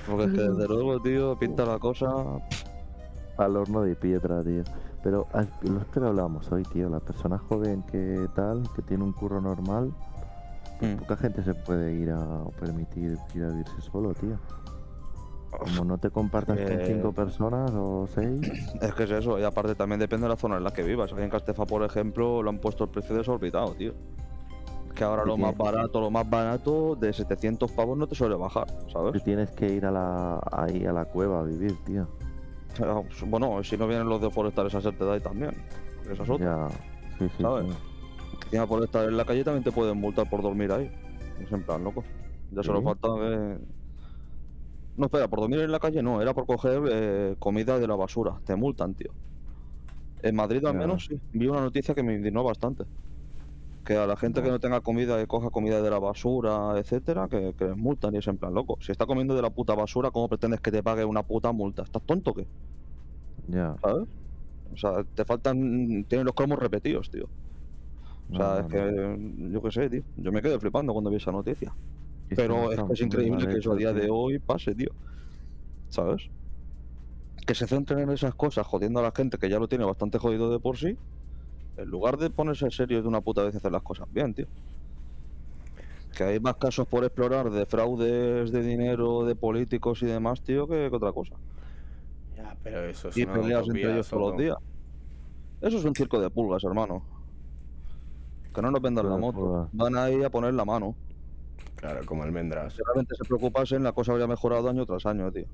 Porque 0.07 0.24
es 0.26 0.32
que 0.32 0.41
desde 0.41 0.68
luego, 0.68 0.99
tío, 1.01 1.38
pinta 1.38 1.66
la 1.66 1.80
cosa. 1.80 2.07
al 3.38 3.55
horno 3.57 3.82
de 3.82 3.95
piedra, 3.95 4.43
tío. 4.43 4.63
Pero 5.03 5.28
ah, 5.34 5.45
lo 5.61 5.86
que 5.91 5.99
hablamos 5.99 6.51
hoy, 6.51 6.63
tío, 6.63 6.89
la 6.89 6.99
persona 6.99 7.38
joven 7.38 7.84
que 7.84 8.28
tal, 8.36 8.63
que 8.76 8.82
tiene 8.82 9.03
un 9.03 9.13
curro 9.13 9.41
normal, 9.41 9.93
Mm. 10.82 10.97
poca 10.97 11.16
gente 11.16 11.41
se 11.41 11.53
puede 11.53 11.93
ir 11.93 12.11
a 12.11 12.43
permitir 12.59 13.18
ir 13.34 13.43
a 13.45 13.47
vivirse 13.47 13.80
solo, 13.80 14.13
tío. 14.13 14.38
Como 15.58 15.86
no 15.86 15.97
te 15.97 16.10
compartas 16.10 16.58
con 16.58 16.68
Eh. 16.80 16.84
cinco 16.88 17.14
personas 17.14 17.72
o 17.74 18.08
seis, 18.14 18.41
Es 18.82 18.93
que 18.93 19.03
es 19.03 19.12
eso, 19.12 19.39
y 19.39 19.43
aparte 19.43 19.76
también 19.76 19.99
depende 19.99 20.26
de 20.26 20.30
la 20.30 20.38
zona 20.38 20.58
en 20.58 20.64
la 20.64 20.72
que 20.72 20.84
vivas. 20.84 21.12
Aquí 21.14 21.22
en 21.22 21.30
Castefa, 21.30 21.66
por 21.66 21.84
ejemplo, 21.84 22.41
lo 22.43 22.49
han 22.49 22.60
puesto 22.60 22.86
el 22.86 22.89
precio 22.89 23.16
desorbitado, 23.16 23.74
tío. 23.74 23.93
Que 24.93 25.03
ahora 25.03 25.26
lo 25.26 25.36
más 25.36 25.58
barato, 25.58 25.99
lo 25.99 26.10
más 26.10 26.30
barato, 26.30 26.95
de 26.95 27.12
700 27.12 27.70
pavos 27.74 27.97
no 27.97 28.08
te 28.08 28.16
suele 28.16 28.36
bajar, 28.36 28.68
¿sabes? 28.93 29.22
tienes 29.26 29.51
que 29.51 29.68
ir 29.68 29.86
a 29.86 29.91
la 29.91 30.39
ahí 30.51 30.86
a 30.86 30.93
la 30.93 31.03
cueva 31.06 31.41
a 31.41 31.43
vivir, 31.43 31.76
tío. 31.84 32.08
Bueno, 33.28 33.62
si 33.64 33.78
no 33.78 33.88
vienen 33.88 34.08
los 34.08 34.22
de 34.22 34.30
forestales 34.30 34.74
a 34.76 34.78
hacerte 34.78 35.03
ahí 35.10 35.20
también. 35.20 35.51
Esa 36.10 36.24
es 36.24 36.30
otra. 36.30 36.70
Ya, 36.70 36.76
sí, 37.20 37.30
sí, 37.36 37.41
¿Sabes? 37.43 37.66
sí. 37.68 37.78
Encima 38.45 38.68
por 38.68 38.84
estar 38.84 39.08
en 39.08 39.18
la 39.18 39.26
calle 39.26 39.43
también 39.43 39.64
te 39.64 39.72
pueden 39.72 39.97
multar 39.97 40.30
por 40.30 40.41
dormir 40.41 40.72
ahí. 40.72 40.91
Es 41.41 41.51
en 41.51 41.64
plan, 41.64 41.84
loco. 41.84 42.03
Ya 42.51 42.64
solo 42.64 42.82
falta 42.82 43.08
que... 43.18 43.58
No, 44.98 45.06
espera, 45.06 45.28
por 45.28 45.41
dormir 45.41 45.60
en 45.60 45.72
la 45.72 45.80
calle 45.80 46.02
no, 46.02 46.22
era 46.22 46.34
por 46.34 46.46
coger 46.46 46.82
eh, 46.89 47.36
comida 47.39 47.80
de 47.80 47.88
la 47.88 47.96
basura. 47.96 48.39
Te 48.46 48.56
multan, 48.56 48.93
tío. 48.93 49.12
En 50.22 50.36
Madrid 50.36 50.66
al 50.66 50.76
menos 50.76 51.06
sí. 51.06 51.20
Vi 51.34 51.48
una 51.48 51.62
noticia 51.62 51.93
que 51.93 52.04
me 52.04 52.16
indignó 52.16 52.43
bastante. 52.43 52.86
Que 53.84 53.98
a 53.98 54.08
la 54.08 54.16
gente 54.18 54.41
que 54.41 54.50
no 54.50 54.60
tenga 54.60 54.82
comida, 54.82 55.20
que 55.20 55.28
coja 55.28 55.52
comida 55.52 55.82
de 55.82 55.89
la 55.91 56.00
basura, 56.00 56.74
etcétera, 56.80 57.28
que, 57.30 57.54
que 57.54 57.66
les 57.66 57.78
multan 57.78 58.16
y 58.16 58.18
es 58.18 58.28
en 58.28 58.38
plan 58.38 58.54
loco. 58.54 58.78
Si 58.82 58.91
está 58.91 59.06
comiendo 59.06 59.36
de 59.36 59.43
la 59.43 59.52
puta 59.52 59.76
basura, 59.76 60.10
¿cómo 60.10 60.28
pretendes 60.28 60.60
que 60.62 60.72
te 60.72 60.82
pague 60.82 61.06
una 61.06 61.24
puta 61.24 61.52
multa? 61.52 61.84
¿Estás 61.84 62.02
tonto 62.04 62.32
o 62.32 62.34
qué? 62.34 62.48
Ya. 63.48 63.76
¿Sabes? 63.84 64.08
O 64.74 64.78
sea, 64.78 65.04
te 65.04 65.26
faltan. 65.26 66.06
Tienen 66.06 66.26
los 66.26 66.34
cromos 66.34 66.58
repetidos, 66.58 67.12
tío. 67.12 67.30
O 68.32 68.36
sea, 68.36 68.56
No, 68.56 68.60
es 68.62 68.66
que. 68.68 69.52
Yo 69.52 69.62
qué 69.62 69.72
sé, 69.72 69.89
tío. 69.89 70.04
Yo 70.18 70.32
me 70.32 70.41
quedé 70.41 70.60
flipando 70.60 70.93
cuando 70.93 71.12
vi 71.12 71.18
esa 71.18 71.32
noticia. 71.32 71.76
Es 72.30 72.38
Pero 72.38 72.71
es 72.71 72.82
que 72.82 72.93
es 72.93 73.01
increíble 73.01 73.47
que 73.47 73.57
eso 73.59 73.73
a 73.73 73.76
día 73.76 73.93
de 73.93 74.09
hoy 74.09 74.39
pase, 74.39 74.73
tío. 74.73 74.89
¿Sabes? 75.89 76.30
Que 77.45 77.53
se 77.53 77.67
centren 77.67 77.99
en 77.99 78.09
esas 78.09 78.34
cosas 78.34 78.65
jodiendo 78.65 78.99
a 78.99 79.03
la 79.03 79.11
gente 79.15 79.38
que 79.38 79.49
ya 79.49 79.59
lo 79.59 79.67
tiene 79.67 79.86
bastante 79.86 80.17
jodido 80.17 80.51
de 80.51 80.59
por 80.59 80.78
sí. 80.78 80.97
En 81.78 81.89
lugar 81.89 82.17
de 82.17 82.30
ponerse 82.30 82.69
serio 82.71 83.01
de 83.01 83.07
una 83.07 83.21
puta 83.21 83.43
vez 83.43 83.53
y 83.53 83.57
hacer 83.57 83.71
las 83.71 83.84
cosas 83.84 84.07
bien, 84.11 84.34
tío. 84.34 84.47
Que 86.15 86.23
hay 86.23 86.39
más 86.39 86.55
casos 86.55 86.88
por 86.88 87.03
explorar 87.03 87.51
de 87.51 87.65
fraudes 87.65 88.51
de 88.51 88.61
dinero, 88.63 89.26
de 89.26 89.36
políticos 89.36 90.01
y 90.01 90.05
demás, 90.05 90.41
tío, 90.41 90.67
que, 90.67 90.89
que 90.89 90.95
otra 90.95 91.11
cosa. 91.11 91.36
Ya, 92.36 92.55
pero 92.63 92.86
eso 92.86 93.09
es 93.09 93.17
Y 93.17 93.23
una 93.23 93.34
peleas 93.34 93.67
entre 93.67 93.93
ellos 93.93 94.09
todos 94.09 94.32
los 94.32 94.38
días. 94.38 94.57
Eso 95.61 95.78
es 95.78 95.86
un 95.86 95.93
circo 95.93 96.19
de 96.19 96.30
pulgas, 96.30 96.63
hermano. 96.63 97.03
Que 98.53 98.61
no 98.61 98.71
nos 98.71 98.82
vendan 98.82 99.09
la 99.09 99.17
moto. 99.17 99.69
Van 99.73 99.97
ahí 99.97 100.23
a 100.23 100.30
poner 100.30 100.53
la 100.53 100.63
mano. 100.63 100.95
Claro, 101.76 102.05
como 102.05 102.23
almendras. 102.23 102.73
Si 102.73 102.82
realmente 102.84 103.15
se 103.15 103.26
preocupasen, 103.26 103.84
la 103.84 103.91
cosa 103.93 104.11
habría 104.13 104.28
mejorado 104.28 104.69
año 104.69 104.86
tras 104.86 105.05
año, 105.05 105.32
tío. 105.32 105.45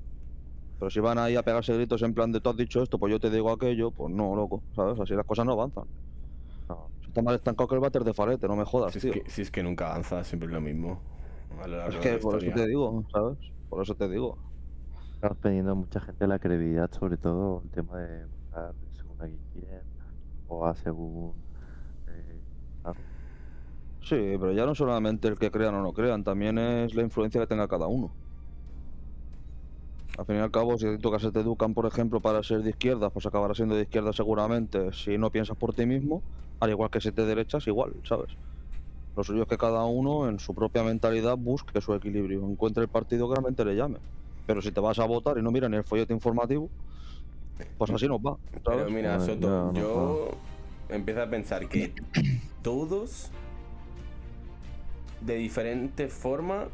Pero 0.78 0.90
si 0.90 1.00
van 1.00 1.18
ahí 1.18 1.36
a 1.36 1.42
pegarse 1.42 1.74
gritos 1.74 2.02
en 2.02 2.14
plan 2.14 2.32
de 2.32 2.40
tú 2.40 2.50
has 2.50 2.56
dicho 2.56 2.82
esto, 2.82 2.98
pues 2.98 3.10
yo 3.12 3.20
te 3.20 3.30
digo 3.30 3.50
aquello, 3.50 3.90
pues 3.90 4.12
no, 4.12 4.34
loco, 4.34 4.62
¿sabes? 4.74 4.98
Así 4.98 5.14
las 5.14 5.26
cosas 5.26 5.46
no 5.46 5.52
avanzan. 5.52 5.84
No. 6.68 6.88
Si 7.00 7.08
está 7.08 7.22
más 7.22 7.34
estancado 7.34 7.68
que 7.68 7.74
el 7.74 7.80
váter 7.80 8.04
de 8.04 8.14
Farete, 8.14 8.48
no 8.48 8.56
me 8.56 8.64
jodas, 8.64 8.92
Si 8.92 9.00
tío. 9.00 9.12
es, 9.12 9.22
que, 9.22 9.30
si 9.30 9.42
es 9.42 9.50
que 9.50 9.62
nunca 9.62 9.90
avanza, 9.90 10.24
siempre 10.24 10.46
es 10.48 10.52
lo 10.52 10.60
mismo. 10.60 11.00
A 11.60 11.66
lo 11.68 11.76
largo 11.76 11.92
Es 11.98 12.02
de 12.02 12.10
la 12.10 12.16
que 12.16 12.22
por 12.22 12.42
eso 12.42 12.52
te 12.54 12.66
digo, 12.66 13.04
¿sabes? 13.12 13.38
Por 13.68 13.82
eso 13.82 13.94
te 13.94 14.08
digo. 14.08 14.38
Estamos 15.14 15.38
perdiendo 15.38 15.76
mucha 15.76 16.00
gente 16.00 16.26
la 16.26 16.38
credibilidad, 16.38 16.90
sobre 16.92 17.16
todo 17.16 17.62
el 17.64 17.70
tema 17.70 17.98
de 17.98 18.26
votar 18.26 18.74
según 18.96 19.22
a 19.22 19.26
quién 19.52 19.82
o 20.48 20.66
a 20.66 20.74
según. 20.74 21.34
eh. 22.08 22.40
Sí, 24.02 24.16
pero 24.16 24.52
ya 24.52 24.66
no 24.66 24.74
solamente 24.74 25.28
el 25.28 25.38
que 25.38 25.50
crean 25.50 25.74
o 25.74 25.82
no 25.82 25.92
crean, 25.92 26.24
también 26.24 26.58
es 26.58 26.94
la 26.94 27.02
influencia 27.02 27.40
que 27.40 27.46
tenga 27.46 27.68
cada 27.68 27.86
uno. 27.86 28.10
Al 30.18 30.26
fin 30.26 30.36
y 30.36 30.38
al 30.40 30.50
cabo, 30.50 30.76
si 30.76 30.86
que 30.98 31.18
se 31.18 31.32
te 31.32 31.40
educan, 31.40 31.72
por 31.72 31.86
ejemplo, 31.86 32.20
para 32.20 32.42
ser 32.42 32.62
de 32.62 32.70
izquierda, 32.70 33.10
pues 33.10 33.24
acabarás 33.26 33.56
siendo 33.56 33.74
de 33.74 33.82
izquierda 33.82 34.12
seguramente 34.12 34.92
si 34.92 35.16
no 35.16 35.30
piensas 35.30 35.56
por 35.56 35.72
ti 35.72 35.86
mismo, 35.86 36.22
al 36.60 36.70
igual 36.70 36.90
que 36.90 37.00
si 37.00 37.12
te 37.12 37.24
derechas, 37.24 37.66
igual, 37.66 37.94
¿sabes? 38.04 38.30
Lo 39.16 39.24
suyo 39.24 39.42
es 39.42 39.48
que 39.48 39.56
cada 39.58 39.84
uno 39.84 40.28
en 40.28 40.38
su 40.38 40.54
propia 40.54 40.82
mentalidad 40.82 41.36
busque 41.36 41.80
su 41.80 41.94
equilibrio, 41.94 42.46
encuentre 42.46 42.82
el 42.82 42.88
partido 42.88 43.28
que 43.28 43.36
realmente 43.36 43.64
le 43.64 43.74
llame. 43.74 43.98
Pero 44.46 44.60
si 44.60 44.70
te 44.72 44.80
vas 44.80 44.98
a 44.98 45.04
votar 45.06 45.38
y 45.38 45.42
no 45.42 45.50
miras 45.50 45.70
ni 45.70 45.76
el 45.76 45.84
folleto 45.84 46.12
informativo, 46.12 46.68
pues 47.78 47.90
así 47.90 48.08
nos 48.08 48.18
va, 48.18 48.36
Pero 48.64 48.90
mira, 48.90 49.20
Soto, 49.20 49.72
yo 49.72 50.30
empiezo 50.88 51.22
a 51.22 51.26
pensar 51.26 51.68
que 51.68 51.92
todos, 52.62 53.30
de 55.24 55.36
diferente 55.36 56.08
forma, 56.08 56.64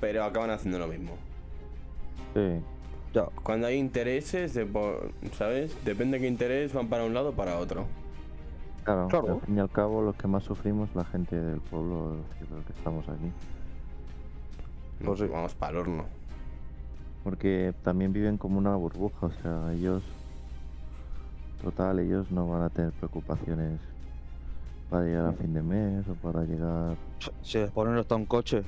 pero 0.00 0.24
acaban 0.24 0.50
haciendo 0.50 0.78
lo 0.78 0.86
mismo. 0.88 1.12
Sí, 2.34 2.60
Ya, 3.14 3.26
Cuando 3.42 3.66
hay 3.66 3.76
intereses, 3.76 4.54
de 4.54 4.64
por- 4.64 5.12
¿sabes? 5.36 5.76
Depende 5.84 6.16
de 6.16 6.22
qué 6.22 6.28
interés, 6.28 6.72
van 6.72 6.88
para 6.88 7.04
un 7.04 7.12
lado 7.12 7.30
o 7.30 7.32
para 7.32 7.58
otro. 7.58 7.84
claro, 8.84 9.06
Claro. 9.08 9.34
Al 9.34 9.40
fin 9.42 9.56
y 9.56 9.60
al 9.60 9.68
cabo, 9.70 10.00
los 10.02 10.16
que 10.16 10.26
más 10.28 10.44
sufrimos, 10.44 10.88
la 10.94 11.04
gente 11.04 11.36
del 11.38 11.60
pueblo, 11.60 12.16
que 12.38 12.54
los 12.54 12.64
que 12.64 12.72
estamos 12.72 13.06
aquí. 13.08 13.30
Pues 15.04 15.18
sí. 15.20 15.26
vamos 15.26 15.54
para 15.54 15.72
el 15.72 15.78
horno. 15.78 16.04
Porque 17.22 17.74
también 17.82 18.12
viven 18.14 18.38
como 18.38 18.56
una 18.58 18.74
burbuja, 18.76 19.26
o 19.26 19.30
sea, 19.42 19.72
ellos. 19.74 20.02
Total, 21.62 21.98
ellos 22.00 22.30
no 22.30 22.48
van 22.48 22.62
a 22.62 22.70
tener 22.70 22.92
preocupaciones 22.92 23.78
para 24.92 25.06
llegar 25.06 25.26
a 25.26 25.32
fin 25.32 25.54
de 25.54 25.62
mes 25.62 26.06
o 26.06 26.14
para 26.14 26.44
llegar. 26.44 26.96
si 27.40 27.58
les 27.58 27.70
ponen 27.70 27.96
hasta 27.96 28.14
un 28.14 28.26
coche 28.26 28.62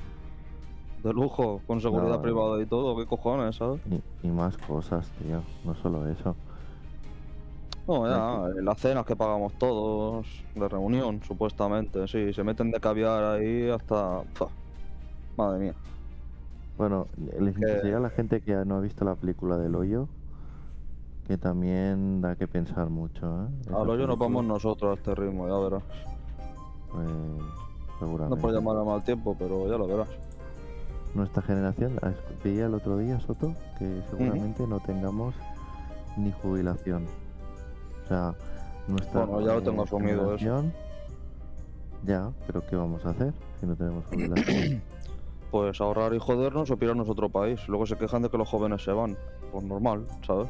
de 1.03 1.13
lujo, 1.13 1.61
con 1.67 1.79
seguridad 1.79 2.19
privada 2.19 2.59
y 2.59 2.65
todo, 2.65 2.97
¿qué 2.97 3.05
cojones, 3.05 3.57
sabes? 3.57 3.79
Y, 3.91 4.27
y 4.27 4.31
más 4.31 4.57
cosas, 4.57 5.07
tío. 5.19 5.43
No 5.63 5.75
solo 5.75 6.07
eso. 6.07 6.35
No, 7.87 8.07
ya, 8.07 8.49
eh, 8.49 8.63
las 8.63 8.79
cenas 8.79 9.05
que 9.05 9.15
pagamos 9.15 9.53
todos, 9.59 10.25
de 10.55 10.67
reunión, 10.67 11.21
supuestamente, 11.21 12.07
sí, 12.07 12.33
se 12.33 12.43
meten 12.43 12.71
de 12.71 12.79
caviar 12.79 13.23
ahí 13.23 13.69
hasta... 13.69 14.23
Madre 15.37 15.59
mía. 15.59 15.73
Bueno, 16.75 17.05
les 17.39 17.55
interesaría 17.55 17.97
a 17.97 17.99
la 17.99 18.09
gente 18.09 18.41
que 18.41 18.55
no 18.65 18.77
ha 18.77 18.79
visto 18.79 19.05
la 19.05 19.13
película 19.13 19.57
del 19.57 19.75
hoyo, 19.75 20.07
que 21.27 21.37
también 21.37 22.21
da 22.21 22.35
que 22.35 22.47
pensar 22.47 22.89
mucho, 22.89 23.43
¿eh? 23.43 23.73
Al 23.75 23.87
hoyo 23.87 24.07
nos 24.07 24.17
vamos 24.17 24.43
nosotros 24.43 24.91
a 24.91 24.93
este 24.95 25.13
ritmo, 25.13 25.47
ya 25.47 25.57
verás. 25.59 26.14
Pues, 26.91 27.07
No 27.07 27.99
seguramente. 27.99 28.41
por 28.41 28.53
llamar 28.53 28.77
a 28.77 28.83
mal 28.83 29.03
tiempo, 29.03 29.35
pero 29.37 29.67
ya 29.69 29.77
lo 29.77 29.87
verás. 29.87 30.09
Nuestra 31.13 31.41
generación, 31.43 31.97
veía 32.43 32.65
el 32.65 32.73
otro 32.73 32.97
día, 32.97 33.19
Soto, 33.21 33.53
que 33.79 34.01
seguramente 34.09 34.67
no 34.67 34.79
tengamos 34.81 35.33
ni 36.17 36.31
jubilación. 36.31 37.05
O 38.03 38.07
sea, 38.07 38.35
nuestra 38.87 39.25
Bueno, 39.25 39.45
ya 39.47 39.53
lo 39.53 39.59
eh, 39.59 39.63
tengo 39.63 39.83
asumido 39.83 40.35
eso. 40.35 40.37
generación- 40.45 40.73
Ya, 42.03 42.31
pero 42.45 42.65
¿qué 42.67 42.75
vamos 42.75 43.03
a 43.05 43.09
hacer 43.11 43.33
si 43.59 43.65
no 43.65 43.75
tenemos 43.75 44.03
jubilación? 44.09 44.81
Pues 45.51 45.79
ahorrar 45.79 46.13
y 46.13 46.19
jodernos 46.19 46.69
o 46.69 46.77
pirarnos 46.77 47.07
a 47.07 47.11
otro 47.13 47.29
país. 47.29 47.65
Luego 47.69 47.85
se 47.85 47.95
quejan 47.97 48.21
de 48.21 48.29
que 48.29 48.37
los 48.37 48.49
jóvenes 48.49 48.83
se 48.83 48.91
van. 48.91 49.17
Pues 49.53 49.63
normal, 49.63 50.05
¿sabes? 50.27 50.49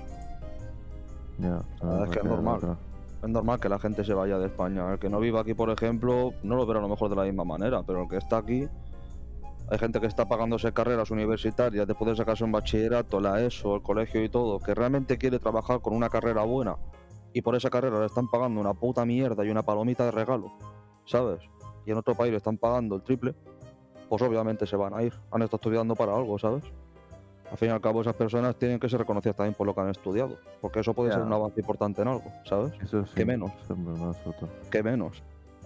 ya, 1.37 1.57
es 2.03 2.09
que 2.09 2.19
es 2.19 2.25
normal. 2.25 2.77
Es 3.25 3.31
normal 3.31 3.59
que 3.59 3.69
la 3.69 3.79
gente 3.79 4.05
se 4.05 4.13
vaya 4.13 4.37
de 4.37 4.45
España. 4.45 4.93
El 4.93 4.99
que 4.99 5.09
no 5.09 5.19
viva 5.19 5.41
aquí, 5.41 5.55
por 5.55 5.71
ejemplo, 5.71 6.35
no 6.43 6.55
lo 6.55 6.67
verá 6.67 6.77
a 6.77 6.83
lo 6.83 6.89
mejor 6.89 7.09
de 7.09 7.15
la 7.15 7.23
misma 7.23 7.43
manera, 7.43 7.81
pero 7.81 8.03
el 8.03 8.07
que 8.07 8.17
está 8.17 8.37
aquí, 8.37 8.67
hay 9.67 9.79
gente 9.79 9.99
que 9.99 10.05
está 10.05 10.27
pagándose 10.27 10.71
carreras 10.73 11.09
universitarias 11.09 11.87
después 11.87 12.11
de 12.11 12.17
sacarse 12.17 12.43
un 12.43 12.51
bachillerato, 12.51 13.19
la 13.19 13.41
ESO, 13.41 13.77
el 13.77 13.81
colegio 13.81 14.23
y 14.23 14.29
todo, 14.29 14.59
que 14.59 14.75
realmente 14.75 15.17
quiere 15.17 15.39
trabajar 15.39 15.81
con 15.81 15.95
una 15.95 16.07
carrera 16.07 16.43
buena 16.43 16.75
y 17.33 17.41
por 17.41 17.55
esa 17.55 17.71
carrera 17.71 17.99
le 17.99 18.05
están 18.05 18.27
pagando 18.29 18.61
una 18.61 18.75
puta 18.75 19.03
mierda 19.05 19.43
y 19.43 19.49
una 19.49 19.63
palomita 19.63 20.05
de 20.05 20.11
regalo, 20.11 20.53
¿sabes? 21.05 21.41
Y 21.83 21.91
en 21.91 21.97
otro 21.97 22.13
país 22.13 22.29
le 22.29 22.37
están 22.37 22.59
pagando 22.59 22.95
el 22.95 23.01
triple, 23.01 23.33
pues 24.07 24.21
obviamente 24.21 24.67
se 24.67 24.75
van 24.75 24.93
a 24.93 25.01
ir. 25.01 25.13
Han 25.31 25.41
estado 25.41 25.57
estudiando 25.57 25.95
para 25.95 26.15
algo, 26.15 26.37
¿sabes? 26.37 26.63
Al 27.51 27.57
fin 27.57 27.69
y 27.69 27.71
al 27.71 27.81
cabo, 27.81 28.01
esas 28.01 28.15
personas 28.15 28.55
tienen 28.55 28.79
que 28.79 28.89
ser 28.89 28.99
reconocidas 28.99 29.35
también 29.35 29.53
por 29.53 29.67
lo 29.67 29.75
que 29.75 29.81
han 29.81 29.89
estudiado, 29.89 30.37
porque 30.61 30.79
eso 30.79 30.93
puede 30.93 31.11
ser 31.11 31.21
un 31.21 31.31
avance 31.31 31.59
importante 31.59 32.01
en 32.01 32.07
algo, 32.07 32.31
¿sabes? 32.43 32.73
Eso 32.81 33.05
sí, 33.05 33.13
¿Qué 33.15 33.25
menos? 33.25 33.51
que 34.71 34.83
menos. 34.83 35.23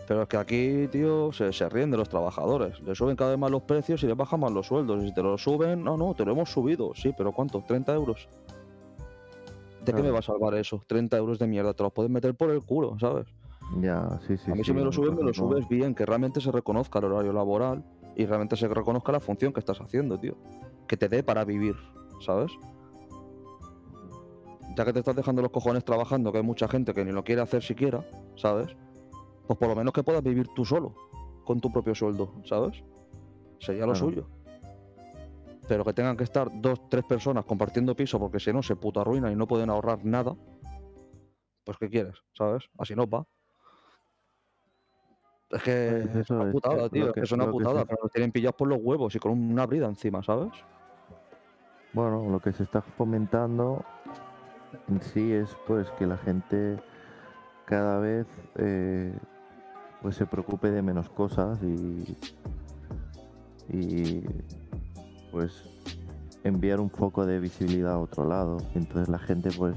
Pero 0.09 0.23
es 0.23 0.27
que 0.27 0.37
aquí, 0.37 0.87
tío, 0.91 1.31
se, 1.31 1.53
se 1.53 1.69
ríen 1.69 1.91
de 1.91 1.97
los 1.97 2.09
trabajadores. 2.09 2.79
Le 2.81 2.95
suben 2.95 3.15
cada 3.15 3.29
vez 3.29 3.39
más 3.39 3.51
los 3.51 3.61
precios 3.61 4.01
y 4.01 4.07
les 4.07 4.17
bajan 4.17 4.39
más 4.39 4.51
los 4.51 4.65
sueldos. 4.65 5.03
Y 5.03 5.09
si 5.09 5.13
te 5.13 5.21
lo 5.21 5.37
suben, 5.37 5.83
no, 5.83 5.97
no, 5.97 6.15
te 6.15 6.25
lo 6.25 6.31
hemos 6.31 6.49
subido. 6.49 6.93
Sí, 6.95 7.13
pero 7.15 7.31
¿cuánto? 7.31 7.61
¿30 7.61 7.93
euros? 7.93 8.27
¿De 9.85 9.93
qué 9.93 10.01
me 10.01 10.09
va 10.09 10.17
a 10.17 10.23
salvar 10.23 10.55
eso? 10.55 10.81
30 10.87 11.15
euros 11.15 11.37
de 11.37 11.45
mierda, 11.45 11.75
te 11.75 11.83
los 11.83 11.93
puedes 11.93 12.11
meter 12.11 12.33
por 12.33 12.49
el 12.49 12.63
culo, 12.63 12.97
¿sabes? 12.99 13.27
Ya, 13.79 14.19
sí, 14.25 14.35
sí. 14.37 14.49
a 14.49 14.55
mí 14.55 14.61
sí, 14.61 14.65
si 14.65 14.73
me 14.73 14.79
lo 14.79 14.85
por 14.85 14.93
suben, 14.95 15.15
me 15.15 15.23
lo 15.23 15.33
subes 15.33 15.69
bien, 15.69 15.93
que 15.93 16.07
realmente 16.07 16.41
se 16.41 16.51
reconozca 16.51 16.97
el 16.97 17.05
horario 17.05 17.31
laboral 17.31 17.83
y 18.15 18.25
realmente 18.25 18.55
se 18.55 18.67
reconozca 18.67 19.11
la 19.11 19.19
función 19.19 19.53
que 19.53 19.59
estás 19.59 19.79
haciendo, 19.79 20.19
tío. 20.19 20.35
Que 20.89 20.97
te 20.97 21.07
dé 21.07 21.21
para 21.23 21.45
vivir, 21.45 21.75
¿sabes? 22.25 22.51
Ya 24.75 24.83
que 24.85 24.91
te 24.91 24.99
estás 24.99 25.15
dejando 25.15 25.43
los 25.43 25.51
cojones 25.51 25.85
trabajando, 25.85 26.31
que 26.31 26.39
hay 26.39 26.43
mucha 26.43 26.67
gente 26.67 26.95
que 26.95 27.05
ni 27.05 27.11
lo 27.11 27.23
quiere 27.23 27.41
hacer 27.41 27.61
siquiera, 27.61 28.03
¿sabes? 28.35 28.75
Pues 29.45 29.59
por 29.59 29.67
lo 29.69 29.75
menos 29.75 29.93
que 29.93 30.01
puedas 30.01 30.23
vivir 30.23 30.47
tú 30.55 30.65
solo, 30.65 30.95
con 31.45 31.61
tu 31.61 31.71
propio 31.71 31.93
sueldo, 31.93 32.33
¿sabes? 32.43 32.83
Sería 33.59 33.85
lo 33.85 33.93
Claro. 33.93 34.07
suyo. 34.07 34.27
Pero 35.67 35.85
que 35.85 35.93
tengan 35.93 36.17
que 36.17 36.23
estar 36.23 36.49
dos, 36.59 36.89
tres 36.89 37.03
personas 37.05 37.45
compartiendo 37.45 37.95
piso 37.95 38.17
porque 38.17 38.39
si 38.39 38.51
no 38.51 38.63
se 38.63 38.75
puta 38.75 39.01
arruinan 39.01 39.31
y 39.31 39.35
no 39.35 39.45
pueden 39.47 39.69
ahorrar 39.69 40.03
nada, 40.03 40.35
pues 41.63 41.77
¿qué 41.77 41.87
quieres? 41.87 42.15
¿Sabes? 42.33 42.63
Así 42.79 42.95
no 42.95 43.07
va. 43.07 43.27
Es 45.51 45.61
que 45.61 46.07
Pues 46.11 46.15
es 46.15 46.29
una 46.31 46.51
putada, 46.51 46.75
lo 46.77 46.89
tío. 46.89 47.05
Es 47.07 47.13
que- 47.13 47.19
que 47.21 47.25
es 47.25 47.31
una 47.31 47.45
lo 47.45 47.51
que 47.51 47.57
putada, 47.63 47.85
pero 47.85 47.99
nos 48.01 48.11
tienen 48.11 48.31
pillados 48.31 48.55
por 48.55 48.67
los 48.67 48.79
huevos 48.81 49.13
y 49.15 49.19
con 49.19 49.31
una 49.31 49.67
brida 49.67 49.85
encima, 49.87 50.23
¿sabes? 50.23 50.51
Bueno, 51.93 52.29
lo 52.29 52.39
que 52.39 52.53
se 52.53 52.63
está 52.63 52.81
fomentando 52.81 53.83
en 54.87 55.01
sí 55.01 55.33
es 55.33 55.49
pues 55.65 55.89
que 55.91 56.05
la 56.05 56.17
gente 56.17 56.77
cada 57.65 57.99
vez 57.99 58.27
eh, 58.55 59.11
pues 60.01 60.15
se 60.15 60.25
preocupe 60.25 60.69
de 60.69 60.81
menos 60.81 61.09
cosas 61.09 61.59
y, 61.63 62.17
y 63.69 64.23
pues 65.31 65.63
enviar 66.43 66.79
un 66.79 66.89
foco 66.89 67.25
de 67.25 67.39
visibilidad 67.39 67.93
a 67.93 67.99
otro 67.99 68.25
lado. 68.25 68.57
Entonces 68.75 69.09
la 69.09 69.19
gente 69.19 69.49
pues 69.57 69.75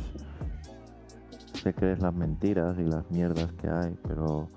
se 1.62 1.72
cree 1.72 1.96
las 1.96 2.14
mentiras 2.14 2.78
y 2.78 2.84
las 2.84 3.10
mierdas 3.10 3.52
que 3.52 3.68
hay, 3.68 3.96
pero 4.06 4.48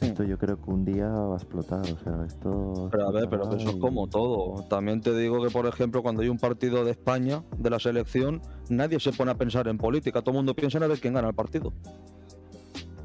Esto 0.00 0.24
yo 0.24 0.36
creo 0.36 0.60
que 0.60 0.70
un 0.70 0.84
día 0.84 1.08
va 1.08 1.34
a 1.34 1.36
explotar, 1.36 1.80
o 1.80 1.98
sea, 2.04 2.24
esto... 2.26 2.88
Pero 2.90 3.08
a 3.08 3.12
ver, 3.12 3.30
pero 3.30 3.48
que 3.48 3.56
eso 3.56 3.70
es 3.70 3.76
como 3.76 4.06
todo. 4.06 4.62
También 4.64 5.00
te 5.00 5.16
digo 5.16 5.42
que, 5.42 5.50
por 5.50 5.66
ejemplo, 5.66 6.02
cuando 6.02 6.22
hay 6.22 6.28
un 6.28 6.38
partido 6.38 6.84
de 6.84 6.90
España, 6.90 7.42
de 7.56 7.70
la 7.70 7.78
selección, 7.78 8.42
nadie 8.68 9.00
se 9.00 9.12
pone 9.12 9.30
a 9.30 9.36
pensar 9.36 9.68
en 9.68 9.78
política. 9.78 10.20
Todo 10.20 10.32
el 10.32 10.36
mundo 10.36 10.54
piensa 10.54 10.76
en 10.76 10.84
a 10.84 10.86
ver 10.88 11.00
quién 11.00 11.14
gana 11.14 11.28
el 11.28 11.34
partido. 11.34 11.72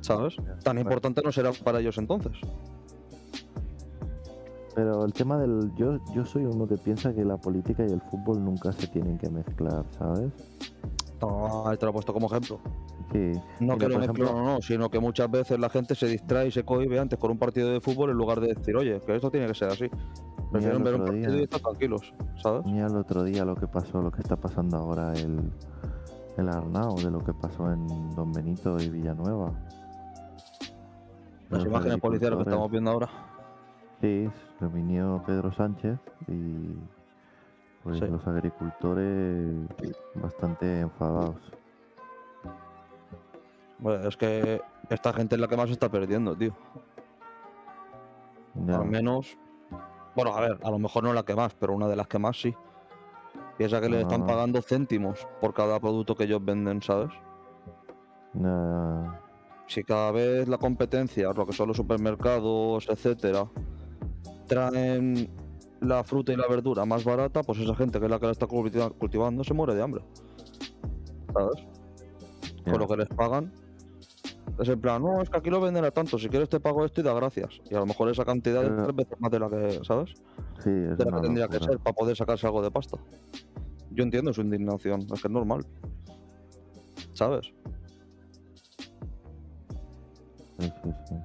¿Sabes? 0.01 0.35
Tan 0.63 0.79
importante 0.79 1.21
no 1.23 1.31
será 1.31 1.51
para 1.63 1.79
ellos 1.79 1.97
entonces. 1.97 2.33
Pero 4.75 5.05
el 5.05 5.13
tema 5.13 5.37
del... 5.37 5.73
Yo, 5.75 5.97
yo 6.13 6.25
soy 6.25 6.43
uno 6.43 6.67
que 6.67 6.77
piensa 6.77 7.13
que 7.13 7.23
la 7.23 7.37
política 7.37 7.85
y 7.87 7.91
el 7.91 8.01
fútbol 8.01 8.43
nunca 8.43 8.73
se 8.73 8.87
tienen 8.87 9.17
que 9.17 9.29
mezclar, 9.29 9.85
¿sabes? 9.97 10.31
No, 11.21 11.63
te 11.77 11.85
lo 11.85 11.91
he 11.91 11.93
puesto 11.93 12.13
como 12.13 12.27
ejemplo. 12.27 12.59
Sí. 13.11 13.31
No 13.59 13.77
que 13.77 13.87
lo 13.87 13.99
ejemplo- 14.01 14.31
no, 14.33 14.43
no, 14.45 14.61
sino 14.61 14.89
que 14.89 14.99
muchas 14.99 15.29
veces 15.31 15.59
la 15.59 15.69
gente 15.69 15.95
se 15.95 16.07
distrae 16.07 16.47
y 16.47 16.51
se 16.51 16.63
cohibe 16.63 16.99
antes 16.99 17.17
con 17.19 17.31
un 17.31 17.37
partido 17.37 17.69
de 17.71 17.81
fútbol 17.81 18.09
en 18.11 18.17
lugar 18.17 18.39
de 18.39 18.53
decir, 18.53 18.75
oye, 18.75 18.99
que 19.05 19.15
esto 19.15 19.29
tiene 19.31 19.47
que 19.47 19.55
ser 19.55 19.69
así. 19.69 19.89
Prefieren 20.51 20.83
ver 20.83 20.95
un 20.95 21.05
partido 21.05 21.31
día- 21.31 21.39
y 21.41 21.43
estar 21.43 21.61
tranquilos, 21.61 22.13
¿sabes? 22.43 22.65
Mira 22.65 22.87
el 22.87 22.95
otro 22.97 23.23
día 23.23 23.45
lo 23.45 23.55
que 23.55 23.67
pasó, 23.67 24.01
lo 24.01 24.11
que 24.11 24.21
está 24.21 24.35
pasando 24.35 24.77
ahora 24.77 25.13
el, 25.13 25.39
el 26.37 26.49
Arnau, 26.49 26.95
de 26.97 27.09
lo 27.09 27.19
que 27.19 27.33
pasó 27.33 27.71
en 27.71 27.87
Don 28.15 28.31
Benito 28.33 28.77
y 28.79 28.89
Villanueva. 28.89 29.53
Las 31.49 31.65
imágenes 31.65 31.97
policiales 31.99 32.37
que 32.37 32.43
estamos 32.43 32.71
viendo 32.71 32.91
ahora. 32.91 33.09
Sí, 34.01 34.29
se 34.59 34.67
vinió 34.67 35.21
Pedro 35.25 35.51
Sánchez 35.53 35.99
y 36.27 36.75
pues 37.83 37.99
Sí. 37.99 38.05
los 38.07 38.25
agricultores 38.27 39.67
bastante 40.15 40.81
enfadados. 40.81 41.35
Bueno, 43.81 44.07
es 44.07 44.15
que 44.15 44.61
esta 44.89 45.11
gente 45.11 45.35
es 45.35 45.41
la 45.41 45.47
que 45.47 45.57
más 45.57 45.67
se 45.67 45.73
está 45.73 45.89
perdiendo, 45.89 46.35
tío. 46.37 46.55
Ya, 48.67 48.77
Al 48.77 48.85
menos. 48.85 49.37
Bueno, 50.15 50.35
a 50.35 50.41
ver, 50.41 50.57
a 50.63 50.69
lo 50.71 50.77
mejor 50.79 51.03
no 51.03 51.13
la 51.13 51.23
que 51.23 51.35
más, 51.35 51.53
pero 51.55 51.73
una 51.73 51.87
de 51.87 51.95
las 51.95 52.07
que 52.07 52.19
más 52.19 52.39
sí. 52.39 52.53
Piensa 53.57 53.79
que 53.81 53.89
les 53.89 54.01
están 54.01 54.23
Ah. 54.23 54.27
pagando 54.27 54.61
céntimos 54.61 55.27
por 55.39 55.53
cada 55.53 55.79
producto 55.79 56.15
que 56.15 56.23
ellos 56.25 56.43
venden, 56.43 56.81
¿sabes? 56.81 57.09
ya, 58.33 59.19
Si 59.67 59.83
cada 59.83 60.11
vez 60.11 60.47
la 60.47 60.57
competencia, 60.57 61.31
lo 61.33 61.45
que 61.45 61.53
son 61.53 61.67
los 61.69 61.77
supermercados, 61.77 62.87
etcétera, 62.89 63.47
traen 64.47 65.29
la 65.79 66.03
fruta 66.03 66.33
y 66.33 66.35
la 66.35 66.47
verdura 66.47 66.85
más 66.85 67.03
barata, 67.05 67.41
pues 67.41 67.59
esa 67.59 67.73
gente 67.75 67.99
que 67.99 68.05
es 68.05 68.11
la 68.11 68.19
que 68.19 68.25
la 68.25 68.31
está 68.33 68.47
cultiva- 68.47 68.89
cultivando 68.91 69.43
se 69.43 69.53
muere 69.53 69.73
de 69.75 69.81
hambre. 69.81 70.03
¿Sabes? 71.33 71.65
Con 72.65 72.79
lo 72.79 72.87
que 72.87 72.97
les 72.97 73.09
pagan. 73.09 73.51
Es 74.59 74.67
en 74.69 74.79
plan, 74.79 75.01
no, 75.01 75.21
es 75.21 75.29
que 75.29 75.37
aquí 75.37 75.49
lo 75.49 75.59
venden 75.61 75.85
a 75.85 75.91
tanto, 75.91 76.19
si 76.19 76.29
quieres 76.29 76.49
te 76.49 76.59
pago 76.59 76.85
esto 76.85 77.01
y 77.01 77.03
da 77.03 77.13
gracias. 77.13 77.59
Y 77.69 77.75
a 77.75 77.79
lo 77.79 77.85
mejor 77.85 78.09
esa 78.09 78.25
cantidad 78.25 78.63
es 78.63 78.69
Pero- 78.69 78.83
tres 78.83 78.95
veces 78.95 79.19
más 79.19 79.31
de 79.31 79.39
la 79.39 79.49
que, 79.49 79.79
¿sabes? 79.83 80.13
Sí, 80.63 80.69
es 80.69 80.97
de 80.97 81.05
la 81.05 81.11
que 81.17 81.21
tendría 81.21 81.47
que 81.47 81.59
ser 81.59 81.79
para 81.79 81.95
poder 81.95 82.15
sacarse 82.15 82.45
algo 82.45 82.61
de 82.61 82.69
pasta. 82.69 82.97
Yo 83.91 84.03
entiendo 84.03 84.31
su 84.33 84.41
indignación, 84.41 85.01
es 85.01 85.21
que 85.21 85.27
es 85.27 85.31
normal. 85.31 85.65
¿Sabes? 87.13 87.51
Sí, 90.59 90.71
sí, 90.83 90.89
sí. 91.07 91.15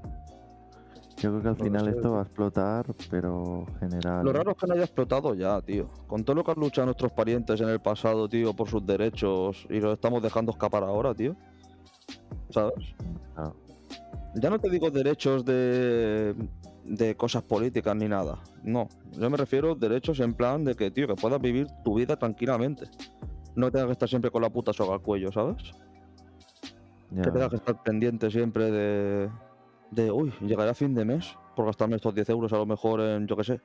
Yo 1.19 1.31
creo 1.31 1.43
que 1.43 1.49
al 1.49 1.57
No 1.59 1.65
final 1.65 1.85
sé, 1.85 1.91
esto 1.93 2.13
va 2.13 2.19
a 2.19 2.23
explotar, 2.23 2.87
pero 3.11 3.65
general. 3.81 4.25
Lo 4.25 4.33
raro 4.33 4.51
es 4.53 4.57
que 4.59 4.67
no 4.67 4.75
haya 4.75 4.85
explotado 4.85 5.35
ya, 5.35 5.61
tío. 5.63 5.89
Con 6.07 6.25
todo 6.25 6.37
lo 6.37 6.45
que 6.45 6.51
han 6.53 6.61
luchado 6.61 6.87
nuestros 6.87 7.13
parientes 7.13 7.61
en 7.61 7.69
el 7.71 7.81
pasado, 7.81 8.29
tío, 8.29 8.55
por 8.55 8.69
sus 8.69 8.85
derechos 8.85 9.67
y 9.71 9.81
los 9.81 9.95
estamos 9.95 10.23
dejando 10.23 10.53
escapar 10.53 10.83
ahora, 10.85 11.15
tío. 11.15 11.35
¿Sabes? 12.51 12.95
Ah, 13.37 13.53
Ya 14.35 14.51
no 14.51 14.59
te 14.59 14.71
digo 14.71 14.91
derechos 14.91 15.45
de, 15.45 16.35
de 16.85 17.17
cosas 17.17 17.43
políticas 17.43 17.97
ni 17.97 18.09
nada. 18.09 18.39
No. 18.63 18.89
Yo 19.13 19.31
me 19.31 19.37
refiero 19.37 19.73
a 19.73 19.75
derechos 19.75 20.21
en 20.21 20.35
plan 20.35 20.65
de 20.65 20.75
que, 20.75 20.91
tío, 20.91 21.07
que 21.07 21.15
puedas 21.15 21.41
vivir 21.41 21.67
tu 21.85 21.95
vida 21.97 22.17
tranquilamente. 22.17 22.87
No 23.55 23.71
tengas 23.71 23.87
que 23.87 23.93
estar 23.93 24.09
siempre 24.09 24.31
con 24.31 24.43
la 24.43 24.51
puta 24.51 24.73
soga 24.73 24.95
al 24.95 25.03
cuello, 25.03 25.33
¿sabes? 25.33 25.57
ya. 27.11 27.23
Que 27.23 27.31
tengas 27.31 27.49
que 27.51 27.57
estar 27.57 27.83
pendiente 27.83 28.31
siempre 28.31 28.71
de, 28.71 29.31
de, 29.91 30.11
uy, 30.11 30.33
llegaré 30.43 30.71
a 30.71 30.75
fin 30.75 30.95
de 30.95 31.05
mes 31.05 31.37
por 31.55 31.65
gastarme 31.67 31.97
estos 31.97 32.15
10 32.15 32.29
euros 32.31 32.53
a 32.53 32.57
lo 32.59 32.67
mejor 32.67 33.01
en, 33.01 33.27
yo 33.27 33.37
qué 33.37 33.45
sé, 33.45 33.61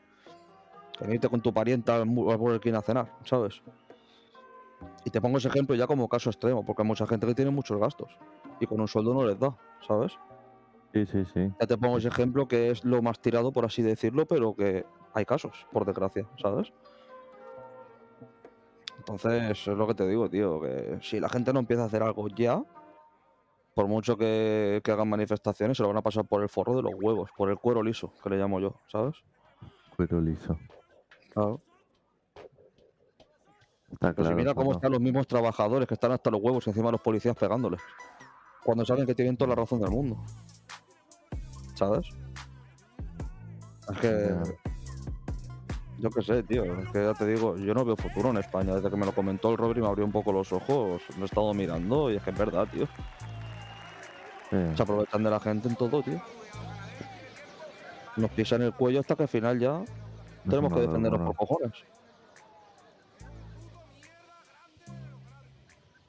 en 1.01 1.11
irte 1.11 1.27
con 1.27 1.41
tu 1.41 1.53
parienta 1.53 1.97
al 1.97 2.05
Burger 2.05 2.75
a 2.75 2.81
cenar, 2.81 3.11
¿sabes? 3.25 3.61
Y 5.03 5.09
te 5.09 5.19
pongo 5.19 5.39
ese 5.39 5.49
ejemplo 5.49 5.75
ya 5.75 5.87
como 5.87 6.07
caso 6.07 6.29
extremo, 6.29 6.63
porque 6.65 6.83
hay 6.83 6.87
mucha 6.87 7.05
gente 7.05 7.27
que 7.27 7.35
tiene 7.35 7.51
muchos 7.51 7.77
gastos 7.79 8.17
y 8.61 8.67
con 8.67 8.79
un 8.79 8.87
sueldo 8.87 9.13
no 9.13 9.25
les 9.25 9.37
da, 9.39 9.57
¿sabes? 9.85 10.13
Sí, 10.93 11.05
sí, 11.05 11.25
sí. 11.33 11.51
Ya 11.59 11.67
te 11.67 11.77
pongo 11.77 11.97
ese 11.97 12.09
ejemplo 12.09 12.47
que 12.47 12.69
es 12.69 12.85
lo 12.85 13.01
más 13.01 13.19
tirado, 13.19 13.51
por 13.51 13.65
así 13.65 13.81
decirlo, 13.81 14.25
pero 14.25 14.55
que 14.55 14.85
hay 15.13 15.25
casos, 15.25 15.65
por 15.71 15.85
desgracia, 15.85 16.27
¿sabes? 16.41 16.71
Entonces, 18.99 19.67
es 19.67 19.67
lo 19.67 19.87
que 19.87 19.95
te 19.95 20.07
digo, 20.07 20.29
tío, 20.29 20.61
que 20.61 20.99
si 21.01 21.19
la 21.19 21.27
gente 21.27 21.51
no 21.51 21.59
empieza 21.59 21.83
a 21.83 21.85
hacer 21.87 22.03
algo 22.03 22.27
ya, 22.27 22.63
por 23.73 23.87
mucho 23.87 24.15
que, 24.15 24.79
que 24.83 24.91
hagan 24.91 25.09
manifestaciones, 25.09 25.77
se 25.77 25.83
lo 25.83 25.89
van 25.89 25.97
a 25.97 26.03
pasar 26.03 26.25
por 26.25 26.43
el 26.43 26.49
forro 26.49 26.75
de 26.75 26.83
los 26.83 26.93
huevos, 27.01 27.31
por 27.35 27.49
el 27.49 27.57
cuero 27.57 27.81
liso, 27.81 28.13
que 28.21 28.29
le 28.29 28.37
llamo 28.37 28.59
yo, 28.59 28.75
¿sabes? 28.87 29.15
Cuero 29.95 30.21
liso. 30.21 30.55
Claro. 31.33 31.61
Está 33.91 34.09
si 34.09 34.15
claro. 34.15 34.35
mira 34.35 34.51
eso 34.51 34.55
cómo 34.55 34.71
están 34.73 34.91
los 34.91 35.01
mismos 35.01 35.27
trabajadores 35.27 35.87
que 35.87 35.95
están 35.95 36.11
hasta 36.11 36.29
los 36.29 36.41
huevos 36.41 36.65
encima 36.67 36.87
de 36.87 36.91
los 36.93 37.01
policías 37.01 37.35
pegándoles. 37.35 37.81
Cuando 38.63 38.85
saben 38.85 39.05
que 39.05 39.15
tienen 39.15 39.37
toda 39.37 39.49
la 39.49 39.55
razón 39.55 39.79
del 39.79 39.91
mundo. 39.91 40.17
¿Sabes? 41.73 42.07
Es 43.91 43.97
que. 43.99 44.35
Yo 45.99 46.09
qué 46.09 46.21
sé, 46.21 46.43
tío. 46.43 46.63
Es 46.63 46.89
que 46.89 47.03
ya 47.03 47.13
te 47.13 47.27
digo, 47.27 47.57
yo 47.57 47.73
no 47.73 47.85
veo 47.85 47.95
futuro 47.95 48.29
en 48.29 48.37
España. 48.37 48.75
Desde 48.75 48.89
que 48.89 48.97
me 48.97 49.05
lo 49.05 49.13
comentó 49.13 49.51
el 49.51 49.57
Robert 49.57 49.77
y 49.77 49.81
me 49.81 49.87
abrió 49.87 50.05
un 50.05 50.11
poco 50.11 50.31
los 50.31 50.51
ojos, 50.51 51.03
lo 51.15 51.21
he 51.21 51.25
estado 51.25 51.53
mirando 51.53 52.11
y 52.11 52.15
es 52.15 52.23
que 52.23 52.31
es 52.31 52.37
verdad, 52.37 52.67
tío. 52.71 52.87
Se 54.75 54.81
aprovechan 54.81 55.23
de 55.23 55.29
la 55.29 55.39
gente 55.39 55.69
en 55.69 55.75
todo, 55.75 56.01
tío. 56.01 56.19
Nos 58.17 58.31
pisan 58.31 58.61
el 58.63 58.73
cuello 58.73 58.99
hasta 58.99 59.15
que 59.15 59.23
al 59.23 59.29
final 59.29 59.59
ya 59.59 59.81
tenemos 60.49 60.73
que 60.73 60.81
defendernos 60.81 61.21
locura. 61.21 61.37
por 61.37 61.47
cojones. 61.47 61.83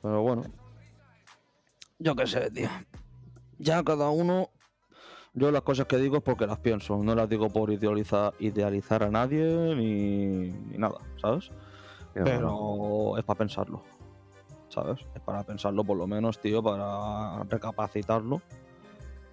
Pero 0.03 0.22
bueno. 0.22 0.42
Yo 2.03 2.16
qué 2.16 2.26
sé, 2.26 2.50
tío. 2.50 2.68
Ya 3.59 3.82
cada 3.84 4.11
uno. 4.11 4.50
Yo 5.34 5.53
las 5.53 5.62
cosas 5.62 5.86
que 5.86 5.96
digo 5.98 6.16
es 6.16 6.22
porque 6.22 6.48
las 6.48 6.59
pienso. 6.59 6.98
No 6.98 7.14
las 7.14 7.28
digo 7.28 7.48
por 7.48 7.70
idealizar, 7.70 8.34
idealizar 8.40 9.05
a 9.05 9.11
nadie 9.11 9.74
ni, 9.76 10.50
ni 10.50 10.78
nada, 10.78 10.98
¿sabes? 11.20 11.50
Pero 12.12 13.16
es 13.16 13.24
para 13.24 13.38
pensarlo. 13.38 13.82
¿Sabes? 14.68 15.00
Es 15.14 15.20
para 15.22 15.44
pensarlo 15.44 15.84
por 15.84 15.96
lo 15.96 16.09
menos, 16.09 16.40
tío, 16.40 16.61
para 16.61 17.44
recapacitarlo. 17.44 18.42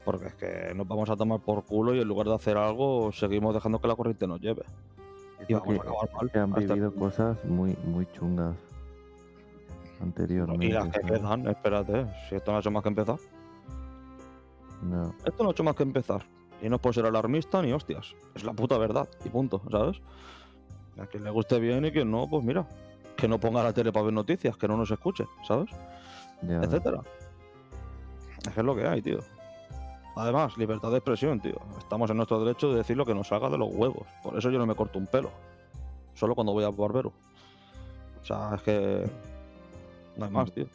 Porque 0.05 0.27
es 0.27 0.35
que 0.35 0.73
nos 0.75 0.87
vamos 0.87 1.09
a 1.09 1.15
tomar 1.15 1.39
por 1.39 1.65
culo 1.65 1.95
y 1.95 1.99
en 1.99 2.07
lugar 2.07 2.27
de 2.27 2.35
hacer 2.35 2.55
algo, 2.55 3.11
seguimos 3.11 3.55
dejando 3.55 3.81
que 3.81 3.87
la 3.87 3.95
corriente 3.95 4.27
nos 4.27 4.39
lleve. 4.39 4.63
Y 5.47 5.53
vamos 5.53 5.79
a 5.79 5.81
acabar 5.81 6.09
mal. 6.13 6.31
han 6.35 6.53
vivido 6.53 6.93
cosas 6.93 7.43
muy, 7.45 7.75
muy 7.85 8.05
chungas 8.11 8.55
anteriormente. 10.01 10.65
Y 10.65 10.71
las 10.71 10.89
que 10.89 11.01
quedan, 11.01 11.47
espérate, 11.47 12.05
si 12.27 12.35
esto 12.35 12.51
no 12.51 12.57
ha 12.57 12.59
hecho 12.59 12.71
más 12.71 12.83
que 12.83 12.89
empezar. 12.89 13.17
No, 14.81 15.13
Esto 15.25 15.43
no 15.43 15.49
ha 15.49 15.51
hecho 15.51 15.63
más 15.63 15.75
que 15.75 15.83
empezar. 15.83 16.21
Y 16.61 16.69
no 16.69 16.75
es 16.75 16.81
por 16.81 16.93
ser 16.93 17.05
alarmista 17.05 17.61
ni 17.61 17.71
hostias. 17.71 18.15
Es 18.35 18.43
la 18.43 18.53
puta 18.53 18.77
verdad. 18.77 19.07
Y 19.23 19.29
punto, 19.29 19.61
¿sabes? 19.69 20.01
A 21.01 21.05
quien 21.05 21.23
le 21.23 21.29
guste 21.29 21.59
bien 21.59 21.85
y 21.85 21.91
quien 21.91 22.11
no, 22.11 22.27
pues 22.29 22.43
mira. 22.43 22.67
Que 23.15 23.27
no 23.27 23.39
ponga 23.39 23.63
la 23.63 23.73
tele 23.73 23.91
para 23.91 24.05
ver 24.05 24.13
noticias, 24.13 24.55
que 24.57 24.67
no 24.67 24.77
nos 24.77 24.91
escuche, 24.91 25.25
¿sabes? 25.47 25.69
ya. 26.41 26.61
Etcétera. 26.61 27.01
Es 28.45 28.53
que 28.53 28.59
es 28.59 28.65
lo 28.65 28.75
que 28.75 28.87
hay, 28.87 29.01
tío. 29.01 29.19
Además, 30.15 30.57
libertad 30.57 30.91
de 30.91 30.97
expresión, 30.97 31.39
tío. 31.39 31.55
Estamos 31.77 32.09
en 32.09 32.17
nuestro 32.17 32.43
derecho 32.43 32.71
de 32.71 32.77
decir 32.77 32.97
lo 32.97 33.05
que 33.05 33.13
nos 33.13 33.27
salga 33.27 33.49
de 33.49 33.57
los 33.57 33.69
huevos. 33.73 34.07
Por 34.23 34.37
eso 34.37 34.49
yo 34.49 34.59
no 34.59 34.65
me 34.65 34.75
corto 34.75 34.99
un 34.99 35.07
pelo. 35.07 35.31
Solo 36.13 36.35
cuando 36.35 36.53
voy 36.53 36.63
al 36.63 36.73
barbero. 36.73 37.13
O 38.21 38.25
sea, 38.25 38.55
es 38.55 38.61
que. 38.61 39.09
No 40.17 40.25
hay 40.25 40.31
más, 40.31 40.51
tío. 40.51 40.65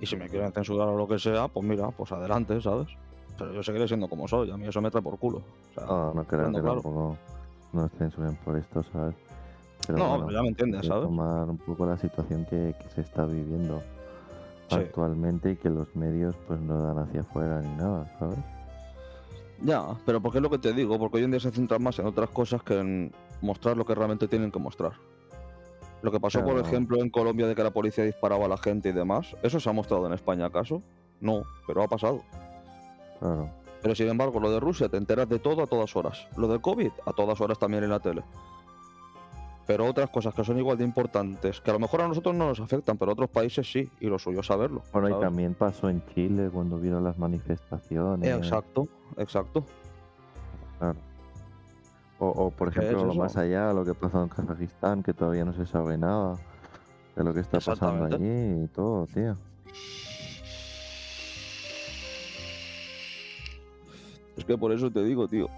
Y 0.00 0.06
si 0.06 0.16
me 0.16 0.28
quieren 0.28 0.52
censurar 0.52 0.88
o 0.88 0.96
lo 0.96 1.06
que 1.06 1.18
sea, 1.18 1.48
pues 1.48 1.64
mira, 1.66 1.90
pues 1.90 2.10
adelante, 2.12 2.60
¿sabes? 2.60 2.88
Pero 3.38 3.52
yo 3.52 3.62
seguiré 3.62 3.86
siendo 3.88 4.08
como 4.08 4.26
soy. 4.28 4.50
A 4.50 4.56
mí 4.56 4.66
eso 4.66 4.80
me 4.80 4.90
trae 4.90 5.02
por 5.02 5.18
culo. 5.18 5.38
O 5.70 5.74
sea, 5.74 5.86
No, 5.86 6.14
no 6.14 6.24
creo 6.24 6.46
que 6.46 6.60
claro. 6.60 6.74
tampoco 6.82 7.16
nos 7.72 7.90
censuren 7.92 8.36
por 8.44 8.56
esto, 8.56 8.82
¿sabes? 8.92 9.14
Pero 9.86 9.98
no, 9.98 10.08
bueno, 10.10 10.26
pero 10.26 10.38
ya 10.38 10.42
me 10.42 10.48
entiendes, 10.48 10.80
hay 10.80 10.82
que 10.82 10.88
¿sabes? 10.88 11.04
tomar 11.04 11.48
un 11.50 11.58
poco 11.58 11.86
la 11.86 11.96
situación 11.98 12.44
que, 12.46 12.74
que 12.80 12.88
se 12.94 13.00
está 13.02 13.24
viviendo 13.26 13.82
Sí. 14.70 14.76
actualmente 14.76 15.50
y 15.52 15.56
que 15.56 15.68
los 15.68 15.94
medios 15.94 16.34
pues 16.48 16.58
no 16.60 16.80
dan 16.82 16.98
hacia 16.98 17.20
afuera 17.20 17.60
ni 17.60 17.76
nada, 17.76 18.10
¿sabes? 18.18 18.38
Ya, 19.62 19.84
pero 20.06 20.20
porque 20.22 20.38
es 20.38 20.42
lo 20.42 20.48
que 20.50 20.58
te 20.58 20.72
digo, 20.72 20.98
porque 20.98 21.18
hoy 21.18 21.24
en 21.24 21.30
día 21.32 21.40
se 21.40 21.50
centran 21.50 21.82
más 21.82 21.98
en 21.98 22.06
otras 22.06 22.30
cosas 22.30 22.62
que 22.62 22.78
en 22.80 23.12
mostrar 23.42 23.76
lo 23.76 23.84
que 23.84 23.94
realmente 23.94 24.26
tienen 24.26 24.50
que 24.50 24.58
mostrar. 24.58 24.92
Lo 26.04 26.12
que 26.12 26.20
pasó, 26.20 26.44
por 26.44 26.58
ejemplo, 26.58 27.00
en 27.00 27.08
Colombia 27.08 27.46
de 27.46 27.54
que 27.54 27.62
la 27.62 27.70
policía 27.70 28.04
disparaba 28.04 28.44
a 28.44 28.48
la 28.48 28.58
gente 28.58 28.90
y 28.90 28.92
demás, 28.92 29.34
¿eso 29.42 29.58
se 29.58 29.70
ha 29.70 29.72
mostrado 29.72 30.06
en 30.06 30.12
España 30.12 30.44
acaso? 30.44 30.82
No, 31.18 31.44
pero 31.66 31.82
ha 31.82 31.88
pasado. 31.88 32.20
Claro. 33.20 33.48
Pero 33.80 33.94
sin 33.94 34.08
embargo, 34.08 34.38
lo 34.38 34.50
de 34.50 34.60
Rusia 34.60 34.90
te 34.90 34.98
enteras 34.98 35.26
de 35.30 35.38
todo 35.38 35.62
a 35.62 35.66
todas 35.66 35.96
horas. 35.96 36.28
Lo 36.36 36.46
del 36.46 36.60
COVID, 36.60 36.90
a 37.06 37.12
todas 37.14 37.40
horas 37.40 37.58
también 37.58 37.84
en 37.84 37.90
la 37.90 38.00
tele. 38.00 38.22
Pero 39.66 39.86
otras 39.86 40.10
cosas 40.10 40.34
que 40.34 40.44
son 40.44 40.58
igual 40.58 40.76
de 40.76 40.84
importantes, 40.84 41.62
que 41.62 41.70
a 41.70 41.72
lo 41.72 41.80
mejor 41.80 42.02
a 42.02 42.08
nosotros 42.08 42.34
no 42.34 42.48
nos 42.48 42.60
afectan, 42.60 42.98
pero 42.98 43.12
a 43.12 43.14
otros 43.14 43.30
países 43.30 43.66
sí, 43.72 43.88
y 43.98 44.08
lo 44.08 44.18
suyo 44.18 44.42
saberlo. 44.42 44.82
Bueno, 44.92 45.08
y 45.08 45.18
también 45.18 45.54
pasó 45.54 45.88
en 45.88 46.04
Chile 46.14 46.50
cuando 46.52 46.78
vieron 46.78 47.02
las 47.02 47.18
manifestaciones. 47.18 48.28
Exacto, 48.28 48.86
exacto. 49.16 49.64
Claro. 50.78 50.98
O, 52.18 52.28
o, 52.28 52.50
por 52.50 52.72
¿Qué 52.72 52.78
es 52.80 52.84
ejemplo, 52.86 53.06
lo 53.06 53.12
eso? 53.12 53.20
más 53.20 53.36
allá, 53.36 53.72
lo 53.72 53.84
que 53.84 53.94
pasó 53.94 54.22
en 54.22 54.28
Kazajistán, 54.28 55.02
que 55.02 55.12
todavía 55.12 55.44
no 55.44 55.52
se 55.52 55.66
sabe 55.66 55.98
nada 55.98 56.36
de 57.16 57.24
lo 57.24 57.34
que 57.34 57.40
está 57.40 57.58
pasando 57.60 58.04
allí 58.06 58.64
y 58.64 58.68
todo, 58.68 59.06
tío. 59.06 59.34
Es 64.36 64.44
que 64.44 64.58
por 64.58 64.72
eso 64.72 64.90
te 64.90 65.02
digo, 65.04 65.28
tío. 65.28 65.48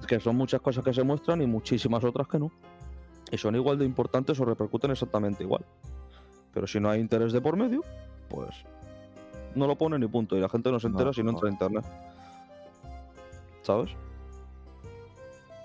Es 0.00 0.06
que 0.06 0.20
son 0.20 0.36
muchas 0.36 0.60
cosas 0.60 0.84
que 0.84 0.92
se 0.92 1.02
muestran 1.02 1.40
y 1.42 1.46
muchísimas 1.46 2.02
otras 2.04 2.26
que 2.28 2.38
no. 2.38 2.50
Y 3.30 3.36
son 3.38 3.54
igual 3.56 3.78
de 3.78 3.84
importantes 3.84 4.38
o 4.40 4.44
repercuten 4.44 4.90
exactamente 4.90 5.42
igual. 5.44 5.64
Pero 6.52 6.66
si 6.66 6.80
no 6.80 6.90
hay 6.90 7.00
interés 7.00 7.32
de 7.32 7.40
por 7.40 7.56
medio, 7.56 7.82
pues 8.28 8.48
no 9.54 9.66
lo 9.66 9.76
ponen 9.76 10.02
y 10.02 10.06
punto. 10.08 10.36
Y 10.36 10.40
la 10.40 10.48
gente 10.48 10.72
no 10.72 10.80
se 10.80 10.86
entera 10.88 11.06
No, 11.06 11.12
si 11.12 11.22
no 11.22 11.32
no. 11.32 11.38
entra 11.38 11.48
a 11.48 11.52
internet. 11.52 11.84
¿Sabes? 13.68 13.90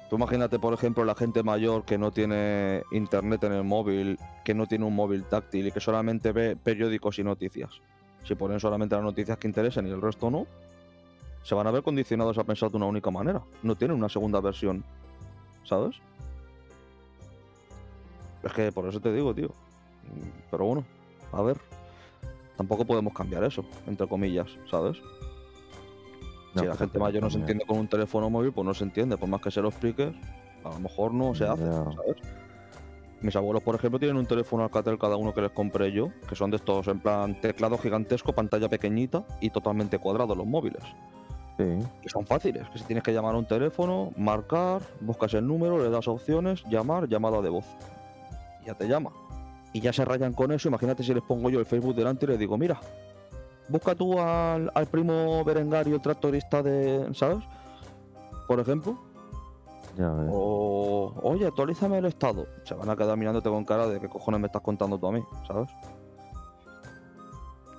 Tú 0.10 0.18
imagínate, 0.18 0.60
por 0.60 0.74
ejemplo, 0.74 1.06
la 1.06 1.16
gente 1.16 1.42
mayor 1.42 1.86
que 1.86 1.98
no 1.98 2.12
tiene 2.12 2.84
internet 2.92 3.46
en 3.46 3.54
el 3.54 3.64
móvil, 3.64 4.20
que 4.44 4.54
no 4.54 4.68
tiene 4.68 4.84
un 4.84 4.94
móvil 4.94 5.24
táctil 5.24 5.68
y 5.68 5.72
que 5.72 5.80
solamente 5.80 6.34
ve 6.34 6.58
periódicos 6.58 7.18
y 7.20 7.24
noticias. 7.24 7.80
Si 8.26 8.36
ponen 8.36 8.60
solamente 8.60 8.96
las 8.96 9.06
noticias 9.06 9.38
que 9.38 9.48
interesen 9.48 9.88
y 9.88 9.92
el 9.92 10.02
resto 10.02 10.30
no, 10.30 10.48
se 11.44 11.56
van 11.56 11.66
a 11.66 11.72
ver 11.72 11.82
condicionados 11.82 12.38
a 12.38 12.44
pensar 12.44 12.70
de 12.72 12.76
una 12.76 12.88
única 12.88 13.10
manera. 13.10 13.42
No 13.62 13.74
tienen 13.76 13.96
una 13.96 14.10
segunda 14.10 14.42
versión. 14.42 14.84
¿Sabes? 15.64 15.96
Es 18.44 18.52
que 18.52 18.70
por 18.74 18.86
eso 18.86 19.00
te 19.00 19.14
digo, 19.14 19.34
tío. 19.34 19.50
Pero 20.52 20.66
bueno, 20.66 20.84
a 21.32 21.42
ver. 21.42 21.56
Tampoco 22.58 22.84
podemos 22.84 23.14
cambiar 23.14 23.46
eso, 23.46 23.64
entre 23.88 24.10
comillas, 24.10 24.50
¿sabes? 24.70 24.98
No, 26.54 26.62
si 26.62 26.68
la 26.68 26.74
pero 26.74 26.78
gente 26.78 27.00
mayor 27.00 27.24
no 27.24 27.30
se 27.30 27.38
entiende 27.40 27.66
con 27.66 27.80
un 27.80 27.88
teléfono 27.88 28.30
móvil, 28.30 28.52
pues 28.52 28.66
no 28.66 28.74
se 28.74 28.84
entiende. 28.84 29.18
Por 29.18 29.30
más 29.30 29.42
que 29.42 29.52
se 29.52 29.62
lo 29.62 29.70
expliques, 29.70 30.14
a 30.64 30.70
lo 30.70 30.80
mejor 30.80 31.14
no 31.14 31.34
se 31.34 31.46
hace. 31.46 31.64
¿sabes? 31.64 32.18
Mis 33.22 33.36
abuelos, 33.38 33.64
por 33.64 33.74
ejemplo, 33.76 34.00
tienen 34.00 34.18
un 34.18 34.26
teléfono 34.26 34.64
Alcatel 34.64 35.00
cada 35.00 35.16
uno 35.16 35.34
que 35.34 35.42
les 35.42 35.52
compré 35.52 35.94
yo, 35.94 36.10
que 36.28 36.36
son 36.36 36.52
de 36.52 36.58
estos 36.58 36.88
en 36.90 37.00
plan 37.00 37.40
teclado 37.40 37.78
gigantesco, 37.78 38.34
pantalla 38.34 38.68
pequeñita 38.68 39.24
y 39.40 39.50
totalmente 39.50 39.98
cuadrados 39.98 40.36
los 40.36 40.46
móviles. 40.46 40.84
Sí, 41.58 41.64
Y 42.04 42.10
son 42.10 42.26
fáciles, 42.26 42.68
que 42.70 42.80
si 42.80 42.84
tienes 42.84 43.02
que 43.04 43.14
llamar 43.14 43.36
a 43.36 43.38
un 43.38 43.46
teléfono, 43.46 44.12
marcar, 44.18 44.82
buscas 45.00 45.34
el 45.36 45.48
número, 45.48 45.78
le 45.82 45.90
das 45.90 46.08
opciones, 46.10 46.64
llamar, 46.70 47.08
llamada 47.08 47.42
de 47.42 47.50
voz. 47.50 47.66
Y 48.62 48.66
ya 48.66 48.74
te 48.74 48.90
llama. 48.90 49.12
Y 49.72 49.80
ya 49.80 49.94
se 49.94 50.04
rayan 50.04 50.34
con 50.34 50.52
eso, 50.52 50.68
imagínate 50.68 51.02
si 51.04 51.14
les 51.14 51.24
pongo 51.24 51.50
yo 51.50 51.62
el 51.62 51.66
Facebook 51.66 51.96
delante 51.96 52.26
y 52.26 52.30
les 52.30 52.40
digo, 52.40 52.58
mira, 52.58 52.80
busca 53.70 53.96
tú 53.96 54.20
al, 54.20 54.72
al 54.74 54.88
primo 54.88 55.44
Berengario, 55.44 56.00
tractorista 56.00 56.62
de, 56.62 57.14
¿sabes? 57.14 57.44
Por 58.48 58.60
ejemplo. 58.60 58.98
ya 59.98 60.10
ves. 60.10 60.30
O, 60.32 61.14
oye, 61.24 61.48
actualízame 61.48 61.98
el 61.98 62.06
estado. 62.06 62.48
Se 62.66 62.74
van 62.74 62.90
a 62.90 62.96
quedar 62.96 63.18
mirándote 63.18 63.50
con 63.50 63.66
cara 63.66 63.88
de 63.88 64.00
qué 64.00 64.10
cojones 64.10 64.42
me 64.42 64.48
estás 64.48 64.62
contando 64.62 64.98
tú 64.98 65.08
a 65.08 65.12
mí, 65.12 65.24
¿sabes? 65.48 65.70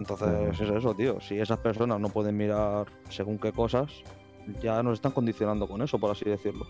Entonces 0.01 0.61
es 0.61 0.71
eso, 0.71 0.95
tío. 0.95 1.21
Si 1.21 1.39
esas 1.39 1.59
personas 1.59 2.01
no 2.01 2.09
pueden 2.09 2.37
mirar 2.37 2.87
según 3.11 3.39
qué 3.39 3.53
cosas, 3.53 3.91
ya 4.61 4.83
nos 4.83 4.95
están 4.95 5.13
condicionando 5.13 5.69
con 5.69 5.83
eso, 5.83 5.99
por 5.99 6.11
así 6.11 6.25
decirlo. 6.25 6.67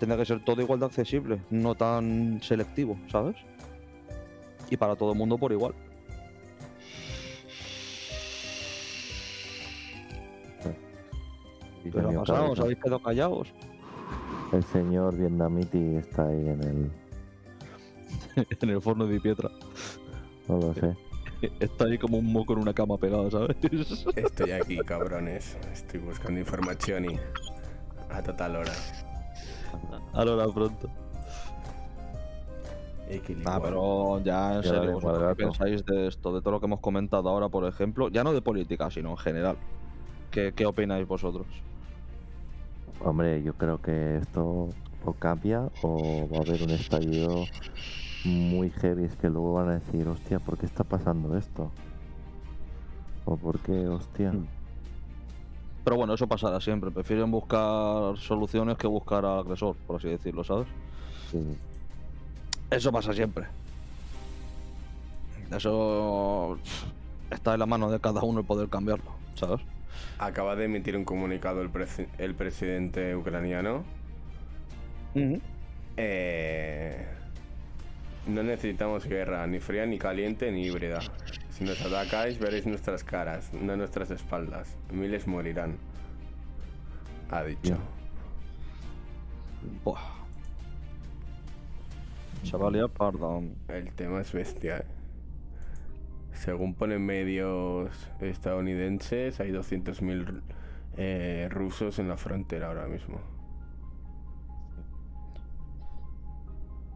Tendría 0.00 0.18
que 0.18 0.26
ser 0.26 0.44
todo 0.44 0.62
igual 0.62 0.80
de 0.80 0.86
accesible, 0.86 1.42
no 1.50 1.74
tan 1.74 2.40
selectivo, 2.42 2.96
¿sabes? 3.10 3.36
Y 4.70 4.76
para 4.76 4.96
todo 4.96 5.12
el 5.12 5.18
mundo 5.18 5.36
por 5.38 5.52
igual. 5.52 5.74
Pero 11.92 12.12
pasado, 12.12 12.52
os 12.52 12.60
habéis 12.60 12.78
quedado 12.78 13.00
callados. 13.00 13.52
El 14.52 14.64
señor 14.64 15.16
vietnamiti 15.16 15.96
está 15.96 16.26
ahí 16.26 16.48
en 16.48 16.62
el... 16.62 16.90
en 18.60 18.70
el 18.70 18.80
forno 18.80 19.06
de 19.06 19.20
piedra. 19.20 19.50
No 20.48 20.58
lo 20.58 20.74
sé. 20.74 20.96
Está 21.60 21.84
ahí 21.84 21.98
como 21.98 22.18
un 22.18 22.32
moco 22.32 22.52
en 22.54 22.60
una 22.60 22.72
cama 22.72 22.96
pegado, 22.98 23.30
¿sabes? 23.30 23.56
Estoy 24.16 24.52
aquí, 24.52 24.78
cabrones. 24.78 25.56
Estoy 25.72 26.00
buscando 26.00 26.40
información 26.40 27.04
y. 27.04 27.18
A 28.10 28.22
total 28.22 28.56
hora. 28.56 28.72
Ahora 30.12 30.46
pronto. 30.52 30.88
Equilibrio. 33.08 33.48
Ah, 33.50 33.60
pero 33.62 34.20
ya 34.22 34.56
en 34.56 34.62
Ya 34.62 34.68
serio, 34.68 34.80
daré 34.80 34.92
¿vosotros 34.92 35.18
cual 35.18 35.36
¿qué 35.36 35.44
pensáis 35.44 35.84
de 35.84 36.08
esto? 36.08 36.34
De 36.34 36.40
todo 36.40 36.52
lo 36.52 36.60
que 36.60 36.66
hemos 36.66 36.80
comentado 36.80 37.28
ahora, 37.28 37.48
por 37.48 37.66
ejemplo, 37.66 38.08
ya 38.08 38.24
no 38.24 38.32
de 38.32 38.42
política, 38.42 38.90
sino 38.90 39.10
en 39.10 39.16
general. 39.18 39.56
¿Qué, 40.30 40.52
qué 40.54 40.66
opináis 40.66 41.06
vosotros? 41.06 41.46
Hombre, 43.00 43.42
yo 43.42 43.54
creo 43.54 43.80
que 43.80 44.18
esto 44.18 44.68
o 45.04 45.12
cambia 45.12 45.68
o 45.82 46.28
va 46.32 46.38
a 46.38 46.40
haber 46.40 46.62
un 46.62 46.70
estallido 46.70 47.44
muy 48.24 48.70
heavy. 48.70 49.04
Es 49.04 49.16
que 49.16 49.30
luego 49.30 49.54
van 49.54 49.68
a 49.68 49.78
decir, 49.78 50.06
hostia, 50.08 50.40
¿por 50.40 50.58
qué 50.58 50.66
está 50.66 50.84
pasando 50.84 51.36
esto? 51.36 51.70
O 53.24 53.36
por 53.36 53.60
qué, 53.60 53.86
hostia. 53.86 54.32
Mm. 54.32 54.46
Pero 55.84 55.96
bueno, 55.96 56.14
eso 56.14 56.26
pasará 56.26 56.60
siempre. 56.60 56.90
Prefieren 56.90 57.30
buscar 57.30 58.16
soluciones 58.18 58.76
que 58.76 58.86
buscar 58.86 59.24
al 59.24 59.38
agresor, 59.38 59.76
por 59.86 59.96
así 59.96 60.08
decirlo, 60.08 60.44
¿sabes? 60.44 60.66
Sí. 61.30 61.38
Eso 62.70 62.92
pasa 62.92 63.12
siempre. 63.14 63.46
Eso 65.50 66.58
está 67.30 67.54
en 67.54 67.60
la 67.60 67.66
mano 67.66 67.90
de 67.90 68.00
cada 68.00 68.22
uno 68.22 68.40
el 68.40 68.46
poder 68.46 68.68
cambiarlo, 68.68 69.10
¿sabes? 69.34 69.60
Acaba 70.18 70.56
de 70.56 70.64
emitir 70.64 70.96
un 70.96 71.04
comunicado 71.04 71.62
el, 71.62 71.70
el 72.18 72.34
presidente 72.34 73.14
ucraniano. 73.14 73.84
Eh, 75.96 77.06
no 78.26 78.42
necesitamos 78.42 79.06
guerra, 79.06 79.46
ni 79.46 79.58
fría, 79.60 79.86
ni 79.86 79.98
caliente, 79.98 80.50
ni 80.52 80.64
híbrida. 80.66 81.00
Si 81.50 81.64
nos 81.64 81.80
atacáis, 81.80 82.38
veréis 82.38 82.66
nuestras 82.66 83.02
caras, 83.02 83.52
no 83.52 83.76
nuestras 83.76 84.10
espaldas. 84.10 84.76
Miles 84.92 85.26
morirán. 85.26 85.76
Ha 87.30 87.42
dicho. 87.42 87.76
Buah. 89.84 90.00
Se 92.44 92.56
va 92.56 92.68
a 92.68 92.70
liar 92.70 92.88
parda. 92.88 93.40
El 93.68 93.92
tema 93.92 94.20
es 94.20 94.32
bestia. 94.32 94.78
eh. 94.78 94.97
Según 96.38 96.74
ponen 96.74 97.04
medios 97.04 97.90
estadounidenses, 98.20 99.40
hay 99.40 99.50
200.000 99.50 100.40
eh, 100.96 101.48
rusos 101.50 101.98
en 101.98 102.08
la 102.08 102.16
frontera 102.16 102.68
ahora 102.68 102.86
mismo. 102.86 103.18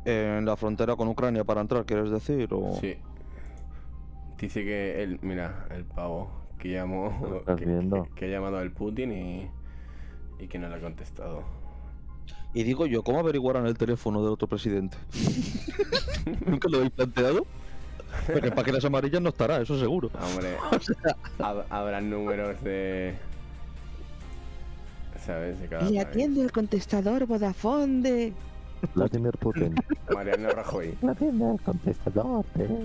En 0.05 0.45
la 0.45 0.57
frontera 0.57 0.97
con 0.97 1.09
Ucrania 1.09 1.45
para 1.45 1.61
entrar, 1.61 1.85
¿quieres 1.85 2.11
decir? 2.11 2.49
O... 2.53 2.77
Sí. 2.81 2.97
Dice 4.39 4.65
que 4.65 5.03
el, 5.03 5.19
mira, 5.23 5.67
el 5.71 5.85
pavo 5.85 6.29
que 6.59 6.71
llamó, 6.73 7.43
que- 7.57 8.09
que 8.17 8.25
ha 8.25 8.29
llamado 8.29 8.59
al 8.59 8.73
Putin 8.73 9.13
y, 9.13 9.51
y 10.43 10.49
que 10.49 10.59
no 10.59 10.69
le 10.69 10.77
ha 10.77 10.81
contestado. 10.81 11.43
Y 12.55 12.65
digo 12.65 12.87
yo, 12.87 13.03
¿cómo 13.03 13.21
averiguarán 13.21 13.67
el 13.67 13.79
teléfono 13.79 14.23
del 14.23 14.33
otro 14.33 14.47
presidente? 14.49 14.97
¿Nunca 16.47 16.69
lo 16.69 16.79
habéis 16.79 16.93
planteado? 16.93 17.47
Porque 18.27 18.49
en 18.49 18.55
páginas 18.55 18.85
amarillas 18.85 19.21
no 19.23 19.29
estará, 19.31 19.61
eso 19.61 19.79
seguro. 19.79 20.11
Hombre, 20.15 20.57
hab- 21.39 21.65
habrá 21.71 22.01
números 22.01 22.63
de... 22.63 23.15
¿Sabes? 25.25 25.61
De 25.61 25.69
cada 25.69 25.85
país. 25.87 26.01
atiende 26.01 26.41
el 26.43 26.51
contestador 26.53 27.27
Vodafone 27.27 28.03
de... 28.03 28.33
Vladimir 28.95 29.37
Putin. 29.39 29.75
Mariano 30.13 30.51
Rajoy. 30.51 30.97
Atiende 31.09 31.51
el 31.53 31.61
contestador. 31.61 32.45
eh. 32.59 32.85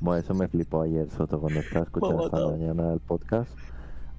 Bueno, 0.00 0.20
eso 0.20 0.34
me 0.34 0.48
flipó 0.48 0.82
ayer, 0.82 1.08
Soto, 1.16 1.38
cuando 1.40 1.60
estaba 1.60 1.84
escuchando 1.84 2.26
esta 2.26 2.46
mañana 2.48 2.92
el 2.92 3.00
podcast. 3.00 3.50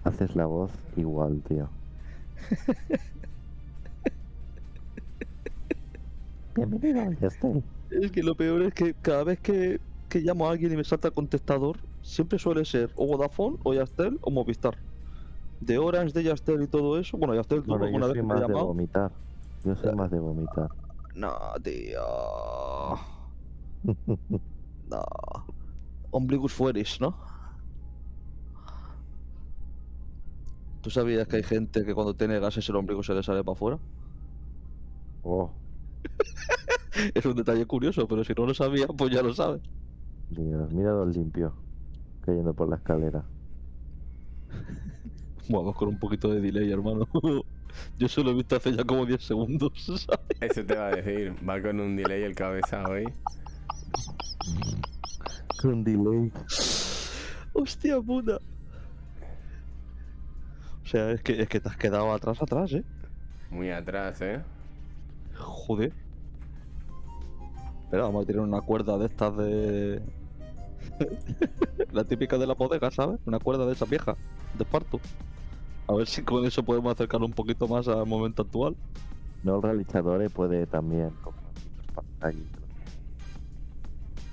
Haces 0.06 0.36
la 0.36 0.46
voz 0.46 0.72
igual, 0.96 1.42
tío. 1.48 1.68
Bienvenido, 6.56 7.12
ya 7.20 7.28
estoy. 7.28 7.64
Es 8.02 8.12
que 8.12 8.24
lo 8.24 8.36
peor 8.36 8.62
es 8.64 8.74
que 8.74 8.94
cada 8.94 9.24
vez 9.24 9.40
que, 9.40 9.80
que 10.10 10.20
llamo 10.20 10.48
a 10.48 10.52
alguien 10.52 10.74
y 10.74 10.78
me 10.78 10.84
salta 10.84 11.10
el 11.10 11.14
contestador, 11.14 11.78
siempre 12.02 12.40
suele 12.40 12.66
ser 12.66 12.92
o 12.96 13.08
Vodafone, 13.08 13.58
o 13.64 13.74
Yastel, 13.74 14.20
o 14.22 14.32
Movistar. 14.32 14.78
De 15.62 15.78
Orange, 15.78 16.14
de 16.14 16.24
Yastel 16.24 16.62
y 16.62 16.68
todo 16.68 17.00
eso. 17.00 17.18
Bueno, 17.18 17.34
Yastel 17.34 17.64
tuvo 17.64 17.78
bueno, 17.78 17.86
alguna 17.86 18.08
vez 18.08 18.16
que 18.16 18.24
me 18.24 18.34
ha 18.34 18.40
llamado. 18.40 18.60
De 18.60 18.66
vomitar. 18.66 19.12
Yo 19.64 19.76
soy 19.76 19.96
más 19.96 20.12
de 20.12 20.20
vomitar. 20.20 20.70
No, 21.16 21.32
tío. 21.64 22.02
no. 24.90 25.04
Ombligus 26.12 26.54
fueris, 26.54 27.00
¿no? 27.02 27.16
¿Tú 30.82 30.92
sabías 30.92 31.28
que 31.28 31.38
hay 31.38 31.44
gente 31.44 31.84
que 31.84 31.96
cuando 31.96 32.14
tiene 32.14 32.40
gases 32.40 32.70
el 32.70 32.76
ombligo 32.76 33.02
se 33.02 33.14
le 33.14 33.24
sale 33.24 33.44
para 33.44 33.54
afuera? 33.54 33.80
Oh. 35.24 35.50
Es 37.14 37.26
un 37.26 37.36
detalle 37.36 37.66
curioso, 37.66 38.08
pero 38.08 38.24
si 38.24 38.34
no 38.34 38.46
lo 38.46 38.54
sabías, 38.54 38.88
pues 38.98 39.12
ya 39.12 39.22
lo 39.22 39.34
sabes. 39.34 39.62
Dios, 40.30 40.72
mira 40.74 40.92
los 40.92 41.16
limpios 41.16 41.54
cayendo 42.22 42.54
por 42.54 42.70
la 42.70 42.78
escalera. 42.78 43.24
Vamos 45.50 45.76
con 45.76 45.90
un 45.90 46.00
poquito 46.00 46.30
de 46.30 46.42
delay, 46.42 46.72
hermano. 46.72 47.08
Yo 48.00 48.08
solo 48.08 48.32
he 48.32 48.34
visto 48.34 48.56
hace 48.56 48.74
ya 48.74 48.84
como 48.84 49.06
10 49.06 49.22
segundos, 49.22 49.72
¿sabes? 49.76 50.28
Eso 50.40 50.66
te 50.66 50.76
va 50.76 50.88
a 50.88 50.92
decir. 50.92 51.36
Va 51.48 51.62
con 51.62 51.80
un 51.80 51.96
delay 51.96 52.24
el 52.24 52.34
cabeza 52.34 52.84
hoy. 52.88 53.04
Con 55.62 55.84
delay. 55.84 56.32
Hostia 57.54 58.02
puta. 58.02 58.40
O 60.84 60.88
sea, 60.88 61.12
es 61.12 61.22
que, 61.22 61.42
es 61.42 61.50
que 61.50 61.60
te 61.60 61.68
has 61.68 61.78
quedado 61.78 62.14
atrás, 62.14 62.42
atrás, 62.42 62.72
¿eh? 62.72 62.84
Muy 63.50 63.72
atrás, 63.72 64.22
¿eh? 64.22 64.42
Joder. 65.36 66.05
Espera, 67.86 68.04
vamos 68.04 68.24
a 68.24 68.28
tirar 68.28 68.42
una 68.42 68.62
cuerda 68.62 68.98
de 68.98 69.06
estas 69.06 69.38
de... 69.38 70.02
la 71.92 72.04
típica 72.04 72.38
de 72.38 72.48
la 72.48 72.56
bodega, 72.56 72.90
¿sabes? 72.90 73.20
Una 73.26 73.40
cuerda 73.40 73.66
de 73.66 73.74
esa 73.74 73.86
vieja, 73.86 74.16
de 74.58 74.64
esparto. 74.64 75.00
A 75.88 75.94
ver 75.94 76.08
si 76.08 76.24
con 76.24 76.46
eso 76.46 76.64
podemos 76.64 76.92
acercarlo 76.92 77.28
un 77.28 77.34
poquito 77.34 77.68
más 77.68 77.88
al 77.88 78.08
momento 78.08 78.42
actual. 78.42 78.76
No, 79.44 79.58
el 79.58 79.62
realizador 79.62 80.30
puede 80.32 80.66
también. 80.66 81.12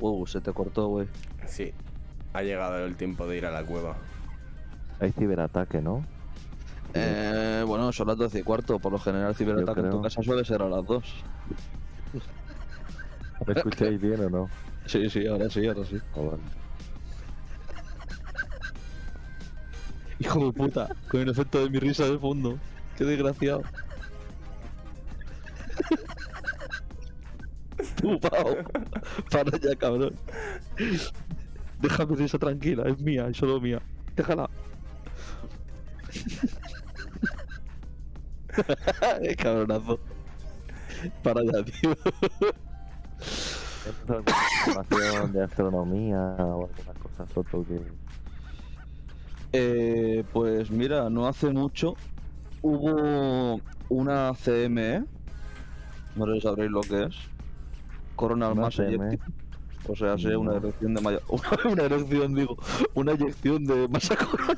Uh, 0.00 0.26
se 0.26 0.40
te 0.40 0.50
cortó, 0.53 0.88
güey. 0.88 1.09
Sí. 1.46 1.72
Ha 2.32 2.42
llegado 2.42 2.78
el 2.78 2.96
tiempo 2.96 3.26
de 3.26 3.36
ir 3.36 3.44
a 3.44 3.50
la 3.50 3.64
cueva. 3.64 3.96
Hay 4.98 5.12
ciberataque, 5.12 5.82
¿no? 5.82 6.03
Eh, 6.94 7.64
bueno, 7.66 7.92
son 7.92 8.09
las 8.09 8.16
12 8.16 8.38
y 8.38 8.42
cuarto. 8.42 8.78
Por 8.78 8.92
lo 8.92 8.98
general, 8.98 9.28
el 9.28 9.34
ciberataque 9.34 9.80
en 9.80 9.90
tu 9.90 10.00
casa 10.00 10.22
suele 10.22 10.46
ser 10.46 10.62
a 10.62 10.68
las 10.70 10.86
2. 10.86 11.05
¿Me 13.47 13.53
escucháis 13.55 14.01
bien 14.01 14.20
o 14.22 14.30
no? 14.30 14.51
Sí, 14.86 15.09
sí, 15.11 15.26
ahora 15.28 15.49
sí, 15.49 15.64
ahora 15.66 15.84
sí. 15.84 16.03
Vale. 16.14 16.43
Hijo 20.18 20.47
de 20.47 20.53
puta, 20.53 20.97
con 21.09 21.20
el 21.20 21.28
efecto 21.30 21.62
de 21.62 21.68
mi 21.70 21.78
risa 21.78 22.05
de 22.09 22.18
fondo. 22.18 22.62
Qué 22.95 23.05
desgraciado. 23.05 23.68
Tú, 27.97 28.18
Pau. 28.20 28.64
Para 29.30 29.59
ya, 29.59 29.76
cabrón. 29.76 30.20
Deja 31.78 32.07
mi 32.07 32.16
risa 32.16 32.38
tranquila, 32.38 32.84
es 32.88 32.99
mía, 33.01 33.28
es 33.28 33.36
solo 33.36 33.61
mía. 33.61 33.82
Déjala. 34.16 34.49
Cabronazo. 39.38 39.99
Para 41.22 41.43
ya, 41.45 41.64
tío. 41.64 41.97
¿Tienes 43.82 44.10
alguna 44.10 44.36
información 44.58 45.32
de 45.32 45.42
astronomía 45.42 46.18
o 46.38 46.68
alguna 46.68 46.92
cosa 47.02 47.26
Soto 47.34 47.64
que 47.66 47.80
Eh, 49.52 50.24
pues 50.32 50.70
mira, 50.70 51.10
no 51.10 51.26
hace 51.26 51.50
mucho 51.50 51.94
hubo 52.62 53.60
una 53.88 54.32
CME, 54.34 55.04
no 56.16 56.26
sé 56.26 56.34
si 56.34 56.40
sabréis 56.40 56.70
lo 56.70 56.80
que 56.80 57.04
es, 57.04 57.16
Coronal 58.16 58.54
Mass. 58.54 58.78
Ejective. 58.78 59.18
O 59.88 59.96
sea, 59.96 60.16
sí, 60.16 60.28
una 60.28 60.56
erección 60.56 60.94
de 60.94 61.00
malla, 61.00 61.18
una, 61.28 61.72
una 61.72 61.82
erección, 61.82 62.34
digo, 62.34 62.56
una 62.94 63.12
eyección 63.12 63.64
de 63.64 63.88
masa 63.88 64.14
coronal 64.30 64.56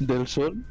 del 0.00 0.26
Sol 0.26 0.64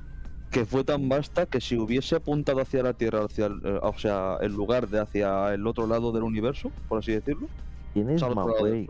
que 0.53 0.65
fue 0.67 0.83
tan 0.83 1.09
vasta 1.09 1.47
que 1.47 1.59
si 1.59 1.75
hubiese 1.77 2.15
apuntado 2.15 2.61
hacia 2.61 2.83
la 2.83 2.93
Tierra, 2.93 3.25
hacia 3.25 3.47
el, 3.47 3.59
eh, 3.63 3.79
o 3.81 3.97
sea, 3.97 4.37
en 4.39 4.53
lugar 4.53 4.87
de 4.87 4.99
hacia 4.99 5.51
el 5.51 5.65
otro 5.65 5.87
lado 5.87 6.11
del 6.11 6.21
universo, 6.21 6.71
por 6.87 6.99
así 6.99 7.11
decirlo, 7.11 7.47
¿Quién 7.93 8.11
es 8.11 8.21
Mawei? 8.21 8.87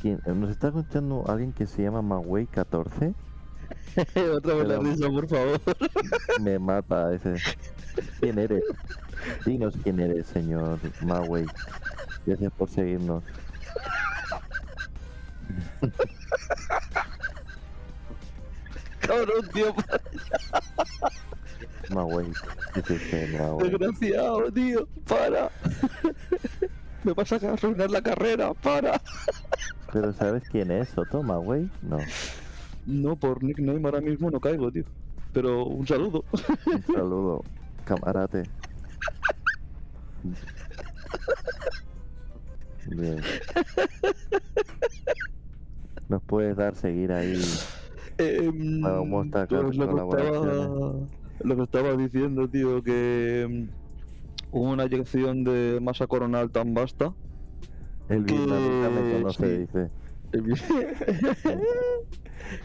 ¿Quién? 0.00 0.20
¿Nos 0.24 0.50
está 0.50 0.68
escuchando 0.68 1.24
alguien 1.26 1.52
que 1.52 1.66
se 1.66 1.82
llama 1.82 2.00
Mawei 2.00 2.46
14? 2.46 3.12
Otra 4.36 4.54
vez 4.54 4.68
la 4.68 4.78
risa, 4.78 5.08
por 5.08 5.28
favor. 5.28 5.60
Me 6.40 6.60
mata 6.60 7.12
ese. 7.12 7.34
¿Quién 8.20 8.38
eres? 8.38 8.62
Dinos 9.44 9.74
quién 9.82 9.98
eres, 9.98 10.28
señor 10.28 10.78
Mawei. 11.02 11.44
Gracias 12.24 12.52
por 12.52 12.70
seguirnos. 12.70 13.24
Cabrón, 19.08 19.48
tío, 19.54 19.74
Mawei. 21.88 22.26
¿Qué 22.74 22.80
es 22.80 22.90
usted, 22.90 23.38
Mawei? 23.38 23.70
Desgraciado, 23.70 24.52
tío, 24.52 24.86
para. 25.06 25.50
Me 27.04 27.14
vas 27.14 27.32
a 27.32 27.36
arruinar 27.36 27.90
la 27.90 28.02
carrera, 28.02 28.52
para. 28.52 29.00
¿Pero 29.94 30.12
sabes 30.12 30.42
quién 30.50 30.70
es, 30.70 30.90
Soto? 30.90 31.22
¿Mawei? 31.22 31.70
No. 31.80 31.98
No, 32.84 33.16
por 33.16 33.42
nickname 33.42 33.80
ahora 33.82 34.02
mismo 34.02 34.30
no 34.30 34.38
caigo, 34.40 34.70
tío. 34.70 34.84
Pero 35.32 35.64
un 35.64 35.86
saludo. 35.86 36.22
Un 36.66 36.82
saludo, 36.82 37.44
camarate. 37.86 38.42
Bien. 42.86 43.22
¿Nos 46.10 46.22
puedes 46.24 46.56
dar 46.56 46.74
seguir 46.74 47.10
ahí? 47.12 47.42
Em, 48.18 48.80
Vamos 48.80 49.28
a 49.34 49.46
lo, 49.48 49.64
que 49.64 49.70
estaba, 49.70 49.86
colaboraciones. 49.86 51.08
lo 51.40 51.56
que 51.56 51.62
estaba 51.62 51.96
diciendo, 51.96 52.48
tío, 52.48 52.82
que 52.82 53.42
em, 53.42 53.70
hubo 54.50 54.70
una 54.72 54.84
eyección 54.84 55.44
de 55.44 55.78
masa 55.80 56.06
coronal 56.06 56.50
tan 56.50 56.74
vasta. 56.74 57.14
El 58.08 58.24
vietnamita 58.24 58.90
me 58.90 59.02
Que 59.02 59.12
conoce, 59.12 59.58
dice. 59.58 59.90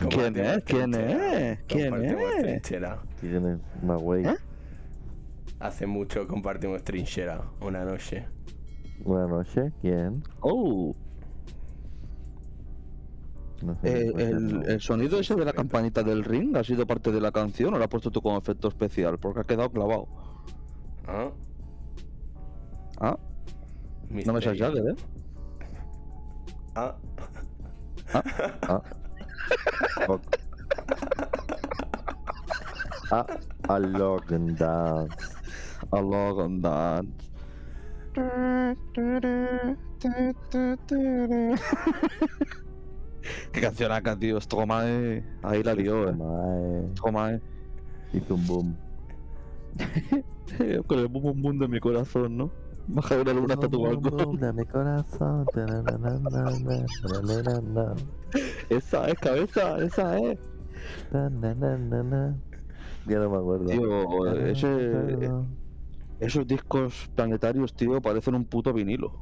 ¿Quién 0.10 0.38
es? 0.38 0.64
¿Quién 0.64 0.94
es? 0.96 1.60
¿Quién 1.68 1.90
Compartimos 1.92 2.34
es? 2.36 2.42
trinchera. 2.44 3.02
¿Quién 3.20 3.46
es 3.48 3.60
Mawei? 3.84 4.26
¿Eh? 4.26 4.36
Hace 5.60 5.86
mucho 5.88 6.28
compartimos 6.28 6.84
trinchera. 6.84 7.42
Una 7.62 7.84
noche. 7.86 8.26
Buenas 9.04 9.30
noches. 9.30 9.74
¿Quién? 9.82 10.24
Oh, 10.42 10.96
No 13.64 13.76
sé. 13.82 14.08
eh, 14.08 14.14
el, 14.68 14.82
sonido 14.82 15.20
ese 15.20 15.36
de 15.36 15.46
la 15.46 15.54
campanita 15.54 16.04
del 16.04 16.24
ring 16.24 16.56
ha 16.58 16.64
sido 16.64 16.86
parte 16.86 17.12
de 17.12 17.22
la 17.22 17.32
canción 17.32 17.74
o 17.74 17.78
lo 17.78 17.84
has 17.84 17.90
puesto 17.90 18.12
tú 18.12 18.22
como 18.22 18.38
efecto 18.38 18.68
especial? 18.68 19.18
Porque 19.18 19.42
ha 19.42 19.44
quedado 19.44 19.70
clavado. 19.70 20.08
¿Ah? 21.08 21.32
Ah, 23.00 23.18
no 24.10 24.34
me 24.34 24.42
seas. 24.42 24.58
Jagger, 24.58 24.90
¿eh? 24.90 24.96
Ah. 26.76 26.96
Ah. 28.14 28.82
Ok. 30.08 30.22
Ah, 33.12 33.26
a 33.70 33.80
log 33.80 34.32
and 34.34 34.58
dance. 34.58 35.16
A 35.92 36.02
log 36.02 36.40
on 36.40 36.62
that. 36.62 37.06
Qué 43.52 43.62
canción 43.62 43.92
acá, 43.92 44.18
tío. 44.18 44.40
Stromae. 44.40 45.24
Ahí 45.42 45.64
la 45.64 45.74
lió, 45.74 46.10
eh. 46.10 46.14
Mae, 46.14 46.90
Stromae. 46.96 47.42
Hizo 48.14 48.36
un 48.36 48.48
boom. 48.48 48.78
Con 50.88 51.00
el 51.00 51.08
boom 51.08 51.24
boom 51.24 51.42
boom 51.42 51.60
de 51.60 51.68
mi 51.68 51.80
corazón, 51.80 52.38
¿no? 52.38 52.52
Baja 52.88 53.16
la 53.24 53.34
luna 53.34 53.54
hasta 53.54 53.70
tu 53.70 53.82
balcón. 53.82 54.40
de 54.40 54.54
mi 54.54 54.66
corazón. 54.66 55.46
Esa 58.70 59.08
es, 59.08 59.20
cabeza, 59.20 59.78
esa 59.78 60.20
es. 60.20 60.40
Ya 63.08 63.20
no 63.20 63.30
me 63.30 63.38
acuerdo. 63.38 63.66
Tío, 63.66 64.36
ese, 64.36 65.30
esos 66.20 66.46
discos 66.46 67.10
planetarios, 67.16 67.74
tío, 67.74 68.02
parecen 68.02 68.36
un 68.36 68.46
puto 68.46 68.74
vinilo. 68.74 69.14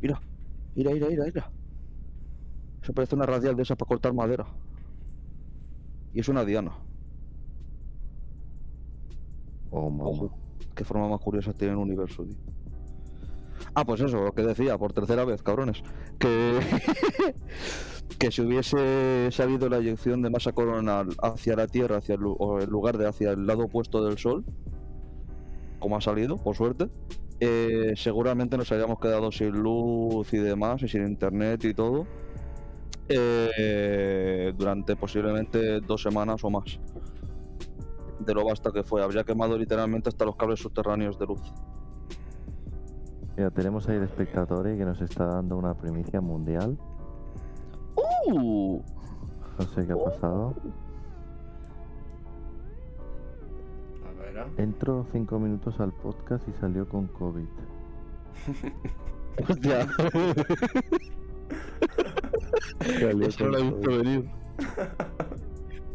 Mira, 0.00 0.20
mira, 0.74 0.90
mira, 0.92 1.08
mira, 1.08 1.24
mira. 1.24 1.50
Eso 2.86 2.92
parece 2.92 3.16
una 3.16 3.26
radial 3.26 3.56
de 3.56 3.64
esas 3.64 3.76
para 3.76 3.88
cortar 3.88 4.14
madera. 4.14 4.46
Y 6.14 6.20
es 6.20 6.28
una 6.28 6.44
diana. 6.44 6.70
Oh, 9.72 9.90
mamá. 9.90 10.28
Qué 10.72 10.84
forma 10.84 11.08
más 11.08 11.20
curiosa 11.20 11.52
tiene 11.52 11.72
el 11.72 11.80
universo, 11.80 12.22
tío. 12.22 12.36
Ah, 13.74 13.84
pues 13.84 14.02
eso, 14.02 14.22
lo 14.22 14.32
que 14.32 14.42
decía, 14.42 14.78
por 14.78 14.92
tercera 14.92 15.24
vez, 15.24 15.42
cabrones. 15.42 15.82
Que, 16.20 16.60
que 18.20 18.30
si 18.30 18.42
hubiese 18.42 19.32
salido 19.32 19.68
la 19.68 19.78
eyección 19.78 20.22
de 20.22 20.30
masa 20.30 20.52
coronal 20.52 21.08
hacia 21.20 21.56
la 21.56 21.66
Tierra, 21.66 21.96
hacia 21.96 22.14
el, 22.14 22.20
o 22.24 22.60
en 22.60 22.70
lugar 22.70 22.98
de 22.98 23.08
hacia 23.08 23.32
el 23.32 23.48
lado 23.48 23.64
opuesto 23.64 24.04
del 24.04 24.16
Sol, 24.16 24.44
como 25.80 25.96
ha 25.96 26.00
salido, 26.00 26.36
por 26.36 26.54
suerte, 26.54 26.88
eh, 27.40 27.94
seguramente 27.96 28.56
nos 28.56 28.70
habríamos 28.70 29.00
quedado 29.00 29.32
sin 29.32 29.60
luz 29.60 30.32
y 30.32 30.38
demás, 30.38 30.84
y 30.84 30.88
sin 30.88 31.04
internet 31.04 31.64
y 31.64 31.74
todo, 31.74 32.06
eh, 33.08 34.52
durante 34.56 34.96
posiblemente 34.96 35.80
dos 35.80 36.02
semanas 36.02 36.42
o 36.44 36.50
más. 36.50 36.80
De 38.18 38.34
lo 38.34 38.44
basta 38.44 38.72
que 38.72 38.82
fue, 38.82 39.02
habría 39.02 39.24
quemado 39.24 39.56
literalmente 39.58 40.08
hasta 40.08 40.24
los 40.24 40.36
cables 40.36 40.60
subterráneos 40.60 41.18
de 41.18 41.26
luz. 41.26 41.40
Mira, 43.36 43.50
tenemos 43.50 43.88
ahí 43.88 43.96
el 43.96 44.04
espectador 44.04 44.64
que 44.64 44.84
nos 44.84 45.00
está 45.02 45.26
dando 45.26 45.56
una 45.56 45.74
primicia 45.74 46.20
mundial. 46.20 46.78
¡Uh! 47.96 48.80
No 49.58 49.64
sé 49.74 49.86
qué 49.86 49.92
ha 49.92 49.96
pasado. 49.96 50.54
A 54.06 54.20
ver, 54.20 54.38
¿ah? 54.38 54.46
Entró 54.56 55.06
cinco 55.12 55.38
minutos 55.38 55.78
al 55.80 55.92
podcast 55.92 56.48
y 56.48 56.52
salió 56.54 56.88
con 56.88 57.06
COVID. 57.08 57.46
Hostia, 59.48 59.86
eso 63.26 63.44
no 63.44 63.50
lo 63.50 63.58
he 63.58 63.62
visto 63.62 63.90
venir. 63.98 64.30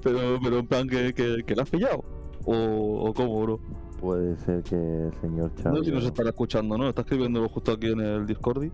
Pero, 0.03 0.39
pero 0.43 0.59
en 0.59 0.67
plan 0.67 0.87
que, 0.87 1.13
que, 1.13 1.43
que 1.45 1.55
la 1.55 1.63
has 1.63 1.69
pillado. 1.69 2.03
O, 2.45 3.07
o 3.09 3.13
cómo, 3.13 3.41
bro. 3.41 3.59
Puede 3.99 4.35
ser 4.37 4.63
que 4.63 4.75
el 4.75 5.13
señor 5.21 5.51
No 5.55 5.63
Chávez. 5.63 5.79
sé 5.79 5.85
si 5.85 5.91
nos 5.91 6.05
estará 6.05 6.29
escuchando, 6.29 6.77
¿no? 6.77 6.89
Está 6.89 7.01
escribiéndolo 7.01 7.47
justo 7.49 7.71
aquí 7.73 7.91
en 7.91 7.99
el 7.99 8.25
Discord. 8.25 8.69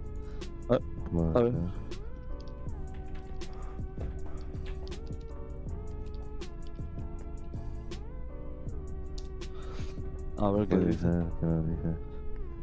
a 0.70 1.40
ver. 1.42 1.54
A 10.38 10.52
ver 10.52 10.68
qué 10.68 10.78
dice. 10.78 11.00
ser 11.02 11.48
nos 11.48 11.68
dice. 11.68 11.96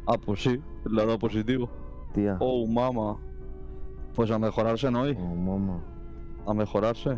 Ah, 0.07 0.17
pues 0.23 0.41
sí, 0.41 0.61
le 0.89 1.01
ha 1.01 1.05
dado 1.05 1.19
positivo. 1.19 1.69
Tía. 2.13 2.37
Oh, 2.39 2.65
mama. 2.67 3.17
Pues 4.15 4.31
a 4.31 4.39
mejorarse, 4.39 4.89
¿no? 4.89 5.03
Oh, 5.03 5.35
mamá. 5.35 5.81
A 6.47 6.53
mejorarse. 6.53 7.17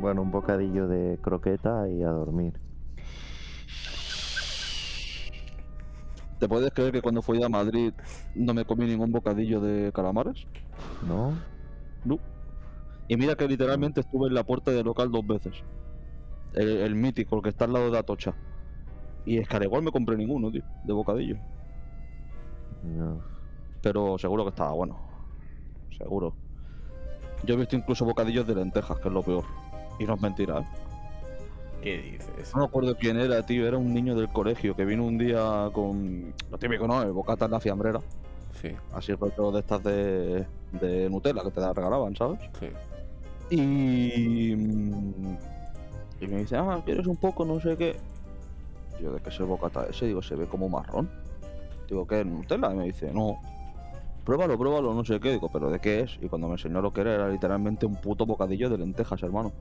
Bueno, 0.00 0.22
un 0.22 0.30
bocadillo 0.30 0.86
de 0.86 1.18
croqueta 1.20 1.88
y 1.88 2.02
a 2.02 2.10
dormir. 2.10 2.54
¿Te 6.38 6.48
puedes 6.48 6.72
creer 6.72 6.92
que 6.92 7.02
cuando 7.02 7.20
fui 7.20 7.42
a 7.42 7.48
Madrid 7.48 7.92
no 8.34 8.54
me 8.54 8.64
comí 8.64 8.86
ningún 8.86 9.12
bocadillo 9.12 9.60
de 9.60 9.92
calamares? 9.92 10.46
¿No? 11.06 11.34
No. 12.04 12.18
Y 13.08 13.16
mira 13.16 13.34
que 13.34 13.46
literalmente 13.46 14.00
estuve 14.00 14.28
en 14.28 14.34
la 14.34 14.44
puerta 14.44 14.70
del 14.70 14.86
local 14.86 15.10
dos 15.10 15.26
veces. 15.26 15.52
El, 16.54 16.68
el 16.78 16.94
mítico, 16.94 17.36
el 17.36 17.42
que 17.42 17.50
está 17.50 17.64
al 17.64 17.72
lado 17.72 17.90
de 17.90 17.98
Atocha. 17.98 18.34
Y 19.26 19.38
es 19.38 19.48
que 19.48 19.56
al 19.56 19.64
igual 19.64 19.82
me 19.82 19.90
compré 19.90 20.16
ninguno, 20.16 20.50
tío, 20.50 20.62
de 20.84 20.92
bocadillo. 20.92 21.36
Dios. 22.84 23.39
Pero 23.82 24.18
seguro 24.18 24.44
que 24.44 24.50
estaba 24.50 24.72
bueno. 24.72 24.98
Seguro. 25.96 26.34
Yo 27.44 27.54
he 27.54 27.58
visto 27.58 27.76
incluso 27.76 28.04
bocadillos 28.04 28.46
de 28.46 28.54
lentejas, 28.54 28.98
que 29.00 29.08
es 29.08 29.14
lo 29.14 29.22
peor. 29.22 29.44
Y 29.98 30.04
no 30.04 30.14
es 30.14 30.20
mentira, 30.20 30.60
¿eh? 30.60 30.66
¿Qué 31.82 31.98
dices? 31.98 32.54
No 32.54 32.60
me 32.60 32.66
acuerdo 32.66 32.94
quién 32.96 33.18
era, 33.18 33.44
tío. 33.44 33.66
Era 33.66 33.78
un 33.78 33.92
niño 33.94 34.14
del 34.14 34.28
colegio 34.30 34.76
que 34.76 34.84
vino 34.84 35.04
un 35.04 35.16
día 35.16 35.70
con. 35.72 36.34
Lo 36.50 36.58
típico, 36.58 36.86
¿no? 36.86 37.02
El 37.02 37.12
bocata 37.12 37.46
en 37.46 37.50
la 37.52 37.60
fiambrera. 37.60 38.00
Sí, 38.60 38.76
Así 38.92 39.14
rollo 39.14 39.52
de 39.52 39.60
estas 39.60 39.82
de, 39.82 40.46
de 40.72 41.08
Nutella 41.08 41.42
que 41.42 41.50
te 41.50 41.60
la 41.60 41.72
regalaban, 41.72 42.14
¿sabes? 42.16 42.38
sí. 42.58 42.66
Y. 43.50 44.54
mm, 44.56 45.36
Y 46.20 46.26
me 46.28 46.36
dice, 46.40 46.56
ah, 46.56 46.82
¿quieres 46.84 47.06
un 47.06 47.16
poco? 47.16 47.44
No 47.46 47.58
sé 47.60 47.76
qué. 47.78 47.96
Yo, 49.00 49.12
¿de 49.14 49.20
qué 49.22 49.30
es 49.30 49.40
el 49.40 49.46
bocata 49.46 49.86
ese? 49.86 50.06
Digo, 50.06 50.20
se 50.20 50.34
ve 50.36 50.46
como 50.46 50.68
marrón. 50.68 51.10
Digo, 51.88 52.06
¿qué 52.06 52.20
es 52.20 52.26
Nutella? 52.26 52.70
Y 52.72 52.76
me 52.76 52.84
dice, 52.84 53.10
no. 53.12 53.38
Pruébalo, 54.24 54.58
pruébalo, 54.58 54.94
no 54.94 55.04
sé 55.04 55.18
qué. 55.20 55.32
Digo, 55.32 55.48
¿pero 55.52 55.70
de 55.70 55.80
qué 55.80 56.00
es? 56.00 56.18
Y 56.20 56.28
cuando 56.28 56.46
me 56.48 56.54
enseñó 56.54 56.80
lo 56.80 56.92
que 56.92 57.00
era, 57.00 57.14
era 57.14 57.28
literalmente 57.28 57.86
un 57.86 57.96
puto 57.96 58.26
bocadillo 58.26 58.68
de 58.70 58.78
lentejas, 58.78 59.22
hermano. 59.22 59.52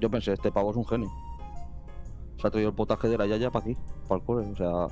Yo 0.00 0.10
pensé, 0.10 0.32
este 0.32 0.50
pavo 0.52 0.70
es 0.70 0.76
un 0.76 0.86
genio. 0.86 1.10
Se 2.40 2.46
ha 2.46 2.50
traído 2.50 2.70
el 2.70 2.74
potaje 2.74 3.08
de 3.08 3.18
la 3.18 3.26
yaya 3.26 3.50
para 3.50 3.64
aquí, 3.64 3.76
para 4.08 4.20
el 4.20 4.26
cole. 4.26 4.46
O 4.50 4.56
sea, 4.56 4.86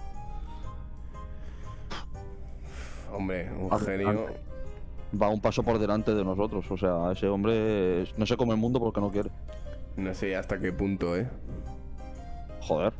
Hombre, 3.12 3.50
un 3.52 3.70
genio. 3.80 4.26
va 5.20 5.28
un 5.28 5.40
paso 5.40 5.62
por 5.62 5.78
delante 5.78 6.14
de 6.14 6.24
nosotros. 6.24 6.64
O 6.70 6.76
sea, 6.76 7.10
ese 7.12 7.26
hombre 7.28 8.02
es- 8.02 8.16
no 8.18 8.24
se 8.26 8.36
come 8.36 8.52
el 8.52 8.58
mundo 8.60 8.78
porque 8.78 9.00
no 9.00 9.10
quiere. 9.10 9.30
No 9.96 10.14
sé 10.14 10.36
hasta 10.36 10.58
qué 10.58 10.72
punto, 10.72 11.16
¿eh? 11.16 11.28
Joder. 12.62 12.92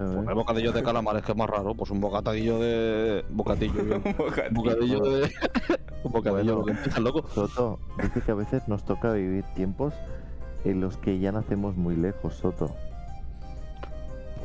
El 0.00 0.34
bocadillo 0.34 0.72
de 0.72 0.82
calamares 0.82 1.22
que 1.22 1.32
es 1.32 1.36
más 1.36 1.50
raro, 1.50 1.74
pues 1.74 1.90
un 1.90 2.00
bocadillo 2.00 2.58
de. 2.58 3.22
Bocadillo, 3.28 3.84
yo. 3.84 3.96
Un 4.06 4.14
bocadillo. 4.16 4.50
bocadillo 4.54 5.00
de. 5.00 5.30
un 6.04 6.12
bocadillo 6.12 6.64
loco. 7.00 7.28
Soto, 7.28 7.78
dice 8.02 8.22
que 8.22 8.32
a 8.32 8.34
veces 8.34 8.66
nos 8.66 8.82
toca 8.84 9.12
vivir 9.12 9.44
tiempos 9.54 9.92
en 10.64 10.80
los 10.80 10.96
que 10.96 11.18
ya 11.18 11.32
nacemos 11.32 11.76
muy 11.76 11.96
lejos, 11.96 12.34
Soto. 12.34 12.74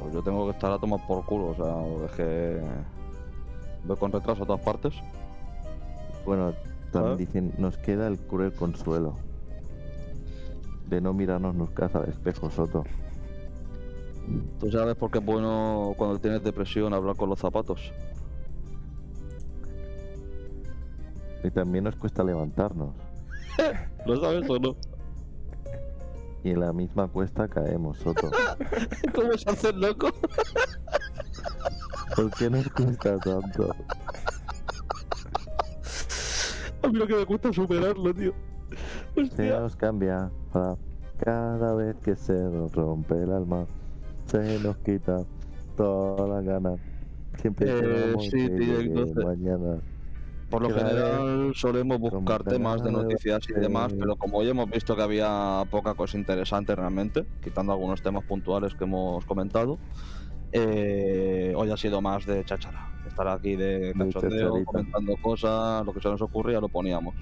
Pues 0.01 0.13
yo 0.13 0.21
tengo 0.23 0.45
que 0.45 0.51
estar 0.51 0.73
a 0.73 0.77
tomar 0.77 0.99
por 1.07 1.25
culo, 1.25 1.47
o 1.47 1.55
sea, 1.55 1.73
porque 1.73 2.05
es 2.05 2.11
que. 2.11 2.61
Voy 3.85 3.95
con 3.95 4.11
retraso 4.11 4.43
a 4.43 4.45
todas 4.47 4.61
partes. 4.61 4.93
Bueno, 6.25 6.53
también 6.91 7.17
dicen, 7.17 7.53
nos 7.57 7.77
queda 7.77 8.07
el 8.07 8.17
cruel 8.17 8.51
consuelo 8.51 9.13
de 10.87 10.99
no 10.99 11.13
mirarnos 11.13 11.55
nunca 11.55 11.89
al 11.93 12.09
espejo, 12.09 12.49
Soto. 12.49 12.83
Tú 14.59 14.71
sabes 14.71 14.95
por 14.95 15.11
qué 15.11 15.19
es 15.19 15.25
bueno 15.25 15.93
cuando 15.97 16.19
tienes 16.19 16.43
depresión 16.43 16.93
hablar 16.93 17.15
con 17.15 17.29
los 17.29 17.39
zapatos. 17.39 17.91
Y 21.43 21.51
también 21.51 21.83
nos 21.83 21.95
cuesta 21.95 22.23
levantarnos. 22.23 22.95
¿Lo 24.05 24.19
sabes 24.19 24.49
o 24.49 24.57
no? 24.59 24.75
Y 26.43 26.51
en 26.51 26.59
la 26.59 26.73
misma 26.73 27.07
cuesta 27.07 27.47
caemos, 27.47 27.97
Soto. 27.97 28.29
¿Cómo 29.13 29.33
se 29.37 29.49
hace 29.49 29.69
el 29.69 29.79
loco? 29.81 30.09
¿Por 32.15 32.31
qué 32.31 32.49
nos 32.49 32.67
cuesta 32.69 33.17
tanto? 33.17 33.75
A 36.83 36.87
mí 36.87 36.93
lo 36.99 37.07
que 37.07 37.15
me 37.15 37.25
cuesta 37.25 37.49
es 37.49 37.55
superarlo, 37.55 38.13
tío. 38.13 38.33
Se 39.15 39.21
Hostia. 39.21 39.59
nos 39.59 39.75
cambia 39.75 40.29
para 40.51 40.75
cada 41.17 41.73
vez 41.75 41.95
que 41.97 42.15
se 42.15 42.33
nos 42.33 42.73
rompe 42.73 43.15
el 43.15 43.31
alma. 43.31 43.65
Se 44.43 44.59
nos 44.59 44.77
quita 44.77 45.23
toda 45.77 46.27
la 46.27 46.41
gana. 46.41 46.75
Siempre 47.41 47.67
Eh, 47.69 48.13
sí, 48.19 48.49
tío, 48.49 48.79
entonces- 48.79 49.23
mañana. 49.23 49.77
Por 50.49 50.61
lo 50.61 50.69
general 50.69 51.51
solemos 51.55 51.99
buscar 51.99 52.43
temas 52.43 52.81
de 52.83 52.91
noticias 52.91 53.41
y 53.49 53.53
demás, 53.59 53.91
pero 53.99 54.15
como 54.15 54.37
hoy 54.37 54.47
hemos 54.49 54.69
visto 54.69 54.95
que 54.95 55.01
había 55.01 55.63
poca 55.71 55.95
cosa 55.95 56.17
interesante 56.17 56.75
realmente, 56.75 57.25
quitando 57.43 57.73
algunos 57.73 58.01
temas 58.03 58.23
puntuales 58.25 58.75
que 58.75 58.83
hemos 58.83 59.25
comentado, 59.25 59.79
eh, 60.51 61.51
hoy 61.57 61.71
ha 61.71 61.77
sido 61.77 61.99
más 61.99 62.25
de 62.27 62.45
chachara. 62.45 62.89
Estar 63.07 63.27
aquí 63.27 63.55
de 63.55 63.93
cachondeo, 63.97 64.63
comentando 64.65 65.15
cosas, 65.21 65.83
lo 65.85 65.93
que 65.93 65.99
se 65.99 66.09
nos 66.09 66.21
ocurría 66.21 66.61
lo 66.61 66.69
poníamos. 66.69 67.15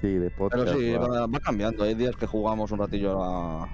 Sí, 0.00 0.08
de 0.18 0.30
podcast. 0.30 0.64
Pero 0.64 0.78
sí, 0.78 0.92
va 0.92 1.40
cambiando. 1.40 1.82
Hay 1.84 1.94
días 1.94 2.14
que 2.16 2.26
jugamos 2.26 2.70
un 2.72 2.78
ratillo 2.78 3.22
a- 3.22 3.68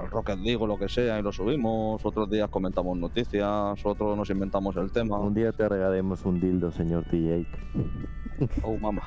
al 0.00 0.10
Rocket 0.10 0.38
League 0.38 0.56
o 0.62 0.66
lo 0.66 0.78
que 0.78 0.88
sea 0.88 1.18
y 1.18 1.22
lo 1.22 1.32
subimos, 1.32 2.04
otros 2.04 2.28
días 2.30 2.48
comentamos 2.50 2.96
noticias, 2.98 3.84
otros 3.84 4.16
nos 4.16 4.28
inventamos 4.30 4.76
el 4.76 4.90
tema. 4.92 5.18
Un 5.18 5.34
día 5.34 5.52
te 5.52 5.68
regalemos 5.68 6.24
un 6.24 6.40
dildo, 6.40 6.70
señor 6.70 7.04
TJ. 7.04 7.46
Oh, 8.62 8.76
mamá. 8.78 9.02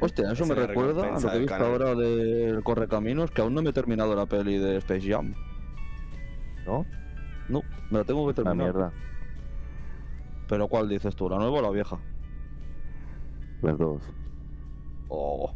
Hostia, 0.00 0.30
eso 0.30 0.44
Es 0.44 0.48
me 0.48 0.54
la 0.54 0.66
recuerda 0.68 1.16
a 1.16 1.20
lo 1.20 1.28
que 1.30 1.36
he 1.36 1.40
visto 1.40 1.54
canal. 1.54 1.72
ahora 1.72 1.94
del 1.96 2.62
Correcaminos, 2.62 3.30
que 3.32 3.42
aún 3.42 3.52
no 3.54 3.62
me 3.62 3.70
he 3.70 3.72
terminado 3.72 4.14
la 4.14 4.26
peli 4.26 4.56
de 4.58 4.76
Space 4.76 5.10
Jam. 5.10 5.34
¿No? 6.64 6.86
No, 7.48 7.62
me 7.90 7.98
la 7.98 8.04
tengo 8.04 8.22
que 8.26 8.40
La 8.40 8.44
terminar. 8.50 8.56
mierda. 8.74 8.92
¿Pero 10.48 10.68
cuál 10.68 10.88
dices 10.88 11.16
tú, 11.16 11.28
la 11.28 11.36
nueva 11.38 11.58
o 11.58 11.62
la 11.62 11.70
vieja? 11.70 11.98
Las 13.62 13.76
dos. 13.76 14.02
Oh. 15.08 15.50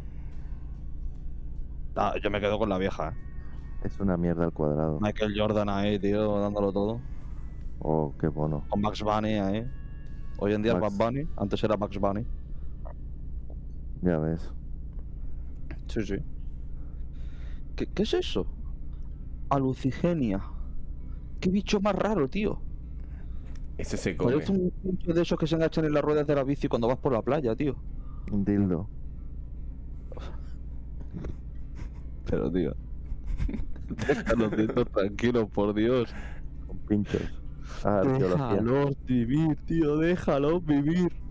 Ah, 1.95 2.15
yo 2.21 2.29
me 2.31 2.39
quedo 2.39 2.57
con 2.57 2.69
la 2.69 2.77
vieja, 2.77 3.09
¿eh? 3.09 3.85
Es 3.85 3.99
una 3.99 4.17
mierda 4.17 4.45
al 4.45 4.51
cuadrado. 4.53 4.99
Michael 4.99 5.33
Jordan 5.37 5.69
ahí, 5.69 5.99
tío, 5.99 6.39
dándolo 6.39 6.71
todo. 6.71 7.01
Oh, 7.79 8.13
qué 8.19 8.27
bueno. 8.27 8.65
Con 8.69 8.81
Max 8.81 9.01
Bunny 9.01 9.33
ahí. 9.35 9.65
Hoy 10.37 10.53
en 10.53 10.63
día 10.63 10.73
Max- 10.73 10.93
es 10.93 10.97
Bad 10.97 11.05
Bunny, 11.07 11.27
antes 11.37 11.63
era 11.63 11.77
Max 11.77 11.97
Bunny. 11.99 12.25
Ya 14.01 14.17
ves. 14.19 14.49
Sí, 15.87 16.05
sí. 16.05 16.15
¿Qué, 17.75 17.85
qué 17.87 18.03
es 18.03 18.13
eso? 18.13 18.47
Alucigenia. 19.49 20.43
Qué 21.39 21.49
bicho 21.49 21.79
más 21.81 21.93
raro, 21.95 22.27
tío. 22.27 22.59
Eso 23.77 23.97
se 23.97 24.15
come. 24.15 24.33
Parece 24.33 24.51
un 24.53 24.71
bicho 24.81 25.13
de 25.13 25.21
esos 25.21 25.37
que 25.37 25.45
se 25.47 25.55
enganchan 25.55 25.85
en 25.85 25.93
las 25.93 26.03
ruedas 26.03 26.25
de 26.25 26.35
la 26.35 26.43
bici 26.43 26.67
cuando 26.67 26.87
vas 26.87 26.97
por 26.97 27.11
la 27.13 27.21
playa, 27.21 27.55
tío. 27.55 27.75
Un 28.31 28.45
dildo. 28.45 28.87
Pintero, 32.33 32.51
tío. 32.51 32.75
Deja 34.07 34.35
los 34.35 34.57
nietos 34.57 34.91
tranquilos, 34.91 35.49
por 35.49 35.73
Dios. 35.73 36.13
Con 36.67 36.77
pinchos. 36.79 37.21
Ah, 37.83 38.01
déjalos 38.05 38.95
vivir, 39.05 39.55
tío, 39.65 39.97
déjalos 39.97 40.65
vivir. 40.65 41.11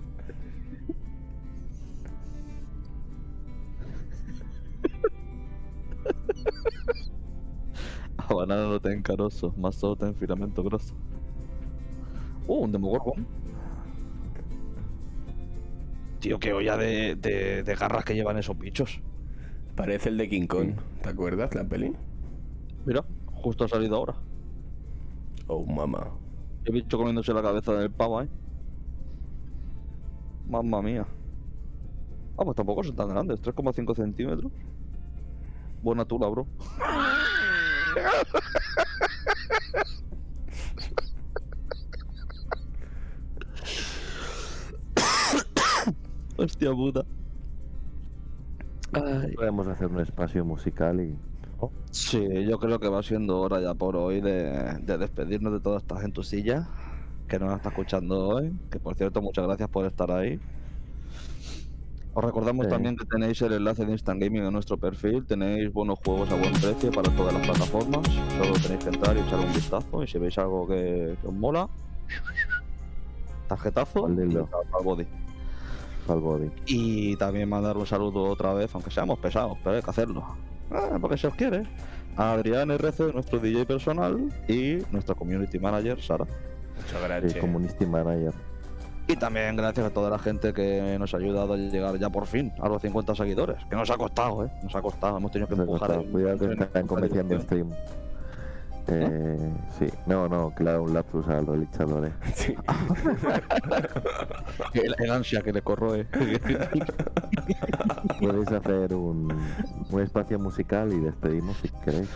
A 8.18 8.34
banana 8.34 8.64
no 8.64 8.80
ten 8.80 9.02
carozo, 9.02 9.52
más 9.56 9.76
solo 9.76 9.96
ten 9.96 10.14
filamento 10.14 10.62
grosso. 10.62 10.94
Oh, 12.46 12.60
un 12.60 12.72
demogorgon. 12.72 13.26
Tío, 16.20 16.38
qué 16.38 16.52
olla 16.52 16.76
de, 16.76 17.16
de, 17.16 17.64
de 17.64 17.74
garras 17.74 18.04
que 18.04 18.14
llevan 18.14 18.38
esos 18.38 18.56
bichos. 18.56 19.02
Parece 19.76 20.10
el 20.10 20.18
de 20.18 20.28
King 20.28 20.46
Kong. 20.46 20.74
¿Te 21.02 21.08
acuerdas 21.08 21.54
la 21.54 21.64
peli? 21.64 21.92
Mira, 22.84 23.04
justo 23.32 23.64
ha 23.64 23.68
salido 23.68 23.96
ahora. 23.96 24.14
Oh, 25.46 25.64
mamá. 25.64 26.10
El 26.64 26.74
bicho 26.74 26.98
comiéndose 26.98 27.32
la 27.32 27.42
cabeza 27.42 27.72
del 27.74 27.90
pavo, 27.90 28.22
¿eh? 28.22 28.28
Mamma 30.48 30.82
mía. 30.82 31.06
Ah, 32.36 32.44
pues 32.44 32.56
tampoco 32.56 32.82
son 32.84 32.96
tan 32.96 33.08
grandes, 33.08 33.40
3,5 33.40 33.96
centímetros. 33.96 34.52
Buena 35.82 36.04
tula, 36.04 36.28
bro. 36.28 36.46
Hostia 46.36 46.72
puta. 46.72 47.04
Ay. 48.92 49.32
Podemos 49.34 49.66
hacer 49.68 49.86
un 49.88 50.00
espacio 50.00 50.44
musical 50.44 51.00
y. 51.00 51.16
Sí, 51.92 52.26
yo 52.48 52.58
creo 52.58 52.80
que 52.80 52.88
va 52.88 53.02
siendo 53.02 53.38
hora 53.40 53.60
ya 53.60 53.74
por 53.74 53.94
hoy 53.96 54.20
de, 54.20 54.78
de 54.82 54.98
despedirnos 54.98 55.52
de 55.52 55.60
toda 55.60 55.78
esta 55.78 56.00
gentusilla 56.00 56.68
que 57.28 57.38
nos 57.38 57.54
está 57.54 57.68
escuchando 57.68 58.28
hoy. 58.28 58.52
Que 58.70 58.80
por 58.80 58.96
cierto, 58.96 59.22
muchas 59.22 59.46
gracias 59.46 59.68
por 59.68 59.86
estar 59.86 60.10
ahí. 60.10 60.40
Os 62.14 62.24
recordamos 62.24 62.66
Sí. 62.66 62.70
también 62.72 62.96
que 62.96 63.04
tenéis 63.06 63.40
el 63.42 63.52
enlace 63.52 63.86
de 63.86 63.92
Instant 63.92 64.20
Gaming 64.20 64.42
en 64.44 64.52
nuestro 64.52 64.76
perfil. 64.76 65.24
Tenéis 65.24 65.72
buenos 65.72 65.98
juegos 66.04 66.30
a 66.30 66.34
buen 66.34 66.52
precio 66.52 66.90
para 66.90 67.10
todas 67.14 67.32
las 67.32 67.46
plataformas. 67.46 68.06
Solo 68.36 68.52
tenéis 68.60 68.84
que 68.84 68.90
entrar 68.90 69.16
y 69.16 69.20
echar 69.20 69.38
un 69.38 69.52
vistazo. 69.52 70.02
Y 70.02 70.06
si 70.08 70.18
veis 70.18 70.36
algo 70.38 70.66
que, 70.66 71.16
que 71.22 71.26
os 71.28 71.32
mola, 71.32 71.68
tarjetazo 73.48 74.06
al 74.06 74.84
body. 74.84 75.06
Al 76.08 76.20
body. 76.20 76.50
Y 76.66 77.16
también 77.16 77.48
mandar 77.48 77.76
un 77.76 77.86
saludo 77.86 78.24
otra 78.24 78.52
vez, 78.54 78.74
aunque 78.74 78.90
seamos 78.90 79.18
pesados, 79.18 79.58
pero 79.62 79.76
hay 79.76 79.82
que 79.82 79.90
hacerlo. 79.90 80.24
Ah, 80.70 80.98
porque 81.00 81.16
se 81.16 81.26
os 81.26 81.34
quiere. 81.34 81.64
A 82.16 82.32
Adrián 82.32 82.70
RC, 82.70 83.12
nuestro 83.12 83.38
DJ 83.38 83.64
personal, 83.64 84.28
y 84.48 84.78
nuestra 84.90 85.14
community 85.14 85.58
manager, 85.58 86.00
Sara. 86.00 86.26
Muchas 86.76 87.02
gracias. 87.02 87.34
community 87.36 87.86
manager. 87.86 88.32
Y 89.08 89.16
también 89.16 89.56
gracias 89.56 89.86
a 89.86 89.90
toda 89.90 90.10
la 90.10 90.18
gente 90.18 90.52
que 90.52 90.96
nos 90.98 91.12
ha 91.12 91.16
ayudado 91.16 91.54
a 91.54 91.56
llegar 91.56 91.98
ya 91.98 92.08
por 92.08 92.26
fin 92.26 92.52
a 92.60 92.68
los 92.68 92.80
50 92.80 93.14
seguidores. 93.14 93.56
Que 93.68 93.76
nos 93.76 93.90
ha 93.90 93.96
costado, 93.96 94.44
¿eh? 94.44 94.52
Nos 94.62 94.74
ha 94.76 94.82
costado, 94.82 95.16
hemos 95.16 95.30
tenido 95.32 95.48
que 95.48 95.56
Se 95.56 95.62
empujar. 95.62 96.04
Cuidado 96.04 96.38
que 96.38 96.62
están 96.62 96.86
cometiendo 96.86 97.40
stream. 97.40 97.70
Eh, 98.88 99.50
sí, 99.78 99.86
no, 100.06 100.28
no, 100.28 100.50
claro, 100.54 100.82
un 100.84 100.94
lapsus 100.94 101.26
al 101.28 101.46
realizador. 101.46 102.06
eh. 102.06 102.12
Sí. 102.34 102.54
el, 104.74 104.94
el 104.98 105.10
ansia 105.10 105.42
que 105.42 105.52
le 105.52 105.62
corroe. 105.62 106.04
Podéis 108.20 108.52
hacer 108.52 108.94
un, 108.94 109.32
un 109.90 110.00
espacio 110.00 110.38
musical 110.38 110.92
y 110.92 111.00
despedimos 111.00 111.56
si 111.58 111.68
queréis. 111.84 112.08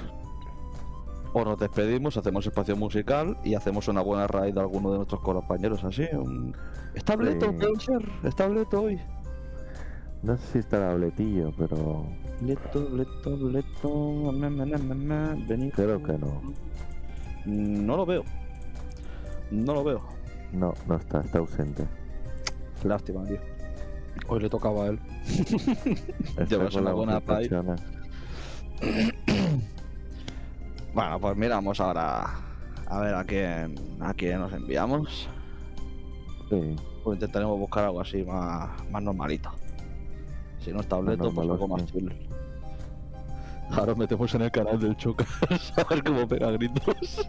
o 1.33 1.45
nos 1.45 1.59
despedimos, 1.59 2.17
hacemos 2.17 2.47
espacio 2.47 2.77
musical 2.77 3.37
y 3.45 3.55
hacemos 3.55 3.89
una 3.89 4.01
buena 4.01 4.27
raid 4.27 4.55
de 4.55 4.61
alguno 4.61 4.91
de 4.93 4.97
nuestros 4.99 5.21
compañeros 5.21 5.85
así. 5.85 6.05
Un... 6.13 6.55
Estableto, 6.95 7.47
Sí. 7.51 7.57
puede 7.59 7.81
ser. 7.81 8.09
Estableto 8.25 8.83
hoy. 8.83 9.01
No 10.23 10.37
sé 10.37 10.47
si 10.53 10.59
estará 10.59 10.95
Bletillo, 10.95 11.53
pero 11.57 12.05
Leto, 12.43 12.89
leto, 12.91 13.37
leto. 13.37 14.33
me, 14.33 14.51
me, 14.51 14.67
me, 14.67 14.77
me, 14.79 14.95
me, 14.95 15.47
Benito. 15.47 15.77
creo 15.77 16.03
que 16.03 16.13
no. 16.19 16.43
No 17.47 17.97
lo 17.97 18.05
veo. 18.07 18.25
No 19.51 19.75
lo 19.75 19.85
veo. 19.85 20.03
No, 20.53 20.75
no 20.89 20.97
está, 20.97 21.21
está 21.21 21.39
ausente. 21.39 21.87
Lástima, 22.85 23.25
tío. 23.25 23.39
Hoy 24.29 24.41
le 24.41 24.51
tocaba 24.51 24.85
a 24.85 24.87
él. 24.89 24.99
Llevarse 26.49 26.81
las 26.81 26.95
buena 26.95 27.21
reflexiones. 27.21 27.81
Bueno, 30.95 31.21
pues 31.21 31.37
miramos 31.37 31.79
ahora 31.79 32.25
a 32.87 33.01
ver 33.01 33.15
a 33.15 33.23
quién 33.25 33.75
a 34.01 34.15
quién 34.15 34.41
nos 34.41 34.51
enviamos. 34.55 35.29
Sí, 36.49 36.75
Pues 37.05 37.17
intentaremos 37.17 37.59
buscar 37.59 37.85
algo 37.85 38.01
así 38.01 38.25
más, 38.25 38.71
más 38.91 39.03
normalito. 39.03 39.51
Si 40.67 40.73
no 40.73 40.81
es 40.81 40.89
tableto, 40.89 41.31
pues 41.33 41.49
algo 41.49 41.69
más 41.69 41.87
chill. 41.87 42.13
Ahora 43.71 43.95
metemos 43.95 44.35
en 44.35 44.43
el 44.43 44.51
canal 44.51 44.81
del 44.81 44.97
Chocas 44.97 45.29
a 45.77 45.85
ver 45.85 46.03
cómo 46.03 46.27
pega 46.27 46.51
gritos. 46.51 46.85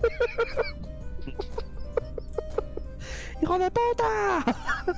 ¡Hijo 3.44 3.60
de 3.60 3.70
puta! 3.70 4.44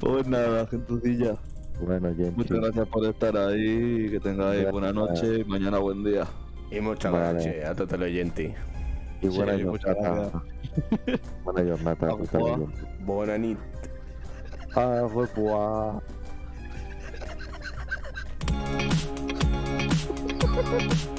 pues 0.00 0.26
nada, 0.26 0.66
gentucilla. 0.68 1.36
bueno, 1.82 2.08
Genchi. 2.16 2.34
Muchas 2.34 2.58
gracias 2.60 2.88
por 2.88 3.04
estar 3.04 3.36
ahí. 3.36 4.08
Que 4.10 4.20
tengáis 4.20 4.70
buena 4.70 4.90
noche 4.90 5.40
y 5.40 5.44
mañana 5.44 5.76
buen 5.76 6.02
día. 6.02 6.26
Y 6.70 6.80
muchas 6.80 7.12
Vale. 7.12 7.32
gracias 7.34 7.68
a 7.68 7.74
todo 7.74 7.94
el 7.96 8.02
oyente. 8.04 8.54
Y 9.20 9.28
buena 9.28 9.54
Sí, 9.58 9.64
jornada. 9.64 10.42
buena 11.44 11.76
jornada. 11.76 12.16
Buena 13.00 13.36
nit. 13.36 13.58
À 14.74 15.06
revoir. 15.06 16.00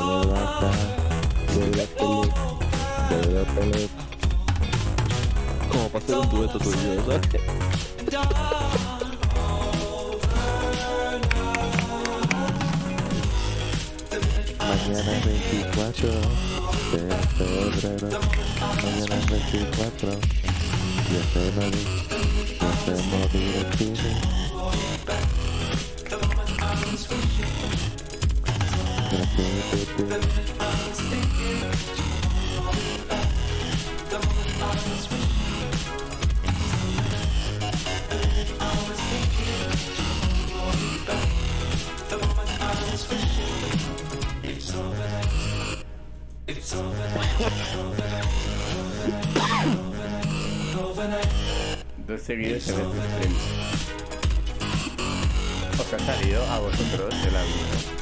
Después 0.00 0.26
de 0.26 0.32
la 0.32 0.40
de 1.56 1.76
la 1.76 1.84
tele. 1.86 2.28
De 3.10 3.16
la 3.32 3.44
tele. 3.54 3.88
Como 5.70 5.88
para 5.88 6.04
hacer 6.04 6.16
un 6.16 6.28
dueto 6.30 6.58
tú 6.58 6.70
y 6.70 6.72
yo, 6.72 6.78
¿sabes? 7.04 7.20
Mañana 14.58 15.10
es 15.12 15.24
24 15.26 16.08
de 16.92 17.00
febrero. 17.36 18.08
Mañana 18.82 19.14
es 19.16 19.26
24 19.30 20.08
y 21.10 21.16
hace 21.16 21.42
morir, 21.56 21.88
y 22.48 22.64
hace 22.64 22.94
Dos 52.06 52.22
seguidos 52.22 52.68
este. 52.68 52.82
Os 55.78 55.92
ha 55.92 55.98
salido 55.98 56.44
a 56.50 56.58
vosotros 56.58 57.14
el 57.26 57.36
aviso. 57.36 57.99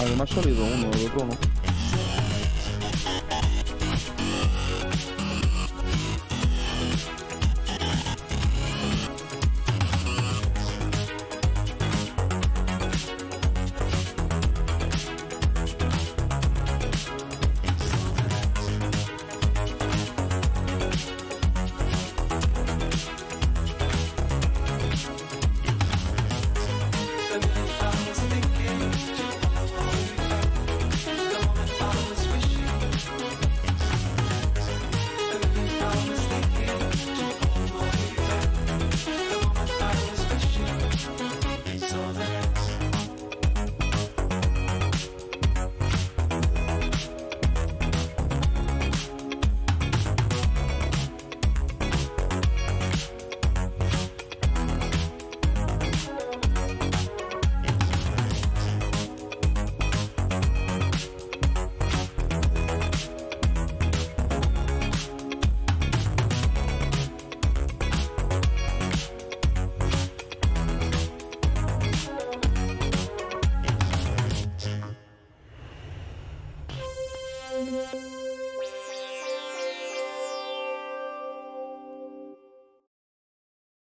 A 0.00 0.02
mí 0.02 0.16
me 0.16 0.22
ha 0.22 0.26
salido 0.26 0.64
uno, 0.64 0.88
el 0.94 1.06
otro 1.08 1.26
no. 1.26 1.59